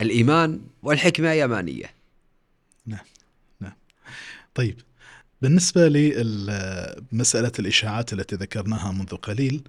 الإيمان 0.00 0.60
والحكمة 0.82 1.32
يمانية 1.32 1.90
طيب 4.54 4.80
بالنسبة 5.42 5.88
لمسألة 5.88 7.52
الإشاعات 7.58 8.12
التي 8.12 8.36
ذكرناها 8.36 8.92
منذ 8.92 9.16
قليل 9.16 9.62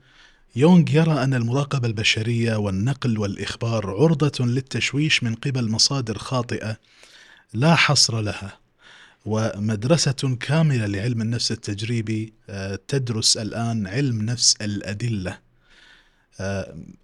يونغ 0.55 0.89
يرى 0.91 1.23
أن 1.23 1.33
المراقبة 1.33 1.87
البشرية 1.87 2.55
والنقل 2.55 3.17
والإخبار 3.17 3.89
عرضة 3.89 4.45
للتشويش 4.45 5.23
من 5.23 5.35
قبل 5.35 5.71
مصادر 5.71 6.17
خاطئة 6.17 6.77
لا 7.53 7.75
حصر 7.75 8.21
لها 8.21 8.57
ومدرسة 9.25 10.37
كاملة 10.39 10.85
لعلم 10.85 11.21
النفس 11.21 11.51
التجريبي 11.51 12.33
آه، 12.49 12.79
تدرس 12.87 13.37
الآن 13.37 13.87
علم 13.87 14.21
نفس 14.21 14.55
الأدلة. 14.61 15.50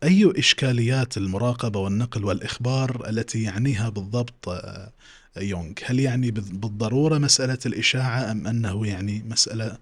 أي 0.04 0.34
إشكاليات 0.38 1.18
المراقبة 1.18 1.80
والنقل 1.80 2.26
والإخبار 2.26 3.10
التي 3.10 3.44
يعنيها 3.44 3.90
بالضبط 3.90 4.50
آه، 4.50 4.92
يونغ؟ 5.38 5.74
هل 5.86 6.00
يعني 6.00 6.32
بالضرورة 6.32 7.18
مسألة 7.18 7.58
الإشاعة 7.66 8.32
أم 8.32 8.48
أنه 8.48 8.88
يعني 8.88 9.24
مسألة 9.30 9.78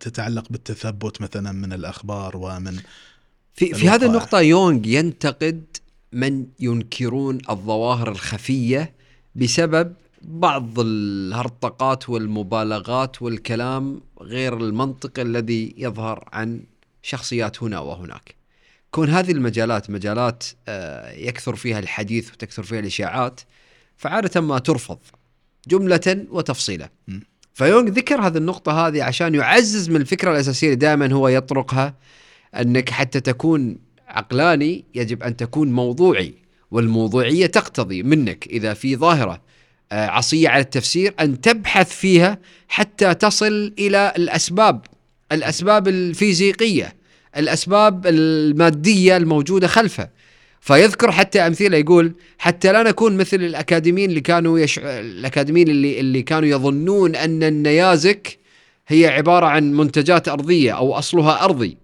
تتعلق 0.00 0.44
بالتثبت 0.50 1.20
مثلا 1.20 1.52
من 1.52 1.72
الأخبار 1.72 2.36
ومن 2.36 2.76
في, 3.54 3.74
في 3.74 3.88
هذه 3.88 4.06
النقطة 4.06 4.40
يونغ 4.40 4.86
ينتقد 4.86 5.64
من 6.12 6.46
ينكرون 6.60 7.38
الظواهر 7.50 8.10
الخفية 8.10 8.92
بسبب 9.34 9.94
بعض 10.22 10.80
الهرطقات 10.80 12.08
والمبالغات 12.08 13.22
والكلام 13.22 14.00
غير 14.20 14.56
المنطقي 14.56 15.22
الذي 15.22 15.74
يظهر 15.78 16.28
عن 16.32 16.60
شخصيات 17.02 17.62
هنا 17.62 17.78
وهناك. 17.78 18.34
كون 18.94 19.10
هذه 19.10 19.32
المجالات 19.32 19.90
مجالات 19.90 20.44
آه، 20.68 21.12
يكثر 21.12 21.56
فيها 21.56 21.78
الحديث 21.78 22.32
وتكثر 22.32 22.62
فيها 22.62 22.78
الإشاعات 22.80 23.40
فعادة 23.96 24.40
ما 24.40 24.58
ترفض 24.58 24.98
جملة 25.68 26.26
وتفصيلا 26.30 26.90
فيونغ 27.54 27.88
ذكر 27.88 28.20
هذه 28.20 28.36
النقطة 28.36 28.86
هذه 28.86 29.02
عشان 29.02 29.34
يعزز 29.34 29.90
من 29.90 29.96
الفكرة 29.96 30.30
الأساسية 30.30 30.66
اللي 30.66 30.76
دائما 30.76 31.12
هو 31.12 31.28
يطرقها 31.28 31.94
أنك 32.54 32.90
حتى 32.90 33.20
تكون 33.20 33.76
عقلاني 34.08 34.84
يجب 34.94 35.22
أن 35.22 35.36
تكون 35.36 35.72
موضوعي 35.72 36.34
والموضوعية 36.70 37.46
تقتضي 37.46 38.02
منك 38.02 38.46
إذا 38.46 38.74
في 38.74 38.96
ظاهرة 38.96 39.42
آه، 39.92 40.06
عصية 40.06 40.48
على 40.48 40.60
التفسير 40.60 41.14
أن 41.20 41.40
تبحث 41.40 41.92
فيها 41.96 42.38
حتى 42.68 43.14
تصل 43.14 43.74
إلى 43.78 44.12
الأسباب 44.16 44.86
الأسباب 45.32 45.88
الفيزيقية. 45.88 47.03
الأسباب 47.36 48.06
المادية 48.06 49.16
الموجودة 49.16 49.66
خلفه. 49.66 50.08
فيذكر 50.60 51.12
حتى 51.12 51.40
أمثلة 51.40 51.76
يقول 51.76 52.12
حتى 52.38 52.72
لا 52.72 52.82
نكون 52.82 53.16
مثل 53.16 53.36
الأكاديميين 53.36 54.10
اللي 54.10 54.20
كانوا 54.20 54.58
يش... 54.58 54.78
الأكاديميين 54.78 55.68
اللي 55.68 56.00
اللي 56.00 56.22
كانوا 56.22 56.48
يظنون 56.48 57.16
أن 57.16 57.42
النيازك 57.42 58.38
هي 58.88 59.06
عبارة 59.06 59.46
عن 59.46 59.72
منتجات 59.72 60.28
أرضية 60.28 60.72
أو 60.72 60.94
أصلها 60.94 61.44
أرضي. 61.44 61.76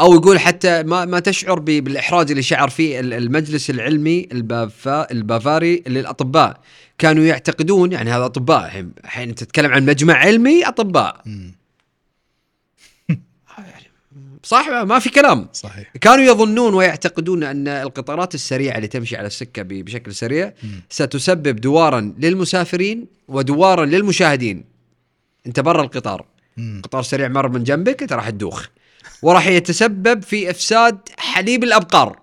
أو 0.00 0.14
يقول 0.14 0.38
حتى 0.38 0.82
ما 0.82 1.04
ما 1.04 1.20
تشعر 1.20 1.58
بالإحراج 1.58 2.30
اللي 2.30 2.42
شعر 2.42 2.68
فيه 2.68 3.00
المجلس 3.00 3.70
العلمي 3.70 4.28
البافا 4.32 5.10
البافاري 5.10 5.82
للأطباء. 5.86 6.60
كانوا 6.98 7.24
يعتقدون 7.24 7.92
يعني 7.92 8.10
هذا 8.10 8.24
أطباء 8.24 8.86
الحين 9.04 9.34
تتكلم 9.34 9.72
عن 9.72 9.86
مجمع 9.86 10.14
علمي 10.14 10.64
أطباء. 10.64 11.22
صح؟ 14.42 14.68
ما 14.68 14.98
في 14.98 15.10
كلام. 15.10 15.48
صحيح. 15.52 15.92
كانوا 16.00 16.24
يظنون 16.24 16.74
ويعتقدون 16.74 17.42
أن 17.42 17.68
القطارات 17.68 18.34
السريعة 18.34 18.76
اللي 18.76 18.88
تمشي 18.88 19.16
على 19.16 19.26
السكة 19.26 19.62
بشكل 19.62 20.14
سريع 20.14 20.52
ستسبب 20.90 21.56
دوارا 21.56 22.14
للمسافرين 22.18 23.06
ودوارا 23.28 23.84
للمشاهدين. 23.84 24.64
أنت 25.46 25.60
برا 25.60 25.82
القطار. 25.82 26.26
مم. 26.56 26.82
قطار 26.84 27.02
سريع 27.02 27.28
مر 27.28 27.48
من 27.48 27.64
جنبك 27.64 28.02
أنت 28.02 28.12
راح 28.12 28.30
تدوخ. 28.30 28.66
وراح 29.22 29.46
يتسبب 29.46 30.22
في 30.22 30.50
إفساد 30.50 30.98
حليب 31.18 31.64
الأبقار. 31.64 32.18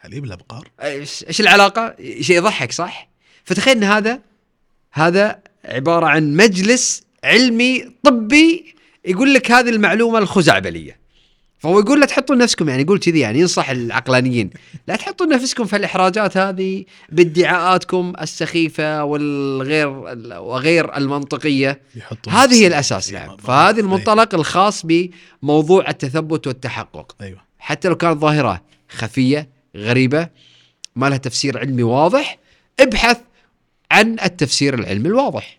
حليب 0.00 0.24
الأبقار؟ 0.24 0.68
إيش 0.82 1.40
العلاقة؟ 1.40 1.96
شيء 2.20 2.36
يضحك 2.36 2.72
صح؟ 2.72 3.08
فتخيل 3.44 3.76
ان 3.76 3.84
هذا. 3.84 4.20
هذا 4.92 5.38
عبارة 5.64 6.06
عن 6.06 6.36
مجلس 6.36 7.02
علمي 7.24 7.84
طبي 8.02 8.74
يقول 9.04 9.34
لك 9.34 9.50
هذه 9.50 9.68
المعلومة 9.68 10.18
الخزعبلية. 10.18 11.01
فهو 11.62 11.80
يقول 11.80 12.00
لا 12.00 12.06
تحطون 12.06 12.38
نفسكم 12.38 12.68
يعني 12.68 12.82
يقول 12.82 12.98
كذي 12.98 13.20
يعني 13.20 13.38
ينصح 13.38 13.70
العقلانيين. 13.70 14.50
لا 14.88 14.96
تحطون 14.96 15.28
نفسكم 15.28 15.64
في 15.64 15.76
الإحراجات 15.76 16.36
هذه 16.36 16.84
بادعاءاتكم 17.08 18.12
السخيفة 18.20 19.04
والغير 19.04 19.88
وغير 20.38 20.96
المنطقية. 20.96 21.80
هذه 22.28 22.54
هي 22.54 22.66
الأساس 22.66 23.12
نعم 23.12 23.36
فهذا 23.36 23.80
المنطلق 23.80 24.34
الخاص 24.34 24.86
بموضوع 24.86 25.88
التثبت 25.88 26.46
والتحقق. 26.46 27.16
أيوه. 27.20 27.40
حتى 27.58 27.88
لو 27.88 27.96
كانت 27.96 28.18
ظاهرة 28.18 28.62
خفية 28.88 29.48
غريبة 29.76 30.28
ما 30.96 31.06
لها 31.06 31.16
تفسير 31.16 31.58
علمي 31.58 31.82
واضح 31.82 32.38
ابحث 32.80 33.18
عن 33.90 34.16
التفسير 34.24 34.74
العلمي 34.74 35.08
الواضح. 35.08 35.58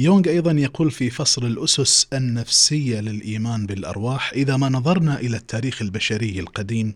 يونغ 0.00 0.28
أيضا 0.28 0.52
يقول 0.52 0.90
في 0.90 1.10
فصل 1.10 1.46
الأسس 1.46 2.06
النفسية 2.12 3.00
للإيمان 3.00 3.66
بالأرواح 3.66 4.32
إذا 4.32 4.56
ما 4.56 4.68
نظرنا 4.68 5.20
إلى 5.20 5.36
التاريخ 5.36 5.82
البشري 5.82 6.40
القديم 6.40 6.94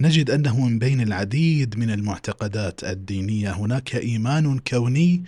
نجد 0.00 0.30
أنه 0.30 0.60
من 0.60 0.78
بين 0.78 1.00
العديد 1.00 1.78
من 1.78 1.90
المعتقدات 1.90 2.84
الدينية 2.84 3.50
هناك 3.52 3.96
إيمان 3.96 4.58
كوني 4.58 5.24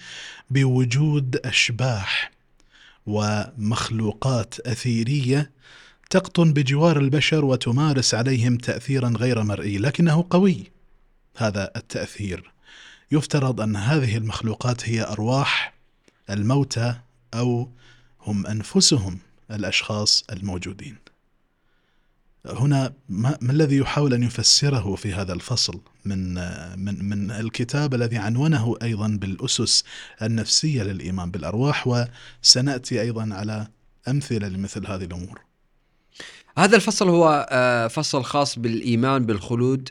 بوجود 0.50 1.36
أشباح 1.44 2.32
ومخلوقات 3.06 4.60
أثيرية 4.60 5.50
تقطن 6.10 6.52
بجوار 6.52 6.98
البشر 6.98 7.44
وتمارس 7.44 8.14
عليهم 8.14 8.56
تأثيرا 8.56 9.08
غير 9.16 9.42
مرئي 9.42 9.78
لكنه 9.78 10.26
قوي. 10.30 10.70
هذا 11.36 11.70
التأثير. 11.76 12.52
يفترض 13.12 13.60
أن 13.60 13.76
هذه 13.76 14.16
المخلوقات 14.16 14.88
هي 14.88 15.02
أرواح 15.02 15.72
الموتى 16.30 16.94
أو 17.34 17.68
هم 18.20 18.46
أنفسهم 18.46 19.18
الأشخاص 19.50 20.24
الموجودين. 20.32 20.96
هنا 22.46 22.92
ما, 23.08 23.38
ما 23.40 23.52
الذي 23.52 23.76
يحاول 23.76 24.14
أن 24.14 24.22
يفسره 24.22 24.94
في 24.94 25.14
هذا 25.14 25.32
الفصل 25.32 25.80
من, 26.04 26.34
من, 26.78 27.04
من 27.04 27.30
الكتاب 27.30 27.94
الذي 27.94 28.16
عنونه 28.16 28.76
أيضا 28.82 29.08
بالأسس 29.08 29.84
النفسية 30.22 30.82
للإيمان 30.82 31.30
بالأرواح 31.30 31.86
وسنأتي 31.86 33.00
أيضا 33.00 33.28
على 33.34 33.68
أمثلة 34.08 34.48
لمثل 34.48 34.86
هذه 34.86 35.04
الأمور. 35.04 35.40
هذا 36.58 36.76
الفصل 36.76 37.08
هو 37.08 37.46
آه، 37.50 37.88
فصل 37.88 38.24
خاص 38.24 38.58
بالإيمان 38.58 39.26
بالخلود 39.26 39.88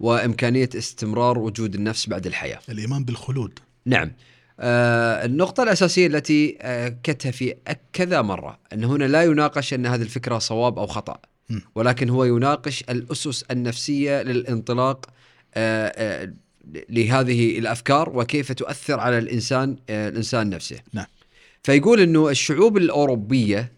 وإمكانية 0.00 0.68
استمرار 0.74 1.38
وجود 1.38 1.74
النفس 1.74 2.08
بعد 2.08 2.26
الحياة. 2.26 2.60
الإيمان 2.68 3.04
بالخلود. 3.04 3.58
نعم. 3.86 4.12
النقطة 4.60 5.62
الأساسية 5.62 6.06
التي 6.06 6.58
آه 6.60 6.96
كتها 7.02 7.30
في 7.30 7.54
كذا 7.92 8.22
مرة 8.22 8.58
أن 8.72 8.84
هنا 8.84 9.04
لا 9.04 9.22
يناقش 9.22 9.74
أن 9.74 9.86
هذه 9.86 10.02
الفكرة 10.02 10.38
صواب 10.38 10.78
أو 10.78 10.86
خطأ 10.86 11.20
ولكن 11.74 12.08
هو 12.08 12.24
يناقش 12.24 12.84
الأسس 12.90 13.42
النفسية 13.42 14.22
للانطلاق 14.22 15.06
آه 15.54 15.92
آه 15.96 16.32
لهذه 16.88 17.58
الأفكار 17.58 18.10
وكيف 18.18 18.52
تؤثر 18.52 19.00
على 19.00 19.18
الإنسان 19.18 19.76
آه 19.90 20.08
الإنسان 20.08 20.50
نفسه 20.50 20.76
نعم. 20.92 21.06
فيقول 21.62 22.00
أنه 22.00 22.28
الشعوب 22.28 22.76
الأوروبية 22.76 23.72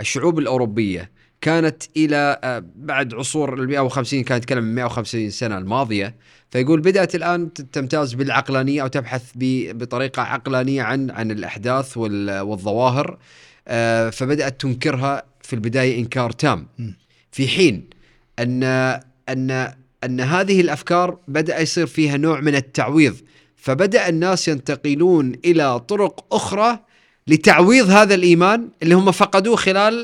الشعوب 0.00 0.38
الأوروبية 0.38 1.10
كانت 1.40 1.82
إلى 1.96 2.40
آه 2.44 2.64
بعد 2.76 3.14
عصور 3.14 3.54
ال 3.54 3.68
150 3.68 4.22
كان 4.22 4.38
يتكلم 4.38 4.64
من 4.64 4.74
150 4.74 5.30
سنة 5.30 5.58
الماضية 5.58 6.14
فيقول 6.52 6.80
بدأت 6.80 7.14
الآن 7.14 7.52
تمتاز 7.52 8.14
بالعقلانية 8.14 8.82
أو 8.82 8.86
تبحث 8.86 9.22
بطريقة 9.34 10.22
عقلانية 10.22 10.82
عن 10.82 11.10
عن 11.10 11.30
الأحداث 11.30 11.96
والظواهر. 11.96 13.18
آه، 13.68 14.10
فبدأت 14.10 14.60
تنكرها 14.60 15.22
في 15.42 15.52
البداية 15.52 15.98
إنكار 15.98 16.30
تام. 16.30 16.66
في 17.32 17.48
حين 17.48 17.90
ان 18.38 18.62
ان 19.28 19.72
أن 20.04 20.20
هذه 20.20 20.60
الأفكار 20.60 21.18
بدأ 21.28 21.60
يصير 21.60 21.86
فيها 21.86 22.16
نوع 22.16 22.40
من 22.40 22.54
التعويض. 22.54 23.16
فبدأ 23.56 24.08
الناس 24.08 24.48
ينتقلون 24.48 25.32
إلى 25.44 25.80
طرق 25.80 26.34
أخرى 26.34 26.78
لتعويض 27.26 27.90
هذا 27.90 28.14
الإيمان 28.14 28.68
اللي 28.82 28.94
هم 28.94 29.10
فقدوه 29.10 29.56
خلال 29.56 29.94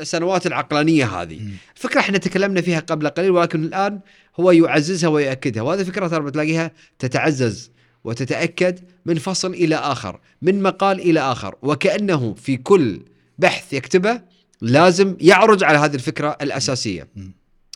السنوات 0.00 0.46
العقلانية 0.46 1.04
هذه. 1.04 1.40
الفكرة 1.76 2.00
إحنا 2.00 2.18
تكلمنا 2.18 2.60
فيها 2.60 2.80
قبل 2.80 3.08
قليل 3.08 3.30
ولكن 3.30 3.64
الآن 3.64 4.00
هو 4.40 4.50
يعززها 4.50 5.08
ويؤكدها. 5.08 5.62
وهذه 5.62 5.82
فكرة 5.82 6.08
ترى 6.08 6.24
بتلاقيها 6.24 6.70
تتعزز 6.98 7.70
وتتأكد 8.04 8.78
من 9.06 9.14
فصل 9.14 9.54
إلى 9.54 9.76
آخر، 9.76 10.20
من 10.42 10.62
مقال 10.62 11.00
إلى 11.00 11.20
آخر، 11.20 11.54
وكأنه 11.62 12.34
في 12.34 12.56
كل 12.56 13.00
بحث 13.38 13.72
يكتبه 13.72 14.20
لازم 14.60 15.16
يعرج 15.20 15.64
على 15.64 15.78
هذه 15.78 15.94
الفكرة 15.94 16.36
الأساسية. 16.42 17.08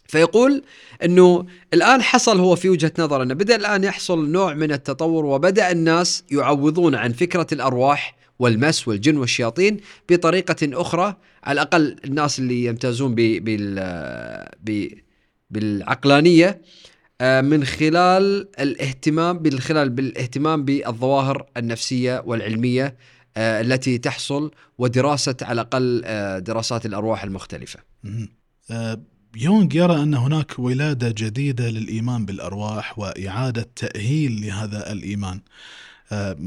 فيقول 0.06 0.62
إنه 1.04 1.46
الآن 1.74 2.02
حصل 2.02 2.40
هو 2.40 2.56
في 2.56 2.68
وجهة 2.68 2.92
نظر 2.98 3.22
انه 3.22 3.34
بدأ 3.34 3.56
الآن 3.56 3.84
يحصل 3.84 4.30
نوع 4.30 4.54
من 4.54 4.72
التطور 4.72 5.24
وبدأ 5.24 5.70
الناس 5.70 6.24
يعوضون 6.30 6.94
عن 6.94 7.12
فكرة 7.12 7.46
الأرواح 7.52 8.19
والمس 8.40 8.88
والجن 8.88 9.16
والشياطين 9.16 9.80
بطريقة 10.10 10.80
أخرى. 10.80 11.16
على 11.44 11.52
الأقل 11.52 11.96
الناس 12.04 12.38
اللي 12.38 12.64
يمتازون 12.64 13.14
بال 13.14 13.80
بالعقلانية 15.50 16.62
آه، 17.20 17.40
من 17.40 17.64
خلال 17.64 18.48
الاهتمام 18.60 19.42
من 19.42 19.60
خلال 19.60 19.90
بالاهتمام 19.90 20.64
بالظواهر 20.64 21.46
النفسية 21.56 22.22
والعلمية 22.26 22.96
آه، 23.36 23.60
التي 23.60 23.98
تحصل 23.98 24.50
ودراسة 24.78 25.36
على 25.42 25.52
الأقل 25.52 26.02
آه، 26.04 26.38
دراسات 26.38 26.86
الأرواح 26.86 27.24
المختلفة. 27.24 27.78
يونغ 29.36 29.76
يرى 29.76 30.02
أن 30.02 30.14
هناك 30.14 30.58
ولادة 30.58 31.14
جديدة 31.18 31.70
للإيمان 31.70 32.26
بالأرواح 32.26 32.98
وإعادة 32.98 33.70
تأهيل 33.76 34.46
لهذا 34.46 34.92
الإيمان. 34.92 35.40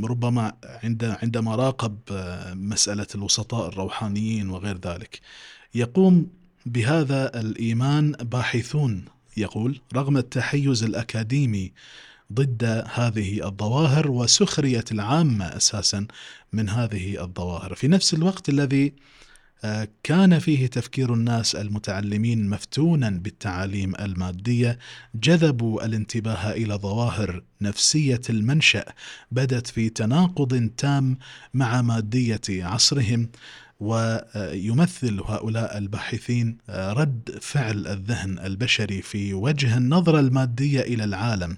ربما 0.04 0.54
عند 0.64 1.18
عندما 1.22 1.56
راقب 1.56 1.98
آه، 2.12 2.54
مسألة 2.54 3.08
الوسطاء 3.16 3.70
الروحانيين 3.70 4.50
وغير 4.50 4.78
ذلك. 4.78 5.20
يقوم 5.76 6.28
بهذا 6.66 7.40
الإيمان 7.40 8.12
باحثون. 8.12 9.06
يقول 9.38 9.82
رغم 9.94 10.18
التحيز 10.18 10.84
الأكاديمي 10.84 11.72
ضد 12.34 12.86
هذه 12.94 13.48
الظواهر 13.48 14.12
وسخرية 14.12 14.86
العامة 14.92 15.46
أساسا 15.46 16.08
من 16.54 16.70
هذه 16.70 17.24
الظواهر 17.24 17.76
في 17.76 17.88
نفس 17.88 18.14
الوقت 18.14 18.50
الذي 18.50 18.86
آه، 18.88 19.23
كان 20.04 20.40
فيه 20.40 20.68
تفكير 20.68 21.14
الناس 21.14 21.56
المتعلمين 21.56 22.50
مفتونا 22.50 23.10
بالتعاليم 23.10 23.96
المادية 23.96 24.80
جذبوا 25.16 25.86
الانتباه 25.86 26.52
إلى 26.52 26.74
ظواهر 26.74 27.44
نفسية 27.62 28.22
المنشأ 28.30 28.86
بدت 29.32 29.68
في 29.68 29.90
تناقض 29.90 30.70
تام 30.78 31.18
مع 31.54 31.82
مادية 31.82 32.42
عصرهم. 32.50 33.30
ويمثل 33.84 35.22
هؤلاء 35.26 35.78
الباحثين 35.78 36.58
رد 36.70 37.38
فعل 37.42 37.88
الذهن 37.88 38.40
البشري 38.40 39.02
في 39.02 39.34
وجه 39.34 39.78
النظرة 39.78 40.20
المادية 40.20 40.82
إلى 40.82 41.04
العالم 41.04 41.58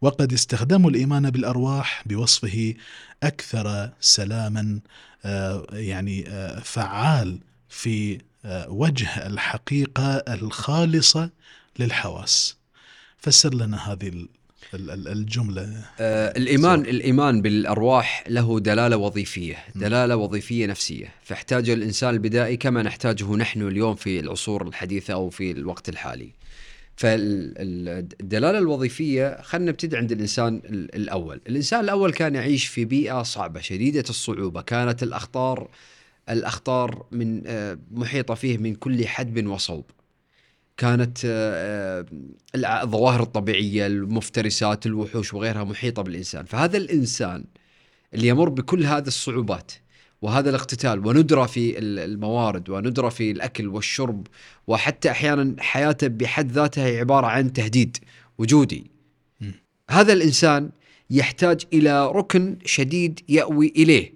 وقد 0.00 0.32
استخدموا 0.32 0.90
الإيمان 0.90 1.30
بالأرواح 1.30 2.02
بوصفه 2.06 2.74
أكثر 3.22 3.90
سلاما 4.00 4.80
آه، 5.24 5.66
يعني 5.72 6.28
آه، 6.28 6.60
فعال 6.60 7.38
في 7.68 8.18
آه، 8.44 8.70
وجه 8.70 9.26
الحقيقة 9.26 10.12
الخالصة 10.16 11.30
للحواس. 11.78 12.56
فسر 13.18 13.54
لنا 13.54 13.92
هذه 13.92 14.26
الجملة. 14.74 15.84
آه، 16.00 16.32
الإيمان 16.36 16.82
صح. 16.82 16.88
الإيمان 16.88 17.42
بالأرواح 17.42 18.24
له 18.28 18.60
دلالة 18.60 18.96
وظيفية 18.96 19.56
دلالة 19.74 20.16
وظيفية 20.16 20.66
نفسية. 20.66 21.08
فاحتاج 21.22 21.70
الإنسان 21.70 22.14
البدائي 22.14 22.56
كما 22.56 22.82
نحتاجه 22.82 23.36
نحن 23.36 23.62
اليوم 23.68 23.94
في 23.94 24.20
العصور 24.20 24.68
الحديثة 24.68 25.14
أو 25.14 25.30
في 25.30 25.50
الوقت 25.50 25.88
الحالي. 25.88 26.30
فالدلالة 26.96 28.58
الوظيفية 28.58 29.42
خلينا 29.42 29.70
نبتدي 29.70 29.96
عند 29.96 30.12
الإنسان 30.12 30.62
ال- 30.64 30.94
الأول. 30.94 31.40
الإنسان 31.48 31.80
الأول 31.80 32.12
كان 32.12 32.34
يعيش 32.34 32.66
في 32.66 32.84
بيئة 32.84 33.22
صعبة 33.22 33.60
شديدة 33.60 34.04
الصعوبة. 34.10 34.62
كانت 34.62 35.02
الأخطار 35.02 35.68
الأخطار 36.30 37.06
من 37.12 37.42
آه، 37.46 37.78
محيطة 37.90 38.34
فيه 38.34 38.58
من 38.58 38.74
كل 38.74 39.06
حدب 39.06 39.46
وصوب. 39.46 39.84
كانت 40.80 41.18
آه، 41.24 42.06
آه، 42.56 42.82
الظواهر 42.82 43.22
الطبيعية 43.22 43.86
المفترسات 43.86 44.86
الوحوش 44.86 45.34
وغيرها 45.34 45.64
محيطة 45.64 46.02
بالإنسان. 46.02 46.44
فهذا 46.44 46.76
الإنسان 46.76 47.44
اللي 48.14 48.28
يمر 48.28 48.48
بكل 48.48 48.86
هذه 48.86 49.06
الصعوبات 49.06 49.72
وهذا 50.22 50.50
الاقتتال 50.50 51.06
وندرة 51.06 51.46
في 51.46 51.78
ال- 51.78 51.98
الموارد 51.98 52.70
وندرة 52.70 53.08
في 53.08 53.30
الأكل 53.30 53.68
والشرب 53.68 54.26
وحتى 54.66 55.10
أحيانا 55.10 55.56
حياته 55.62 56.06
بحد 56.08 56.52
ذاتها 56.52 56.86
هي 56.86 56.98
عبارة 57.00 57.26
عن 57.26 57.52
تهديد 57.52 57.96
وجودي. 58.38 58.90
م. 59.40 59.50
هذا 59.90 60.12
الإنسان 60.12 60.70
يحتاج 61.10 61.60
إلى 61.72 62.06
ركن 62.06 62.58
شديد 62.64 63.20
يأوي 63.28 63.72
إليه. 63.76 64.14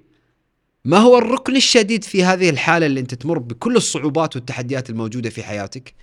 ما 0.85 0.99
هو 0.99 1.19
الركن 1.19 1.57
الشديد 1.57 2.05
في 2.05 2.25
هذه 2.25 2.51
الحالة 2.51 2.87
اللي 2.87 3.01
أنت 3.01 3.15
تمر 3.15 3.39
بكل 3.39 3.77
الصعوبات 3.77 4.37
والتحديات 4.37 4.91
الموجودة 4.91 5.31
في 5.31 5.43
حياتك؟ 5.43 5.95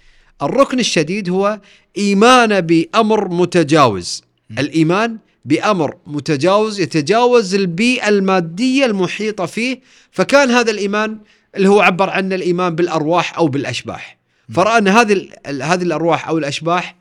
الركن 0.43 0.79
الشديد 0.79 1.29
هو 1.29 1.59
إيمانه 1.97 2.59
بأمر 2.59 3.27
متجاوز 3.27 4.23
م. 4.49 4.59
الإيمان 4.59 5.17
بأمر 5.45 5.97
متجاوز 6.07 6.79
يتجاوز 6.79 7.55
البيئة 7.55 8.09
المادية 8.09 8.85
المحيطة 8.85 9.45
فيه 9.45 9.81
فكان 10.11 10.51
هذا 10.51 10.71
الإيمان 10.71 11.19
اللي 11.55 11.69
هو 11.69 11.81
عبر 11.81 12.09
عنه 12.09 12.35
الإيمان 12.35 12.75
بالأرواح 12.75 13.37
أو 13.37 13.47
بالأشباح 13.47 14.17
م. 14.49 14.53
فرأى 14.53 14.77
أن 14.77 14.87
هذه 14.87 15.27
هذه 15.45 15.83
الأرواح 15.83 16.27
أو 16.27 16.37
الأشباح 16.37 16.95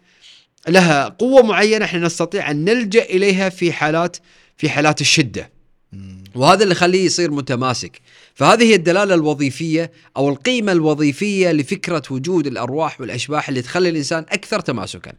لها 0.69 1.09
قوة 1.09 1.43
معينة 1.43 1.85
إحنا 1.85 2.01
نستطيع 2.07 2.51
أن 2.51 2.65
نلجأ 2.65 3.03
إليها 3.03 3.49
في 3.49 3.73
حالات 3.73 4.17
في 4.57 4.71
حالات 4.71 5.01
الشدة 5.01 5.51
مم. 5.93 6.25
وهذا 6.35 6.63
اللي 6.63 6.73
يخليه 6.73 7.05
يصير 7.05 7.31
متماسك 7.31 8.01
فهذه 8.41 8.63
هي 8.65 8.75
الدلالة 8.75 9.15
الوظيفية 9.15 9.91
أو 10.17 10.29
القيمة 10.29 10.73
الوظيفية 10.73 11.53
لفكرة 11.53 12.03
وجود 12.11 12.47
الأرواح 12.47 13.01
والأشباح 13.01 13.49
اللي 13.49 13.63
تخلي 13.63 13.89
الإنسان 13.89 14.25
أكثر 14.29 14.61
تماسكا. 14.61 15.13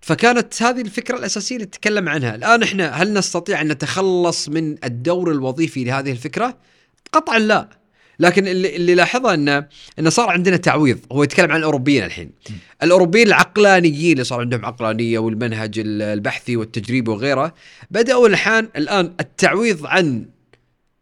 فكانت 0.00 0.62
هذه 0.62 0.80
الفكرة 0.80 1.16
الأساسية 1.18 1.56
اللي 1.56 1.66
نتكلم 1.66 2.08
عنها. 2.08 2.34
الآن 2.34 2.62
إحنا 2.62 2.88
هل 2.90 3.12
نستطيع 3.12 3.60
أن 3.60 3.68
نتخلص 3.68 4.48
من 4.48 4.84
الدور 4.84 5.30
الوظيفي 5.30 5.84
لهذه 5.84 6.10
الفكرة؟ 6.10 6.58
قطعا 7.12 7.38
لا. 7.38 7.68
لكن 8.18 8.46
اللي, 8.48 8.76
اللي 8.76 8.94
لاحظه 8.94 9.34
أنه 9.34 9.66
أنه 9.98 10.10
صار 10.10 10.28
عندنا 10.30 10.56
تعويض. 10.56 10.98
هو 11.12 11.22
يتكلم 11.22 11.50
عن 11.52 11.58
الأوروبيين 11.58 12.04
الحين. 12.04 12.30
الأوروبيين 12.82 13.26
العقلانيين 13.26 14.12
اللي 14.12 14.24
صار 14.24 14.40
عندهم 14.40 14.64
عقلانية 14.66 15.18
والمنهج 15.18 15.78
ال- 15.78 16.02
البحثي 16.02 16.56
والتجريبي 16.56 17.10
وغيره 17.10 17.54
بدأوا 17.90 18.28
الحين 18.28 18.68
الآن 18.76 19.12
التعويض 19.20 19.86
عن 19.86 20.26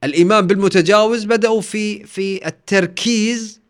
الإيمان 0.05 0.47
بالمتجاوز 0.47 1.25
بدأوا 1.25 1.61
في 1.61 2.05
في 2.07 2.47
التركيز 2.47 3.61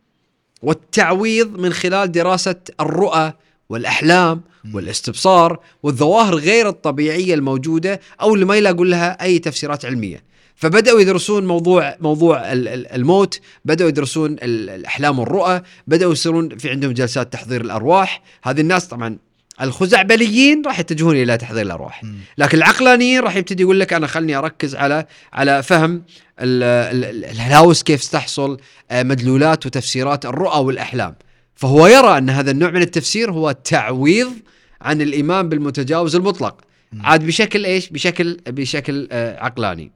والتعويض 0.62 1.58
من 1.58 1.72
خلال 1.72 2.12
دراسة 2.12 2.56
الرؤى 2.80 3.32
والأحلام 3.68 4.40
مم. 4.64 4.74
والاستبصار 4.74 5.60
والظواهر 5.82 6.34
غير 6.34 6.68
الطبيعية 6.68 7.34
الموجودة 7.34 8.00
أو 8.20 8.34
اللي 8.34 8.44
ما 8.44 8.56
يلاقوا 8.56 8.84
لها 8.84 9.22
أي 9.24 9.38
تفسيرات 9.38 9.84
علمية 9.84 10.22
فبدأوا 10.56 11.00
يدرسون 11.00 11.46
موضوع 11.46 11.96
موضوع 12.00 12.52
ال- 12.52 12.68
ال- 12.68 12.92
الموت 12.92 13.40
بدأوا 13.64 13.88
يدرسون 13.88 14.32
ال- 14.32 14.70
الأحلام 14.70 15.18
والرؤى 15.18 15.62
بدأوا 15.86 16.12
يصيرون 16.12 16.58
في 16.58 16.70
عندهم 16.70 16.92
جلسات 16.92 17.32
تحضير 17.32 17.60
الأرواح 17.60 18.22
هذه 18.42 18.60
الناس 18.60 18.86
طبعا 18.88 19.18
الخزعبليين 19.60 20.62
راح 20.66 20.80
يتجهون 20.80 21.16
إلى 21.16 21.36
تحضير 21.36 21.62
الأرواح 21.62 22.04
مم. 22.04 22.14
لكن 22.38 22.58
العقلانيين 22.58 23.20
راح 23.20 23.36
يبتدي 23.36 23.62
يقول 23.62 23.80
لك 23.80 23.92
أنا 23.92 24.06
خلني 24.06 24.36
أركز 24.36 24.74
على 24.74 25.06
على 25.32 25.62
فهم 25.62 26.02
ال- 26.40 26.62
ال- 26.62 27.04
ال- 27.04 27.24
الهلاوس 27.24 27.82
كيف 27.82 28.08
تحصل 28.08 28.60
آه، 28.90 29.02
مدلولات 29.02 29.66
وتفسيرات 29.66 30.26
الرؤى 30.26 30.58
والأحلام 30.64 31.14
فهو 31.54 31.86
يرى 31.86 32.18
أن 32.18 32.30
هذا 32.30 32.50
النوع 32.50 32.70
من 32.70 32.82
التفسير 32.82 33.32
هو 33.32 33.52
تعويض 33.52 34.32
عن 34.80 35.00
الإيمان 35.02 35.48
بالمتجاوز 35.48 36.16
المطلق 36.16 36.60
مم. 36.92 37.06
عاد 37.06 37.26
بشكل 37.26 37.64
إيش 37.64 37.88
بشكل 37.88 38.36
بشكل 38.46 39.08
آه، 39.12 39.40
عقلاني 39.44 39.92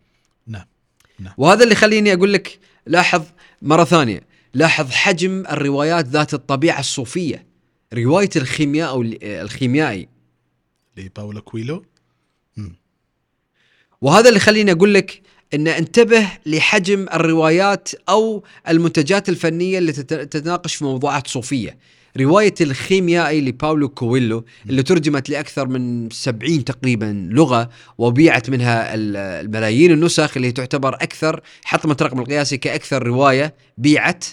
نعم 0.46 0.64
نعم. 1.20 1.32
وهذا 1.36 1.62
اللي 1.62 1.72
يخليني 1.72 2.12
أقول 2.12 2.32
لك 2.32 2.58
لاحظ 2.86 3.22
مرة 3.62 3.84
ثانية 3.84 4.20
لاحظ 4.54 4.90
حجم 4.90 5.44
الروايات 5.50 6.06
ذات 6.06 6.34
الطبيعة 6.34 6.80
الصوفية 6.80 7.46
رواية 7.98 8.30
الخيمياء 8.36 8.88
أو 8.88 9.02
ال- 9.02 9.24
الخيميائي 9.24 10.08
لباولو 10.96 11.40
كويلو 11.42 11.84
وهذا 14.00 14.28
اللي 14.28 14.36
يخليني 14.36 14.72
أقول 14.72 14.94
لك 14.94 15.22
إن 15.54 15.68
انتبه 15.68 16.28
لحجم 16.46 17.06
الروايات 17.14 17.88
أو 18.08 18.44
المنتجات 18.68 19.28
الفنية 19.28 19.78
اللي 19.78 19.92
تت- 19.92 20.14
تتناقش 20.14 20.74
في 20.74 20.84
موضوعات 20.84 21.26
صوفية. 21.26 21.78
رواية 22.20 22.54
الخيميائي 22.60 23.40
لباولو 23.40 23.88
كويلو 23.88 24.44
اللي 24.70 24.82
ترجمت 24.82 25.30
لأكثر 25.30 25.68
من 25.68 26.10
70 26.10 26.64
تقريبا 26.64 27.28
لغة 27.32 27.70
وبيعت 27.98 28.50
منها 28.50 28.94
ال- 28.94 29.16
الملايين 29.16 29.90
النسخ 29.92 30.36
اللي 30.36 30.52
تعتبر 30.52 30.94
أكثر 30.94 31.40
حطمت 31.64 32.02
الرقم 32.02 32.20
القياسي 32.20 32.56
كأكثر 32.56 33.02
رواية 33.06 33.54
بيعت 33.78 34.24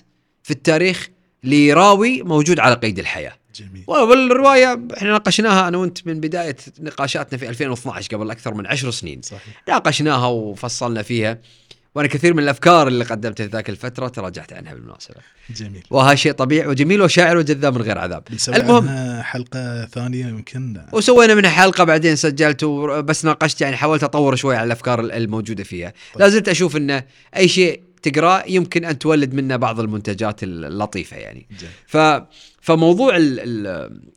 في 0.44 0.52
التاريخ 0.52 1.10
لراوي 1.44 2.22
موجود 2.24 2.60
على 2.60 2.76
قيد 2.76 3.00
الحياة. 3.00 3.34
جميل. 3.56 3.84
والروايه 3.88 4.80
إحنا 4.98 5.10
ناقشناها 5.12 5.68
أنا 5.68 5.78
وأنت 5.78 6.08
من 6.08 6.20
بداية 6.20 6.56
نقاشاتنا 6.80 7.38
في 7.40 7.50
2012 7.50 8.16
قبل 8.16 8.32
أكثر 8.32 8.54
من 8.54 8.68
عشر 8.68 8.92
سنين. 8.92 9.22
صحيح. 9.22 9.64
ناقشناها 9.68 10.28
وفصلنا 10.28 11.02
فيها 11.02 11.40
وأنا 11.96 12.08
كثير 12.08 12.34
من 12.34 12.44
الأفكار 12.44 12.88
اللي 12.88 13.04
قدمتها 13.06 13.46
في 13.46 13.52
ذاك 13.52 13.70
الفترة 13.70 14.08
تراجعت 14.08 14.54
عنها 14.54 14.74
بالمناسبة. 14.74 15.16
جميل. 15.56 15.84
وهذا 15.90 16.16
شيء 16.16 16.32
طبيعي 16.32 16.68
وجميل 16.68 17.02
وشاعر 17.02 17.38
وجذاب 17.38 17.76
من 17.76 17.82
غير 17.82 17.98
عذاب. 17.98 18.24
المهم- 18.48 19.22
حلقة 19.22 19.86
ثانية 19.86 20.26
يمكن. 20.28 20.82
وسوينا 20.94 21.36
منها 21.36 21.50
حلقة 21.50 21.84
بعدين 21.84 22.16
سجلت 22.16 22.66
بس 23.06 23.26
ناقشت 23.26 23.62
يعني 23.62 23.78
حاولت 23.78 24.04
أطور 24.04 24.36
شوي 24.36 24.56
على 24.56 24.66
الأفكار 24.66 25.00
الموجودة 25.00 25.64
فيها. 25.64 25.90
طيب. 26.14 26.22
لا 26.24 26.30
زلت 26.30 26.50
أشوف 26.50 26.78
انه 26.78 27.04
أي 27.38 27.48
شيء 27.48 27.82
تقراه 28.02 28.44
يمكن 28.48 28.86
أن 28.86 29.00
تولد 29.00 29.34
منه 29.34 29.56
بعض 29.56 29.80
المنتجات 29.80 30.44
اللطيفة 30.44 31.18
يعني. 31.18 31.48
جميل. 31.60 31.72
ف 31.88 31.98
فموضوع 32.64 33.16
ال 33.18 33.40
ال 33.40 34.14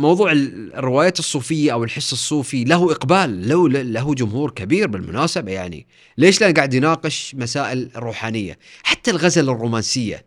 موضوع 0.00 0.32
ال- 0.32 0.74
الروايات 0.74 1.18
الصوفية 1.18 1.72
أو 1.72 1.84
الحس 1.84 2.12
الصوفي 2.12 2.64
له 2.64 2.92
إقبال 2.92 3.48
له 3.48 3.68
له 3.68 4.14
جمهور 4.14 4.50
كبير 4.50 4.86
بالمناسبة 4.86 5.52
يعني. 5.52 5.86
ليش 6.18 6.40
لأن 6.40 6.54
قاعد 6.54 6.74
يناقش 6.74 7.34
مسائل 7.38 7.90
الروحانيه 7.96 8.58
حتى 8.82 9.10
الغزل 9.10 9.48
الرومانسية. 9.50 10.24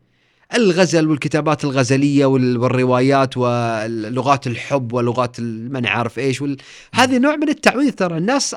الغزل 0.55 1.09
والكتابات 1.09 1.64
الغزلية 1.64 2.26
وال- 2.26 2.57
والروايات 2.57 3.38
ولغات 3.38 4.47
الحب 4.47 4.93
ولغات 4.93 5.39
من 5.39 5.86
عارف 5.86 6.20
إيش 6.20 6.41
وال... 6.41 6.57
هذه 6.93 7.18
نوع 7.18 7.36
من 7.36 7.49
التعويض 7.49 7.93
ترى 7.93 8.18
الناس 8.18 8.55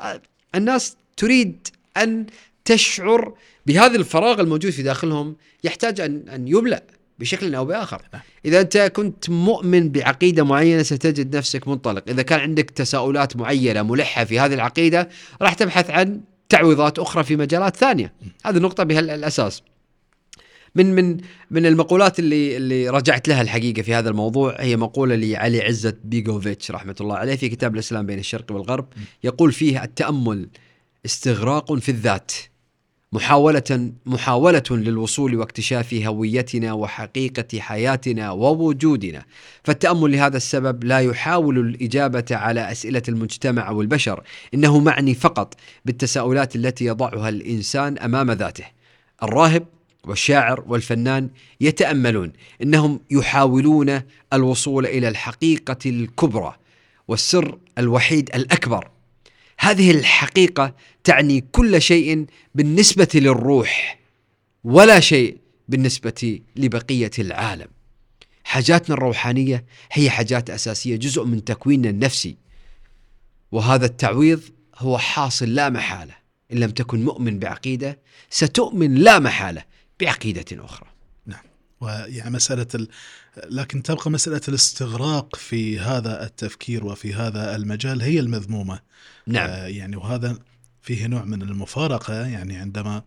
الناس 0.55 0.95
تريد 1.17 1.67
أن 1.97 2.25
تشعر 2.65 3.33
بهذا 3.65 3.95
الفراغ 3.95 4.39
الموجود 4.41 4.71
في 4.71 4.83
داخلهم 4.83 5.35
يحتاج 5.63 6.01
ان 6.01 6.29
أن 6.29 6.47
يملأ. 6.47 6.83
بشكل 7.19 7.55
أو 7.55 7.65
بآخر. 7.65 8.01
نعم. 8.13 8.21
إذا 8.45 8.61
أنت 8.61 8.77
كنت 8.77 9.29
مؤمن 9.29 9.89
بعقيدة 9.89 10.43
معينة 10.43 10.83
ستجد 10.83 11.35
نفسك 11.35 11.67
منطلق. 11.67 12.03
إذا 12.07 12.21
كان 12.21 12.39
عندك 12.39 12.69
تساؤلات 12.69 13.37
معينة 13.37 13.83
ملحة 13.83 14.23
في 14.23 14.39
هذه 14.39 14.53
العقيدة 14.53 15.09
راح 15.41 15.53
تبحث 15.53 15.89
عن 15.89 16.21
تعويضات 16.49 16.99
أخرى 16.99 17.23
في 17.23 17.35
مجالات 17.35 17.75
ثانية. 17.75 18.13
هذه 18.45 18.57
النقطه 18.57 18.83
بهالأساس. 18.83 19.61
من 20.75 20.95
من 20.95 21.17
من 21.51 21.65
المقولات 21.65 22.19
اللي 22.19 22.57
اللي 22.57 22.89
رجعت 22.89 23.27
لها 23.27 23.41
الحقيقة 23.41 23.81
في 23.81 23.93
هذا 23.93 24.09
الموضوع 24.09 24.55
هي 24.59 24.77
مقولة 24.77 25.15
لعلي 25.15 25.61
عزت 25.61 25.97
بيجوفيتش 26.03 26.71
رحمة 26.71 26.95
الله 27.01 27.15
عليه 27.15 27.35
في 27.35 27.49
كتاب 27.49 27.73
الإسلام 27.73 28.05
بين 28.05 28.19
الشرق 28.19 28.51
والغرب. 28.51 28.87
يقول 29.23 29.51
فيه 29.51 29.83
التأمل 29.83 30.49
استغراق 31.05 31.73
في 31.73 31.89
الذات. 31.89 32.31
محاولة 33.11 33.91
محاولة 34.05 34.63
للوصول 34.71 35.35
واكتشاف 35.35 35.93
هويتنا 35.93 36.73
وحقيقة 36.73 37.59
حياتنا 37.59 38.31
ووجودنا، 38.31 39.25
فالتأمل 39.63 40.11
لهذا 40.11 40.37
السبب 40.37 40.83
لا 40.83 40.99
يحاول 40.99 41.59
الإجابة 41.59 42.25
على 42.31 42.71
أسئلة 42.71 43.01
المجتمع 43.09 43.67
أو 43.67 43.81
البشر، 43.81 44.23
إنه 44.53 44.79
معني 44.79 45.13
فقط 45.13 45.53
بالتساؤلات 45.85 46.55
التي 46.55 46.85
يضعها 46.85 47.29
الإنسان 47.29 47.97
أمام 47.97 48.31
ذاته. 48.31 48.65
الراهب 49.23 49.65
والشاعر 50.03 50.63
والفنان 50.67 51.29
يتأملون، 51.61 52.33
إنهم 52.63 52.99
يحاولون 53.11 54.01
الوصول 54.33 54.85
إلى 54.85 55.07
الحقيقة 55.07 55.77
الكبرى 55.85 56.55
والسر 57.07 57.57
الوحيد 57.77 58.29
الأكبر. 58.35 58.89
هذه 59.59 59.91
الحقيقة 59.91 60.75
تعني 61.03 61.41
كل 61.51 61.81
شيء 61.81 62.25
بالنسبة 62.55 63.07
للروح 63.13 63.99
ولا 64.63 64.99
شيء 64.99 65.37
بالنسبة 65.67 66.39
لبقية 66.55 67.11
العالم. 67.19 67.67
حاجاتنا 68.43 68.95
الروحانية 68.95 69.65
هي 69.91 70.09
حاجات 70.09 70.49
أساسية 70.49 70.95
جزء 70.95 71.23
من 71.23 71.43
تكويننا 71.43 71.89
النفسي. 71.89 72.37
وهذا 73.51 73.85
التعويض 73.85 74.41
هو 74.77 74.97
حاصل 74.97 75.45
لا 75.45 75.69
محالة. 75.69 76.13
إن 76.53 76.57
لم 76.57 76.69
تكن 76.69 77.05
مؤمن 77.05 77.39
بعقيدة 77.39 77.99
ستؤمن 78.29 78.95
لا 78.95 79.19
محالة 79.19 79.63
بعقيدة 79.99 80.65
أخرى. 80.65 80.87
ويعني 81.81 82.29
مسألة 82.29 82.67
ال... 82.75 82.87
لكن 83.49 83.83
تبقى 83.83 84.11
مسألة 84.11 84.41
الاستغراق 84.47 85.35
في 85.35 85.79
هذا 85.79 86.25
التفكير 86.25 86.85
وفي 86.85 87.13
هذا 87.13 87.55
المجال 87.55 88.01
هي 88.01 88.19
المذمومة. 88.19 88.79
نعم. 89.27 89.49
آه 89.49 89.67
يعني 89.67 89.95
وهذا 89.95 90.37
فيه 90.81 91.07
نوع 91.07 91.23
من 91.23 91.41
المفارقة 91.41 92.13
يعني 92.13 92.57
عندما 92.57 93.03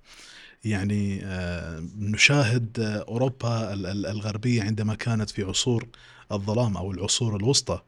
يعني 0.65 1.21
آه 1.25 1.83
نشاهد 1.99 2.81
آه 2.81 3.05
أوروبا 3.09 3.73
ال- 3.73 3.87
ال- 3.87 4.07
الغربية 4.07 4.63
عندما 4.63 4.95
كانت 4.95 5.31
في 5.31 5.43
عصور 5.43 5.87
الظلام 6.33 6.77
أو 6.77 6.93
العصور 6.93 7.37
الوسطى. 7.37 7.81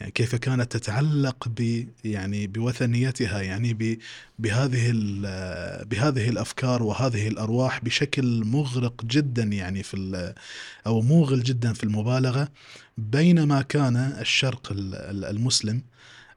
يعني 0.00 0.12
كيف 0.12 0.34
كانت 0.34 0.76
تتعلق 0.76 1.48
ب 1.48 1.86
يعني 2.04 2.46
بوثنيتها 2.46 3.40
يعني 3.42 3.98
بهذه 4.38 4.92
بهذه 5.84 6.28
الأفكار 6.28 6.82
وهذه 6.82 7.28
الأرواح 7.28 7.84
بشكل 7.84 8.44
مغرق 8.44 9.04
جدا 9.04 9.42
يعني 9.42 9.82
في 9.82 10.34
أو 10.86 11.00
موغل 11.00 11.42
جدا 11.42 11.72
في 11.72 11.84
المبالغة 11.84 12.48
بينما 12.98 13.62
كان 13.62 13.96
الشرق 13.96 14.72
ال- 14.72 14.94
ال- 14.94 15.24
المسلم 15.24 15.82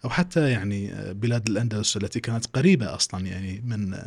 أو 0.06 0.10
حتى 0.10 0.50
يعني 0.50 0.92
بلاد 1.14 1.50
الأندلس 1.50 1.98
التي 1.98 2.20
كانت 2.20 2.46
قريبة 2.46 2.96
أصلا 2.96 3.26
يعني 3.26 3.62
من 3.66 3.98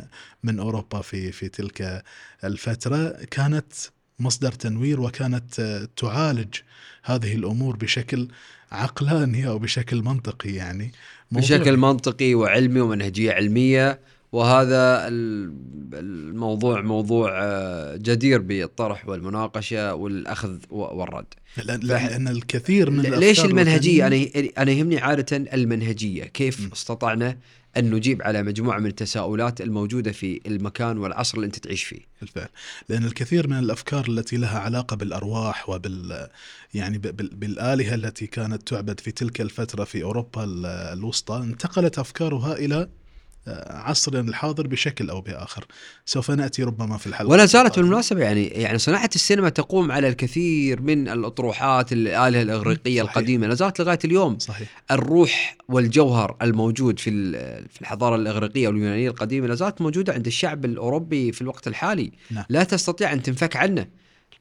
من 0.43 0.59
أوروبا 0.59 1.01
في 1.01 1.31
في 1.31 1.49
تلك 1.49 2.03
الفترة 2.43 3.09
كانت 3.31 3.73
مصدر 4.19 4.51
تنوير 4.51 5.01
وكانت 5.01 5.61
تعالج 5.97 6.55
هذه 7.03 7.35
الأمور 7.35 7.75
بشكل 7.75 8.27
عقلاني 8.73 9.47
أو 9.47 9.59
بشكل 9.59 10.01
منطقي 10.03 10.49
يعني. 10.53 10.91
بشكل 11.31 11.77
منطقي 11.77 12.35
وعلمي 12.35 12.79
ومنهجية 12.79 13.31
علمية 13.31 13.99
وهذا 14.31 15.07
ال- 15.07 15.53
الموضوع 15.93 16.81
موضوع 16.81 17.31
آه، 17.43 17.95
جدير 17.95 18.41
بالطرح 18.41 19.09
والمناقشة 19.09 19.93
والأخذ 19.95 20.57
و- 20.69 20.77
والرد. 20.99 21.25
لأن 21.83 22.27
الكثير 22.27 22.89
من 22.89 23.01
ليش 23.01 23.39
الوثنية- 23.41 23.45
أنا 24.05 24.27
أنا 24.57 24.71
يهمني 24.71 24.97
عادة 24.99 25.37
المنهجية. 25.37 26.23
كيف 26.23 26.61
م. 26.61 26.69
استطعنا 26.73 27.37
أن 27.77 27.91
نجيب 27.95 28.21
على 28.21 28.43
مجموعة 28.43 28.79
من 28.79 28.85
التساؤلات 28.85 29.61
الموجودة 29.61 30.11
في 30.11 30.41
المكان 30.47 30.97
والعصر 30.97 31.35
اللي 31.35 31.45
أنت 31.45 31.55
تعيش 31.59 31.83
فيه. 31.83 31.99
بالفعل. 32.21 32.47
لأن 32.89 33.05
الكثير 33.05 33.47
من 33.47 33.59
الأفكار 33.59 34.05
التي 34.09 34.37
لها 34.37 34.59
علاقة 34.59 34.95
بالأرواح 34.95 35.69
وبال 35.69 36.27
يعني 36.73 36.97
ب- 36.97 37.01
بال- 37.17 37.35
بالآلهة 37.35 37.95
التي 37.95 38.27
كانت 38.27 38.67
تعبد 38.67 38.99
في 38.99 39.11
تلك 39.11 39.41
الفترة 39.41 39.83
في 39.83 40.03
أوروبا 40.03 40.43
ال- 40.43 40.65
الوسطى 40.65 41.37
انتقلت 41.37 41.99
أفكارها 41.99 42.53
إلى 42.53 42.75
آه، 42.75 42.89
عصرنا 43.67 44.29
الحاضر 44.29 44.67
بشكل 44.67 45.09
أو 45.09 45.21
بآخر 45.21 45.65
سوف 46.05 46.31
نأتي 46.31 46.63
ربما 46.63 46.97
في 46.97 47.07
الحلقة 47.07 47.29
ولا 47.29 47.45
زالت 47.45 47.65
القادمة. 47.65 47.83
بالمناسبة 47.83 48.21
يعني 48.21 48.45
يعني 48.47 48.77
صناعة 48.77 49.09
السينما 49.15 49.49
تقوم 49.49 49.91
على 49.91 50.07
الكثير 50.07 50.81
من 50.81 51.09
الأطروحات 51.09 51.93
الآلهة 51.93 52.41
الإغريقية 52.41 53.03
صحيح. 53.03 53.17
القديمة 53.17 53.47
لا 53.47 53.53
زالت 53.53 53.81
لغاية 53.81 53.99
اليوم 54.05 54.39
صحيح 54.39 54.83
الروح 54.91 55.57
والجوهر 55.69 56.37
الموجود 56.41 56.99
في 56.99 57.31
في 57.67 57.81
الحضارة 57.81 58.15
الإغريقية 58.15 58.67
واليونانية 58.67 59.09
القديمة 59.09 59.47
لا 59.47 59.55
زالت 59.55 59.81
موجودة 59.81 60.13
عند 60.13 60.27
الشعب 60.27 60.65
الأوروبي 60.65 61.31
في 61.31 61.41
الوقت 61.41 61.67
الحالي 61.67 62.11
نعم. 62.31 62.45
لا 62.49 62.63
تستطيع 62.63 63.13
أن 63.13 63.21
تنفك 63.21 63.55
عنه 63.55 63.87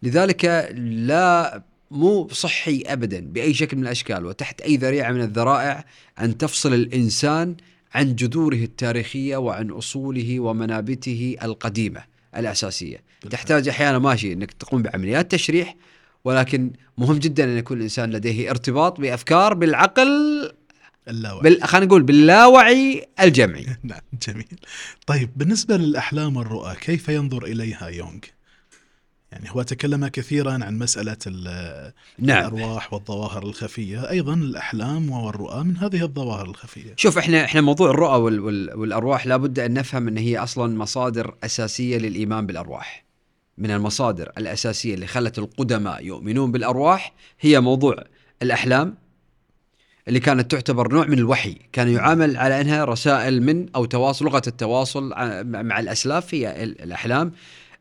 لذلك 0.02 0.72
لا 0.80 1.62
مو 1.90 2.28
صحي 2.28 2.82
ابدا 2.86 3.20
بأي 3.20 3.54
شكل 3.54 3.76
من 3.76 3.82
الأشكال 3.82 4.26
وتحت 4.26 4.60
أي 4.60 4.76
ذريعة 4.76 5.12
من 5.12 5.20
الذرائع 5.20 5.84
أن 6.20 6.38
تفصل 6.38 6.74
الإنسان 6.74 7.56
عن 7.94 8.14
جذوره 8.14 8.56
التاريخية 8.56 9.36
وعن 9.36 9.70
أصوله 9.70 10.40
ومنابته 10.40 11.36
القديمة 11.42 12.04
الأساسية. 12.36 13.02
تحتاج 13.30 13.68
أحيانا 13.68 13.98
ماشي 13.98 14.32
إنك 14.32 14.52
تقوم 14.52 14.82
بعمليات 14.82 15.30
تشريح 15.30 15.76
ولكن 16.24 16.70
مهم 16.98 17.18
جدا 17.18 17.44
أن 17.44 17.58
يكون 17.58 17.76
الإنسان 17.76 18.10
لديه 18.10 18.50
ارتباط 18.50 19.00
بأفكار 19.00 19.54
بالعقل 19.54 20.52
اللاوعي. 21.08 21.42
بال... 21.42 21.62
خلينا 21.62 21.86
نقول 21.86 22.02
باللاوعي 22.02 23.06
الجمعي. 23.20 23.66
نعم 23.82 24.00
جميل. 24.28 24.60
طيب 25.06 25.30
بالنسبة 25.36 25.76
للأحلام 25.76 26.36
والرؤى 26.36 26.74
كيف 26.74 27.08
ينظر 27.08 27.44
إليها 27.44 27.88
يونغ؟ 27.88 28.20
يعني 29.32 29.50
هو 29.50 29.62
تكلم 29.62 30.06
كثيرا 30.06 30.52
عن 30.52 30.78
مسألة 30.78 31.16
نعم. 32.18 32.38
الأرواح 32.54 32.92
والظواهر 32.92 33.42
الخفية 33.42 34.10
أيضا 34.10 34.34
الأحلام 34.34 35.10
والرؤى 35.10 35.64
من 35.64 35.76
هذه 35.76 36.02
الظواهر 36.02 36.46
الخفية؟ 36.46 36.94
شوف 36.96 37.18
إحنا 37.18 37.44
إحنا 37.44 37.60
موضوع 37.60 37.90
الرؤى 37.90 38.20
وال... 38.20 38.40
وال... 38.40 38.74
والأرواح 38.74 39.26
لابد 39.26 39.58
أن 39.58 39.74
نفهم 39.74 40.08
إن 40.08 40.18
هي 40.18 40.38
أصلا 40.38 40.78
مصادر 40.78 41.34
أساسية 41.44 41.98
للإيمان 41.98 42.46
بالأرواح. 42.46 43.04
من 43.58 43.70
المصادر 43.70 44.32
الأساسية 44.38 44.94
اللي 44.94 45.06
خلت 45.06 45.38
القدماء 45.38 46.04
يؤمنون 46.04 46.52
بالأرواح 46.52 47.12
هي 47.40 47.60
موضوع 47.60 48.04
الأحلام 48.42 48.94
اللي 50.08 50.20
كانت 50.20 50.50
تعتبر 50.50 50.92
نوع 50.92 51.06
من 51.06 51.18
الوحي. 51.18 51.56
كان 51.72 51.88
يعامل 51.88 52.36
على 52.36 52.60
إنها 52.60 52.84
رسائل 52.84 53.42
من 53.42 53.66
أو 53.76 53.84
تواصل 53.84 54.24
لغة 54.24 54.42
التواصل 54.46 55.08
مع 55.44 55.80
الأسلاف 55.80 56.34
هي 56.34 56.62
ال- 56.62 56.82
الأحلام. 56.82 57.26
آه، 57.28 57.32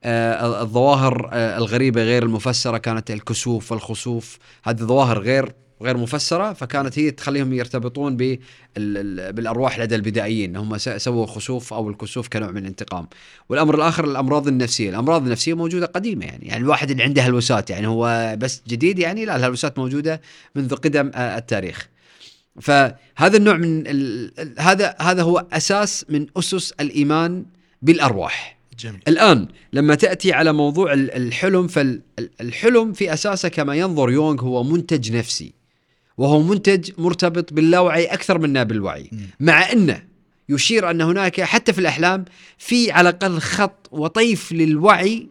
الظواهر 0.05 1.29
آه، 1.33 1.57
الغريبة 1.57 2.03
غير 2.03 2.23
المفسرة 2.23 2.77
كانت 2.77 3.11
الكسوف 3.11 3.71
والخسوف. 3.71 4.37
هذه 4.63 4.77
ظواهر 4.77 5.19
غير 5.19 5.53
وغير 5.79 5.97
مفسرة 5.97 6.53
فكانت 6.53 6.99
هي 6.99 7.11
تخليهم 7.11 7.53
يرتبطون 7.53 8.17
بال- 8.17 8.39
ال- 8.77 9.33
بالأرواح 9.33 9.79
لدى 9.79 9.95
البدائيين. 9.95 10.55
هم 10.55 10.77
سووا 10.77 11.25
خسوف 11.25 11.73
أو 11.73 11.89
الكسوف 11.89 12.27
كنوع 12.27 12.51
من 12.51 12.57
الانتقام. 12.57 13.07
والأمر 13.49 13.75
الآخر 13.75 14.05
الأمراض 14.05 14.47
النفسية. 14.47 14.89
الأمراض 14.89 15.23
النفسية 15.25 15.53
موجودة 15.53 15.85
قديمة 15.85 16.25
يعني. 16.25 16.45
يعني 16.47 16.63
الواحد 16.63 16.91
اللي 16.91 17.03
عنده 17.03 17.21
هلوسات 17.21 17.69
يعني 17.69 17.87
هو 17.87 18.35
بس 18.37 18.61
جديد 18.67 18.99
يعني 18.99 19.25
لا 19.25 19.35
الهلوسات 19.35 19.79
موجودة 19.79 20.21
منذ 20.55 20.75
قدم 20.75 21.11
آه، 21.15 21.37
التاريخ. 21.37 21.87
فهذا 22.61 23.37
النوع 23.37 23.57
من 23.57 23.83
هذا 24.59 24.95
هذا 25.01 25.23
هو 25.23 25.45
أساس 25.53 26.05
من 26.09 26.25
أسس 26.37 26.71
الإيمان 26.71 27.45
بالأرواح. 27.81 28.60
جميل 28.81 28.99
الآن 29.07 29.47
لما 29.73 29.95
تأتي 29.95 30.33
على 30.33 30.53
موضوع 30.53 30.93
ال- 30.93 31.11
الحلم 31.11 31.67
فالحلم 31.67 32.93
في 32.93 33.13
أساسه 33.13 33.49
كما 33.49 33.75
ينظر 33.75 34.09
يونغ 34.11 34.41
هو 34.43 34.63
منتج 34.63 35.11
نفسي 35.15 35.53
وهو 36.17 36.41
منتج 36.41 36.91
مرتبط 36.97 37.53
باللاوعي 37.53 38.05
أكثر 38.05 38.39
منا 38.39 38.63
بالوعي 38.63 39.09
مم. 39.11 39.19
مع 39.39 39.71
أنه 39.71 40.03
يشير 40.49 40.91
أن 40.91 41.01
هناك 41.01 41.41
حتى 41.41 41.73
في 41.73 41.79
الأحلام 41.79 42.25
في 42.57 42.91
على 42.91 43.09
الأقل 43.09 43.39
خط 43.39 43.89
وطيف 43.91 44.51
للوعي 44.51 45.27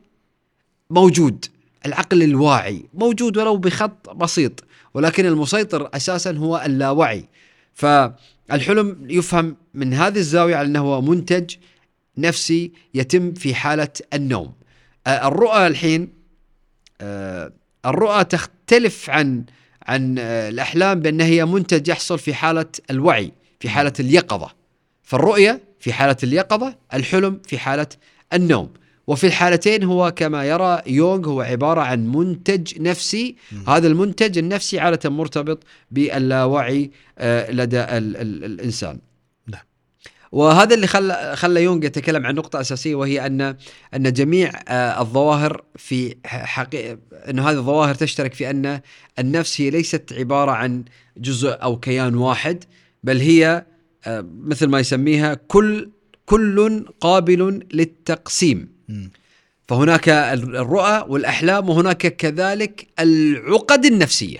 موجود 0.90 1.44
العقل 1.86 2.22
الواعي 2.22 2.84
موجود 2.94 3.36
ولو 3.36 3.56
بخط 3.56 4.10
بسيط 4.10 4.64
ولكن 4.94 5.26
المسيطر 5.26 5.90
أساسا 5.94 6.32
هو 6.36 6.62
اللاوعي 6.66 7.24
فالحلم 7.74 8.96
يفهم 9.08 9.56
من 9.74 9.94
هذه 9.94 10.18
الزاوية 10.18 10.56
على 10.56 10.66
أنه 10.68 10.80
هو 10.80 11.00
منتج 11.02 11.54
نفسي 12.18 12.72
يتم 12.94 13.34
في 13.34 13.54
حالة 13.54 13.88
النوم. 14.14 14.52
آه، 15.06 15.28
الرؤى 15.28 15.66
الحين 15.66 16.08
آه، 17.00 17.52
الرؤى 17.86 18.24
تختلف 18.24 19.10
عن 19.10 19.44
عن 19.86 20.16
آه، 20.18 20.48
الأحلام 20.48 21.00
بأن 21.00 21.20
هي 21.20 21.44
منتج 21.44 21.88
يحصل 21.88 22.18
في 22.18 22.34
حالة 22.34 22.66
الوعي 22.90 23.32
في 23.60 23.68
حالة 23.68 23.92
اليقظة. 24.00 24.50
فالرؤية 25.02 25.60
في 25.80 25.92
حالة 25.92 26.16
اليقظة 26.22 26.76
الحلم 26.94 27.40
في 27.46 27.58
حالة 27.58 27.86
النوم. 28.32 28.70
وفي 29.06 29.26
الحالتين 29.26 29.84
هو 29.84 30.10
كما 30.16 30.44
يرى 30.44 30.82
يونغ 30.86 31.28
هو 31.28 31.40
عبارة 31.40 31.80
عن 31.80 32.06
منتج 32.12 32.80
نفسي. 32.82 33.36
مم. 33.52 33.68
هذا 33.68 33.86
المنتج 33.86 34.38
النفسي 34.38 34.78
عادة 34.78 35.10
مرتبط 35.10 35.62
باللاوعي 35.90 36.90
لدى 37.50 37.80
ال 37.80 38.16
ال 38.16 38.44
الإنسان. 38.44 38.98
وهذا 40.32 40.74
اللي 40.74 40.86
خلى 40.86 41.32
خلى 41.36 41.62
يونغ 41.62 41.84
يتكلم 41.84 42.26
عن 42.26 42.34
نقطة 42.34 42.60
أساسية 42.60 42.94
وهي 42.94 43.26
أن 43.26 43.56
أن 43.94 44.12
جميع 44.12 44.52
آه، 44.68 45.00
الظواهر 45.00 45.64
في 45.76 46.16
حقيقة 46.24 46.98
أن 47.12 47.38
هذه 47.38 47.56
الظواهر 47.56 47.94
تشترك 47.94 48.34
في 48.34 48.50
أن 48.50 48.80
النفس 49.18 49.60
هي 49.60 49.70
ليست 49.70 50.12
عبارة 50.12 50.50
عن 50.50 50.84
جزء 51.16 51.50
أو 51.62 51.76
كيان 51.80 52.14
واحد 52.14 52.64
بل 53.04 53.16
هي 53.20 53.64
آه، 54.06 54.26
مثل 54.44 54.66
ما 54.66 54.80
يسميها 54.80 55.34
كل 55.34 55.90
كل 56.26 56.86
قابل 57.00 57.66
للتقسيم. 57.72 58.68
فهناك 59.68 60.08
الرؤى 60.08 61.04
والأحلام 61.08 61.68
وهناك 61.68 62.16
كذلك 62.16 62.86
العقد 63.00 63.84
النفسية. 63.84 64.38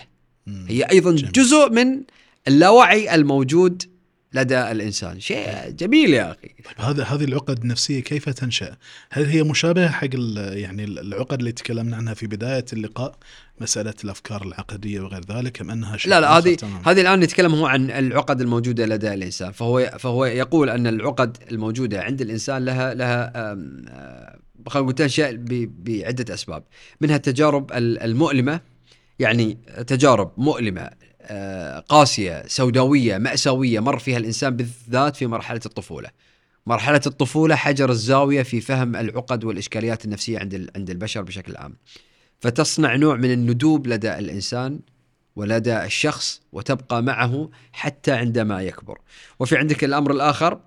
هي 0.69 0.83
أيضا 0.83 1.11
جميل. 1.11 1.33
جزء 1.33 1.71
من 1.71 2.03
اللاوعي 2.49 3.15
الموجود 3.15 3.83
لدى 4.35 4.71
الإنسان 4.71 5.21
شيء 5.21 5.71
جميل 5.71 6.15
يا 6.15 6.31
أخي 6.31 6.49
طيب 6.65 6.87
هذا 6.87 7.05
هذه 7.05 7.25
العقد 7.25 7.63
النفسية 7.63 8.01
كيف 8.01 8.29
تنشأ؟ 8.29 8.77
هل 9.11 9.25
هي 9.27 9.43
مشابهة 9.43 9.89
حق 9.89 10.09
يعني 10.37 10.85
العقد 10.85 11.39
اللي 11.39 11.53
تكلمنا 11.53 11.97
عنها 11.97 12.15
في 12.15 12.27
بداية 12.27 12.65
اللقاء 12.73 13.15
مسألة 13.61 13.95
الأفكار 14.05 14.43
العقدية 14.43 15.01
وغير 15.01 15.21
ذلك 15.31 15.61
أم 15.61 15.71
أنها 15.71 15.97
شيء 15.97 16.11
لا 16.11 16.21
لا 16.21 16.39
هذه؟ 16.39 16.57
هذه 16.87 17.01
الآن 17.01 17.21
نتكلم 17.21 17.55
هو 17.55 17.67
عن 17.67 17.91
العقد 17.91 18.41
الموجودة 18.41 18.87
لدى 18.87 19.15
الإنسان 19.15 19.53
فهو 19.53 19.97
فهو 19.99 20.25
يقول 20.25 20.71
أن 20.71 20.87
العقد 20.87 21.37
الموجودة 21.53 22.03
عند 22.03 22.21
الإنسان 22.21 22.65
لها 22.65 22.95
لها 22.95 23.33
خلينا 24.67 24.85
نقول 24.85 24.95
تنشأ 24.95 25.31
ب- 25.33 25.85
بعدة 25.85 26.35
أسباب 26.35 26.65
منها 27.01 27.17
التجارب 27.17 27.73
ال- 27.73 27.99
المؤلمة 28.03 28.61
يعني 29.19 29.59
تجارب 29.87 30.33
مؤلمة 30.37 30.91
آه، 31.31 31.79
قاسية 31.79 32.43
سوداوية 32.47 33.19
مأساوية 33.19 33.81
مر 33.81 33.99
فيها 33.99 34.17
الإنسان 34.19 34.57
بالذات 34.57 35.17
في 35.17 35.27
مرحلة 35.27 35.61
الطفولة. 35.67 36.11
مرحلة 36.67 37.01
الطفولة 37.07 37.55
حجر 37.55 37.91
الزاوية 37.91 38.43
في 38.43 38.61
فهم 38.61 38.97
العقد 38.97 39.45
والإشكاليات 39.45 40.05
النفسية 40.05 40.39
عند 40.39 40.71
عند 40.77 40.91
البشر 40.91 41.23
بشكل 41.23 41.57
عام. 41.57 41.77
فتصنع 42.41 42.97
نوع 42.97 43.17
من 43.17 43.33
الندوب 43.33 43.87
لدى 43.87 44.19
الإنسان 44.19 44.81
ولدى 45.37 45.85
الشخص 45.85 46.41
وتبقى 46.53 47.03
معه 47.03 47.51
حتى 47.73 48.13
عندما 48.13 48.63
يكبر. 48.63 48.99
وفي 49.41 49.57
عندك 49.57 49.85
الأمر 49.85 50.11
الآخر 50.13 50.61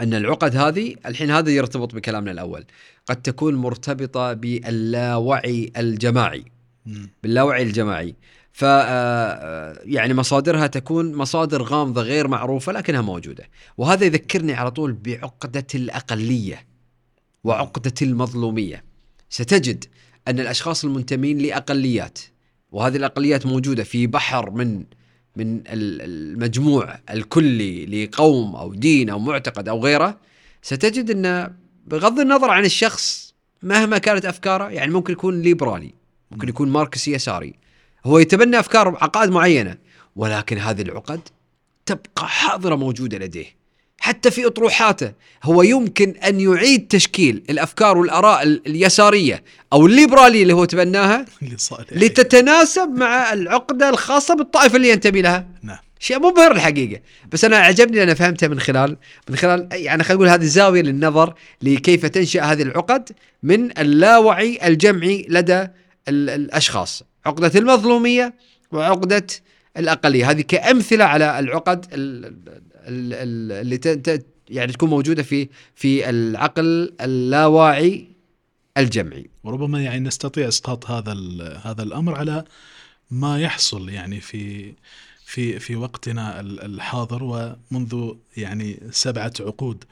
أن 0.00 0.14
العقد 0.14 0.56
هذه 0.56 0.94
الحين 1.06 1.30
هذا 1.30 1.50
يرتبط 1.50 1.94
بكلامنا 1.94 2.30
الأول 2.30 2.64
قد 3.06 3.22
تكون 3.22 3.54
مرتبطة 3.54 4.32
باللاوعي 4.32 5.72
الجماعي. 5.76 6.44
باللاوعي 7.22 7.62
الجماعي. 7.62 8.14
ف 8.52 8.64
آه، 8.64 9.78
يعني 9.84 10.14
مصادرها 10.14 10.66
تكون 10.66 11.14
مصادر 11.14 11.62
غامضة 11.62 12.02
غير 12.02 12.28
معروفة 12.28 12.72
لكنها 12.72 13.00
موجودة. 13.00 13.44
وهذا 13.78 14.04
يذكرني 14.04 14.52
على 14.52 14.70
طول 14.70 14.92
بعقدة 14.92 15.66
الأقلية 15.74 16.66
وعقدة 17.44 17.94
المظلومية. 18.02 18.84
ستجد 19.30 19.84
أن 20.28 20.40
الأشخاص 20.40 20.84
المنتمين 20.84 21.38
لأقليات 21.38 22.18
وهذه 22.72 22.96
الأقليات 22.96 23.46
موجودة 23.46 23.84
في 23.84 24.06
بحر 24.06 24.50
من 24.50 24.84
من 25.36 25.56
ال- 25.56 26.02
المجموع 26.02 26.98
الكلي 27.10 27.86
لقوم 28.04 28.56
أو 28.56 28.74
دين 28.74 29.10
أو 29.10 29.18
معتقد 29.18 29.68
أو 29.68 29.84
غيره 29.84 30.18
ستجد 30.62 31.10
أن 31.10 31.54
بغض 31.86 32.20
النظر 32.20 32.50
عن 32.50 32.64
الشخص 32.64 33.34
مهما 33.62 33.98
كانت 33.98 34.24
أفكاره 34.24 34.70
يعني 34.70 34.92
ممكن 34.92 35.12
يكون 35.12 35.42
ليبرالي 35.42 35.94
ممكن 36.30 36.48
يكون 36.48 36.68
ماركسي 36.68 37.12
يساري 37.12 37.54
هو 38.06 38.18
يتبنى 38.18 38.60
أفكار 38.60 38.88
عقائد 38.88 39.30
معينة 39.30 39.76
ولكن 40.16 40.58
هذه 40.58 40.82
العقد 40.82 41.20
تبقى 41.86 42.28
حاضرة 42.28 42.74
موجودة 42.74 43.18
لديه 43.18 43.60
حتى 43.98 44.30
في 44.30 44.46
أطروحاته. 44.46 45.12
هو 45.44 45.62
يمكن 45.62 46.10
أن 46.10 46.40
يعيد 46.40 46.88
تشكيل 46.88 47.42
الأفكار 47.50 47.98
والآراء 47.98 48.42
ال- 48.42 48.62
اليسارية 48.66 49.42
أو 49.72 49.86
الليبرالية 49.86 50.42
اللي 50.42 50.52
هو 50.54 50.64
تبناها 50.64 51.24
لتتناسب 51.92 52.88
مع 52.88 53.32
العقدة 53.32 53.88
الخاصة 53.88 54.34
بالطائفة 54.34 54.76
اللي 54.76 54.90
ينتمي 54.90 55.22
لها. 55.22 55.46
نعم. 55.62 55.76
شيء 55.98 56.18
مبهر 56.18 56.52
الحقيقة 56.52 57.00
بس 57.32 57.44
أنا 57.44 57.56
عجبني 57.56 58.02
أنا 58.02 58.14
فهمتها 58.14 58.48
من 58.48 58.60
خلال 58.60 58.96
من 59.28 59.36
خلال 59.36 59.68
يعني 59.72 60.02
خلينا 60.04 60.14
نقول 60.22 60.28
هذه 60.28 60.44
زاوية 60.44 60.82
للنظر 60.82 61.34
لكيف 61.62 62.06
تنشأ 62.06 62.42
هذه 62.42 62.62
العقد 62.62 63.12
من 63.42 63.78
اللاوعي 63.78 64.58
الجمعي 64.66 65.26
لدى 65.28 65.60
ال- 66.08 66.30
الأشخاص. 66.30 67.02
عقدة 67.26 67.52
المظلومية 67.58 68.34
وعقدة 68.72 69.26
الأقلية. 69.76 70.30
هذه 70.30 70.40
كأمثلة 70.40 71.04
على 71.04 71.38
العقد 71.38 71.86
ال- 71.92 72.24
ال- 72.26 73.14
ال- 73.14 73.52
اللي 73.52 74.20
يعني 74.48 74.72
تكون 74.72 74.90
موجودة 74.90 75.22
في 75.22 75.48
في 75.74 76.10
العقل 76.10 76.92
اللاواعي 77.00 78.06
الجمعي. 78.78 79.30
وربما 79.44 79.82
يعني 79.82 80.00
نستطيع 80.00 80.48
إسقاط 80.48 80.90
هذا 80.90 81.12
هذا 81.64 81.82
الأمر 81.82 82.14
على 82.14 82.44
ما 83.10 83.40
يحصل 83.40 83.88
يعني 83.88 84.20
في 84.20 84.74
في 85.24 85.58
في 85.58 85.76
وقتنا 85.76 86.40
ال- 86.40 86.60
الحاضر 86.64 87.22
ومنذ 87.24 88.12
يعني 88.36 88.80
سبعة 88.90 89.32
عقود. 89.40 89.84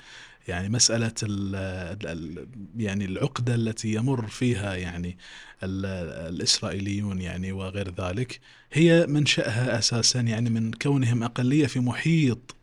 يعني 0.49 0.69
مسألة 0.69 1.13
ال 1.23 2.49
يعني 2.77 3.05
العقدة 3.05 3.55
التي 3.55 3.95
يمر 3.95 4.27
فيها 4.27 4.75
يعني 4.75 5.19
ال- 5.63 6.35
الإسرائيليون 6.35 7.21
يعني 7.21 7.53
وغير 7.53 7.95
ذلك 8.01 8.41
هي 8.73 9.07
منشأها 9.07 9.79
أساسا 9.79 10.21
يعني 10.21 10.51
من 10.51 10.73
كونهم 10.73 11.23
أقلية 11.23 11.67
في 11.67 11.81
محيط 11.81 12.55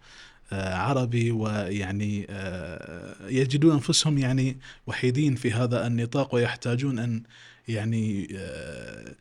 آه، 0.52 0.76
عربي 0.76 1.32
ويعني 1.32 2.28
آه، 2.30 3.16
يجدون 3.30 3.72
أنفسهم 3.72 4.18
يعني 4.18 4.58
وحيدين 4.88 5.36
في 5.36 5.52
هذا 5.52 5.88
النطاق 5.88 6.36
ويحتاجون 6.36 7.00
أن 7.00 7.24
يعني 7.68 8.28
آه، 8.36 9.16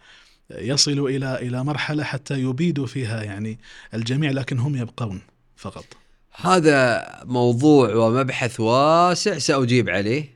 يصلوا 0.51 1.09
إلى 1.09 1.35
إلى 1.39 1.65
مرحلة 1.65 2.05
حتى 2.05 2.41
يبيدوا 2.43 2.86
فيها 2.86 3.23
يعني 3.23 3.59
الجميع 3.95 4.31
لكن 4.31 4.59
هم 4.59 4.77
يبقون 4.77 5.20
فقط. 5.57 5.85
هذا 6.36 7.06
موضوع 7.24 7.94
ومبحث 7.94 8.61
واسع 8.61 9.39
سأجيب 9.39 9.89
عليه 9.89 10.35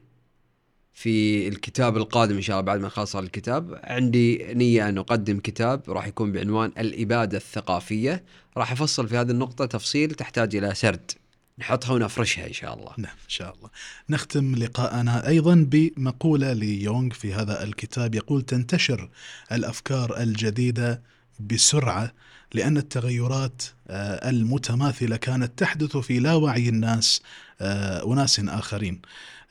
في 0.93 1.49
الكتاب 1.49 1.97
القادم 1.97 2.37
إن 2.37 2.43
شاء 2.43 2.61
الله 2.61 2.67
بعد 2.67 2.81
ما 2.81 2.91
هذا 2.97 3.21
الكتاب. 3.21 3.81
عندي 3.85 4.55
نية 4.55 4.89
أن 4.89 4.99
أقدم 4.99 5.41
كتاب 5.41 5.83
راح 5.89 6.07
يكون 6.07 6.33
بعنوان 6.33 6.73
الإبادة 6.79 7.37
الثقافية. 7.37 8.25
راح 8.57 8.73
أفصل 8.73 9.09
في 9.09 9.17
هذه 9.17 9.31
النقطة 9.31 9.67
تفصيل 9.67 10.11
تحتاج 10.11 10.57
إلى 10.57 10.75
سرد. 10.75 11.11
نحطها 11.59 11.93
ونفرشها 11.93 12.47
إن 12.47 12.53
شاء 12.53 12.75
الله. 12.75 12.93
نعم 12.99 13.17
إن 13.25 13.29
شاء 13.29 13.55
الله. 13.55 13.71
نختم 14.11 14.55
لقاءنا 14.55 15.29
أيضا 15.29 15.67
بمقولة 15.71 16.53
ليونغ 16.53 17.15
في 17.15 17.35
هذا 17.35 17.63
الكتاب. 17.63 18.15
يقول 18.15 18.43
تنتشر 18.43 19.11
الأفكار 19.53 20.21
الجديدة 20.21 21.03
بسرعة 21.41 22.13
لأن 22.55 22.77
التغيرات 22.77 23.63
المتماثلة 23.91 25.17
كانت 25.17 25.59
تحدث 25.59 25.97
في 25.97 26.19
لا 26.19 26.35
وعي 26.35 26.69
الناس 26.69 27.23
آه، 27.61 28.13
أناس 28.13 28.41
آخرين. 28.41 29.01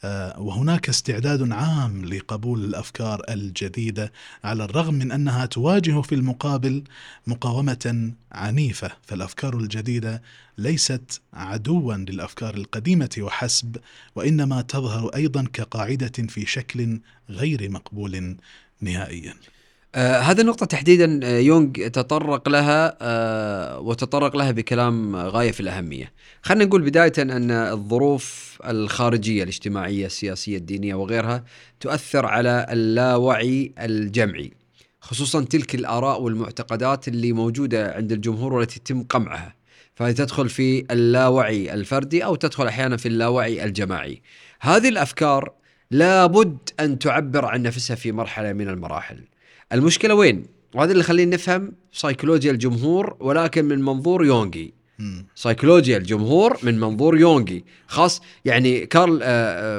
آه، 0.04 0.40
وهناك 0.40 0.90
استعداد 0.90 1.52
عام 1.52 2.06
لقبول 2.06 2.66
الأفكار 2.66 3.22
الجديدة 3.30 4.12
على 4.44 4.64
الرغم 4.64 4.94
من 4.94 5.12
أنها 5.12 5.46
تواجه 5.46 6.02
في 6.02 6.16
المقابل 6.16 6.84
مقاومة 7.28 8.12
عنيفة 8.32 8.92
فالأفكار 9.04 9.58
الجديدة 9.58 10.22
ليست 10.58 11.22
عدوا 11.34 11.94
للأفكار 11.96 12.54
القديمة 12.54 13.10
وحسب 13.20 13.78
وإنما 14.16 14.62
تظهر 14.62 15.16
أيضا 15.16 15.44
كقاعدة 15.54 16.28
في 16.28 16.46
شكل 16.46 17.00
غير 17.30 17.70
مقبول 17.72 18.38
نهائيا 18.82 19.34
آه 19.96 20.20
هذه 20.20 20.42
النقطة 20.42 20.66
تحديدا 20.66 21.20
آه، 21.24 21.40
يونغ 21.40 21.72
تطرق 21.72 22.50
لها 22.50 22.98
آه 23.02 23.80
وتطرق 23.80 24.36
لها 24.36 24.52
بكلام 24.52 25.16
غاية 25.16 25.52
في 25.52 25.60
الأهمية. 25.60 26.14
خلينا 26.42 26.66
نقول 26.66 26.82
بداية 26.82 27.14
أن 27.20 27.52
الظروف 27.52 28.58
الخارجية 28.66 29.44
الاجتماعية 29.44 30.06
السياسية 30.06 30.58
الدينية 30.58 30.96
وغيرها 30.96 31.44
تؤثر 31.80 32.26
على 32.26 32.66
اللاوعي 32.70 33.74
الجمعي. 33.80 34.52
خصوصا 35.02 35.44
تلك 35.44 35.76
الآراء 35.76 36.22
والمعتقدات 36.22 37.08
اللي 37.08 37.32
موجودة 37.34 37.94
عند 37.94 38.12
الجمهور 38.12 38.54
والتي 38.54 38.76
يتم 38.80 39.04
قمعها. 39.04 39.56
فهي 39.96 40.14
تدخل 40.14 40.50
في 40.50 40.86
اللاوعي 40.92 41.74
الفردي 41.74 42.26
أو 42.26 42.36
تدخل 42.36 42.68
أحيانا 42.68 42.98
في 42.98 43.08
اللاوعي 43.08 43.64
الجماعي. 43.64 44.22
هذه 44.62 44.90
الأفكار 44.90 45.52
لابد 45.92 46.58
أن 46.80 47.00
تعبر 47.00 47.46
عن 47.46 47.62
نفسها 47.62 47.96
في 47.96 48.12
مرحلة 48.12 48.54
من 48.54 48.70
المراحل. 48.70 49.24
المشكلة 49.74 50.16
وين؟ 50.16 50.46
وهذا 50.76 50.92
اللي 50.92 51.04
يخلينا 51.04 51.36
نفهم 51.36 51.72
سيكولوجيا 51.92 52.52
الجمهور 52.52 53.18
ولكن 53.20 53.66
من 53.66 53.82
منظور 53.82 54.26
يونغي. 54.26 54.74
سيكولوجيا 55.36 55.98
الجمهور 55.98 56.58
من 56.64 56.80
منظور 56.80 57.18
يونغي. 57.18 57.64
خاص 57.88 58.22
يعني 58.46 58.86
كارل 58.86 59.20
آه، 59.24 59.28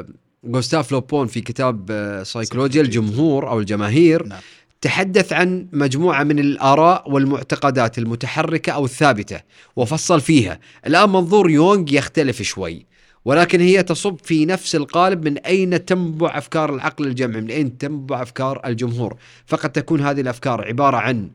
آه، 0.00 0.06
جوستاف 0.44 0.92
لوبون 0.92 1.26
في 1.26 1.40
كتاب 1.40 1.86
آه، 1.90 2.22
سيكولوجيا 2.22 2.82
الجمهور 2.82 3.50
أو 3.50 3.60
الجماهير 3.60 4.26
نعم. 4.26 4.40
تحدث 4.80 5.32
عن 5.32 5.68
مجموعة 5.72 6.22
من 6.22 6.38
الآراء 6.38 7.10
والمعتقدات 7.10 7.98
المتحركة 7.98 8.72
أو 8.72 8.84
الثابتة 8.84 9.40
وفصل 9.76 10.20
فيها. 10.20 10.60
الآن 10.86 11.10
منظور 11.10 11.50
يونغ 11.50 11.94
يختلف 11.94 12.42
شوي. 12.42 12.86
ولكن 13.28 13.60
هي 13.60 13.82
تصب 13.82 14.18
في 14.24 14.46
نفس 14.46 14.74
القالب 14.74 15.28
من 15.28 15.38
أين 15.38 15.84
تنبع 15.84 16.38
أفكار 16.38 16.74
العقل 16.74 17.06
الجمعي 17.06 17.40
من 17.40 17.50
أين 17.50 17.78
تنبع 17.78 18.22
أفكار 18.22 18.60
الجمهور؟ 18.66 19.16
فقد 19.46 19.72
تكون 19.72 20.00
هذه 20.00 20.20
الأفكار 20.20 20.64
عبارة 20.64 20.96
عن 20.96 21.30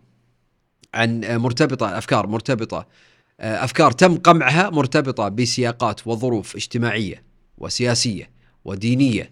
عن 0.94 1.22
مرتبطة 1.26 1.98
أفكار 1.98 2.28
مرتبطة 2.28 2.88
أفكار 3.40 3.92
تم 3.92 4.18
قمعها 4.18 4.70
مرتبطة 4.70 5.30
بسياقات 5.30 6.08
وظروف 6.08 6.56
اجتماعية 6.56 7.24
وسياسية 7.58 8.30
ودينية 8.66 9.32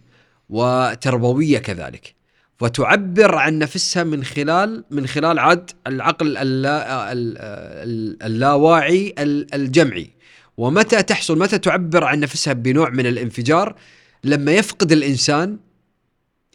وتربوية 0.49 1.57
كذلك. 1.57 2.15
وتعبر 2.61 3.35
عن 3.35 3.59
نفسها 3.59 4.03
من 4.03 4.23
خلال 4.23 4.83
من 4.91 5.07
خلال 5.07 5.39
عد 5.39 5.71
العقل 5.87 6.37
اللا 6.37 7.11
اللاواعي 8.25 9.15
الجمعي. 9.53 10.20
ومتى 10.61 11.03
تحصل 11.03 11.39
متى 11.39 11.57
تعبر 11.57 12.03
عن 12.03 12.19
نفسها 12.19 12.53
بنوع 12.53 12.89
من 12.89 13.05
الانفجار؟ 13.05 13.75
لما 14.23 14.51
يفقد 14.51 14.91
الإنسان 14.91 15.57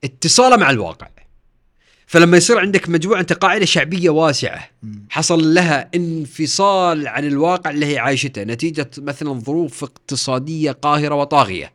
اتصاله 0.04 0.56
مع 0.56 0.70
الواقع. 0.70 1.08
فلما 2.06 2.36
يصير 2.36 2.58
عندك 2.58 2.88
مجموعة 2.88 3.20
أنت 3.20 3.32
قاعدة 3.32 3.64
شعبية 3.64 4.10
واسعة. 4.10 4.70
حصل 5.10 5.54
لها 5.54 5.90
انفصال 5.94 7.08
عن 7.08 7.24
الواقع 7.24 7.70
اللي 7.70 7.86
هي 7.86 7.98
عايشته. 7.98 8.42
نتيجة 8.42 8.90
مثلا 8.98 9.32
ظروف 9.32 9.84
اقتصادية 9.84 10.72
قاهرة 10.72 11.14
وطاغية. 11.14 11.72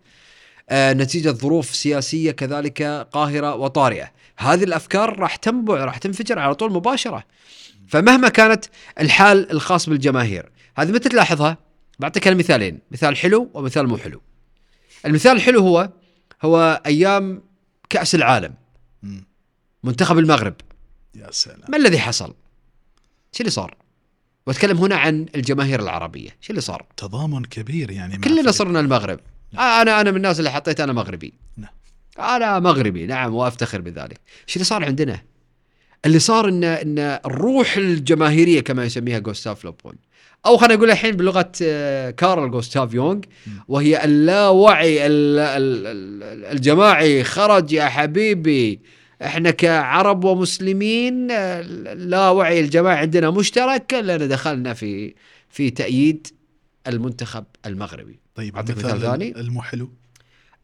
آه 0.70 0.94
نتيجة 0.94 1.30
ظروف 1.30 1.76
سياسية 1.76 2.32
كذلك 2.32 2.82
قاهرة 3.12 3.56
وطارئة. 3.56 4.12
هذه 4.38 4.64
الأفكار 4.64 5.20
راح 5.20 5.36
تنبع 5.36 5.86
راح 5.86 5.98
تنفجر 5.98 6.40
على 6.40 6.56
طول 6.56 6.72
مباشرة. 6.72 7.24
فمهما 7.88 8.30
كانت 8.30 8.66
الحال 9.00 9.52
الخاص 9.52 9.90
بالجماهير 9.90 10.52
هذه 10.78 10.92
متى 10.92 11.10
تلاحظها؟ 11.10 11.71
بعطيك 12.02 12.28
المثالين 12.28 12.80
مثال 12.92 13.18
حلو 13.18 13.50
ومثال 13.54 13.88
مو 13.88 13.98
حلو. 13.98 14.22
المثال 15.06 15.32
الحلو 15.32 15.60
هو 15.60 15.90
هو 16.42 16.82
أيام 16.86 17.44
كأس 17.90 18.16
العالم. 18.16 18.54
منتخب 19.84 20.18
المغرب. 20.18 20.54
يا 21.16 21.32
سلام. 21.32 21.62
ما 21.70 21.78
الذي 21.78 22.00
حصل؟ 22.00 22.34
شو 23.32 23.40
اللي 23.40 23.52
صار؟ 23.52 23.76
وأتكلم 24.48 24.78
هنا 24.78 24.96
عن 24.96 25.26
الجماهير 25.36 25.80
العربية. 25.80 26.30
شو 26.42 26.50
اللي 26.50 26.62
صار؟ 26.62 26.86
تضامن 26.98 27.46
كبير 27.46 27.92
يعني 27.92 28.18
كلنا 28.18 28.52
صرنا 28.52 28.80
المغرب. 28.80 29.20
نعم. 29.52 29.82
أنا 29.82 30.02
أنا 30.02 30.12
من 30.12 30.18
الناس 30.18 30.40
اللي 30.40 30.52
حطيت 30.52 30.80
أنا 30.80 30.94
مغربي. 30.94 31.34
نعم. 31.58 31.72
أنا 32.20 32.60
مغربي. 32.60 33.06
نعم 33.06 33.34
وأفتخر 33.34 33.82
بذلك. 33.82 34.20
شو 34.48 34.56
اللي 34.56 34.66
صار 34.66 34.86
عندنا؟ 34.86 35.22
اللي 36.06 36.20
صار 36.20 36.50
إن 36.50 36.64
إن 36.64 37.00
الروح 37.00 37.78
الجماهيرية 37.78 38.62
كما 38.62 38.86
يسميها 38.86 39.20
جوستاف 39.20 39.66
لوبون. 39.66 39.96
أو 40.46 40.58
خلينا 40.58 40.76
نقول 40.76 40.92
الحين 40.92 41.16
بلغة 41.16 41.52
آه، 41.64 42.10
كارل 42.10 42.52
جوستاف 42.52 42.94
يونغ 42.94 43.22
وهي 43.68 44.06
اللاوعي 44.06 45.08
الجماعي. 46.52 47.24
خرج 47.24 47.72
يا 47.72 47.86
حبيبي 47.86 48.80
إحنا 49.22 49.52
كعرب 49.52 50.24
ومسلمين 50.24 51.32
اللاوعي 51.32 52.60
الجماعي 52.60 52.98
عندنا 52.98 53.30
مشترك 53.30 53.94
لأن 53.94 54.28
دخلنا 54.28 54.74
في 54.74 55.16
في 55.50 55.70
تأييد 55.70 56.28
المنتخب 56.88 57.44
المغربي. 57.66 58.20
طيب 58.36 58.56
اعطيك 58.56 58.78
مثال 58.78 59.02
ثاني؟ 59.02 59.40
المحلو؟ 59.40 59.90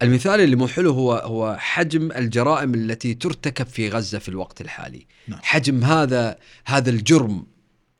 المثال 0.01 0.39
اللي 0.39 0.55
مو 0.55 0.67
حلو 0.67 0.91
هو 0.91 1.13
هو 1.13 1.55
حجم 1.59 2.11
الجرائم 2.11 2.73
التي 2.73 3.13
ترتكب 3.13 3.65
في 3.65 3.89
غزة 3.89 4.19
في 4.19 4.29
الوقت 4.29 4.61
الحالي. 4.61 5.05
نعم. 5.27 5.39
حجم 5.43 5.83
هذا 5.83 6.37
هذا 6.65 6.89
الجرم 6.89 7.45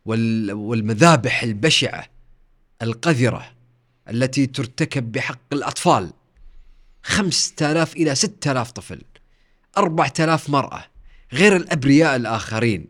والمذابح 0.07 1.43
البشعة 1.43 2.05
القذرة 2.81 3.51
التي 4.09 4.45
ترتكب 4.45 5.11
بحق 5.11 5.53
الأطفال. 5.53 6.13
خمسة 7.03 7.71
آلاف 7.71 7.95
إلى 7.95 8.15
ستة 8.15 8.51
آلاف 8.51 8.71
طفل. 8.71 9.01
أربعة 9.77 10.13
آلاف 10.19 10.49
مرأة. 10.49 10.85
غير 11.33 11.55
الأبرياء 11.55 12.15
الآخرين 12.15 12.87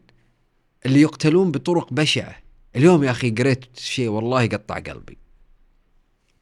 اللي 0.85 1.01
يقتلون 1.01 1.51
بطرق 1.51 1.93
بشعة. 1.93 2.35
اليوم 2.75 3.03
يا 3.03 3.11
أخي 3.11 3.29
قريت 3.31 3.79
شيء 3.79 4.07
والله 4.07 4.41
يقطع 4.41 4.79
قلبي. 4.79 5.17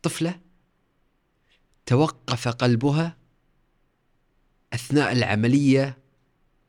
طفلة 0.01 0.39
توقف 1.85 2.47
قلبها 2.47 3.17
أثناء 4.73 5.11
العملية 5.11 5.97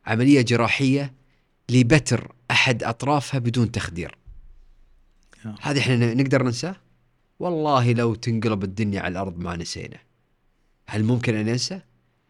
عملية 0.06 0.40
جراحية 0.40 1.14
لبتر 1.70 2.32
أحد 2.50 2.82
أطرافها 2.82 3.38
بدون 3.38 3.72
تخدير. 3.72 4.18
هذه 5.60 5.78
إحنا 5.78 6.14
نقدر 6.14 6.42
ننساه؟ 6.42 6.76
والله 7.38 7.92
لو 7.92 8.14
تنقلب 8.14 8.64
الدنيا 8.64 9.00
على 9.00 9.12
الأرض 9.12 9.38
ما 9.38 9.56
نسينا. 9.56 9.98
هل 10.88 11.04
ممكن 11.04 11.34
أن 11.34 11.46
ننسى 11.46 11.80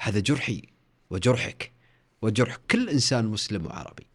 هذا 0.01 0.21
جرحي 0.21 0.63
وجرحك 1.11 1.73
وجرح 2.23 2.57
كل 2.71 2.89
إنسان 2.89 3.27
مسلم 3.27 3.67
وعربي. 3.67 4.07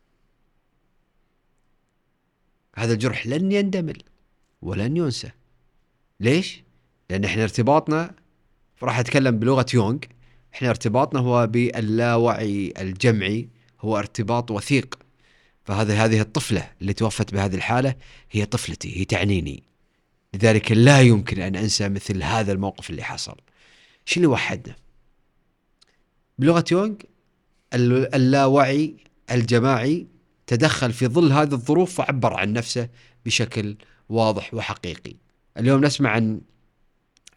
هذا 2.75 2.93
الجرح 2.93 3.27
لن 3.27 3.51
يندمل 3.51 4.03
ولن 4.61 4.97
ينسى. 4.97 5.31
ليش؟ 6.19 6.63
لأن 7.09 7.25
إحنا 7.25 7.43
ارتباطنا 7.43 8.15
راح 8.83 8.99
أتكلم 8.99 9.39
بلغة 9.39 9.65
يونغ. 9.73 9.99
إحنا 10.53 10.69
ارتباطنا 10.69 11.19
هو 11.19 11.47
باللاوعي 11.47 12.73
الجمعي 12.79 13.49
هو 13.79 13.97
ارتباط 13.97 14.51
وثيق. 14.51 15.00
فهذه 15.63 16.05
هذه 16.05 16.21
الطفلة 16.21 16.71
اللي 16.81 16.93
توفت 16.93 17.33
بهذه 17.33 17.55
الحالة 17.55 17.95
هي 18.31 18.45
طفلتي 18.45 18.99
هي 18.99 19.05
تعنيني. 19.05 19.63
لذلك 20.33 20.71
لا 20.71 21.01
يمكن 21.01 21.41
أن 21.41 21.55
أنسى 21.55 21.89
مثل 21.89 22.23
هذا 22.23 22.51
الموقف 22.51 22.89
اللي 22.89 23.03
حصل. 23.03 23.35
شو 24.05 24.15
اللي 24.15 24.27
وحدنا؟ 24.27 24.75
بلغة 26.39 26.65
يونغ 26.71 26.95
اللاوعي 27.73 28.95
الجماعي 29.31 30.07
تدخل 30.47 30.93
في 30.93 31.07
ظل 31.07 31.31
هذه 31.31 31.53
الظروف 31.53 31.99
وعبر 31.99 32.33
عن 32.33 32.53
نفسه 32.53 32.89
بشكل 33.25 33.77
واضح 34.09 34.53
وحقيقي. 34.53 35.15
اليوم 35.57 35.85
نسمع 35.85 36.09
عن 36.09 36.41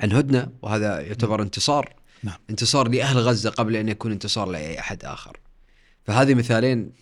عن 0.00 0.12
هدنة 0.12 0.48
وهذا 0.62 1.00
يعتبر 1.00 1.42
انتصار. 1.42 1.94
نعم. 2.22 2.38
انتصار 2.50 2.88
لأهل 2.88 3.18
غزة 3.18 3.50
قبل 3.50 3.76
أن 3.76 3.88
يكون 3.88 4.12
انتصار 4.12 4.48
لأي 4.48 4.78
أحد 4.78 5.04
آخر. 5.04 5.36
فهذه 6.04 6.34
مثالين 6.34 6.92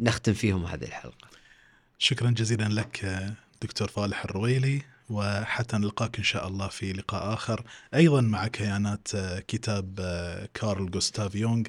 نختم 0.00 0.32
فيهم 0.32 0.66
هذه 0.66 0.84
الحلقة. 0.84 1.28
شكرا 1.98 2.30
جزيلا 2.30 2.68
لك 2.68 3.26
دكتور 3.62 3.88
فالح 3.88 4.24
الرويلي 4.24 4.82
وحتى 5.10 5.76
نلقاك 5.76 6.18
إن 6.18 6.24
شاء 6.24 6.48
الله 6.48 6.68
في 6.68 6.92
لقاء 6.92 7.34
آخر. 7.34 7.64
أيضا 7.94 8.20
مع 8.20 8.46
كيانات 8.46 9.08
آه، 9.14 9.40
كتاب 9.48 9.94
آه، 10.00 10.48
كارل 10.54 10.90
جوستاف 10.90 11.34
يونغ 11.34 11.62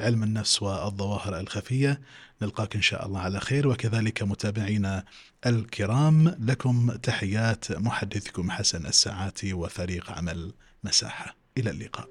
علم 0.00 0.22
النفس 0.22 0.62
والظواهر 0.62 1.40
الخفية. 1.40 2.00
نلقاك 2.42 2.76
إن 2.76 2.82
شاء 2.82 3.06
الله 3.06 3.20
على 3.20 3.40
خير 3.40 3.68
وكذلك 3.68 4.22
متابعينا 4.22 5.04
الكرام. 5.46 6.28
لكم 6.28 6.90
تحيات 6.90 7.72
محدثكم 7.72 8.50
حسن 8.50 8.86
الساعاتي 8.86 9.52
وفريق 9.52 10.10
عمل 10.10 10.52
مساحة. 10.84 11.36
إلى 11.58 11.70
اللقاء. 11.70 12.08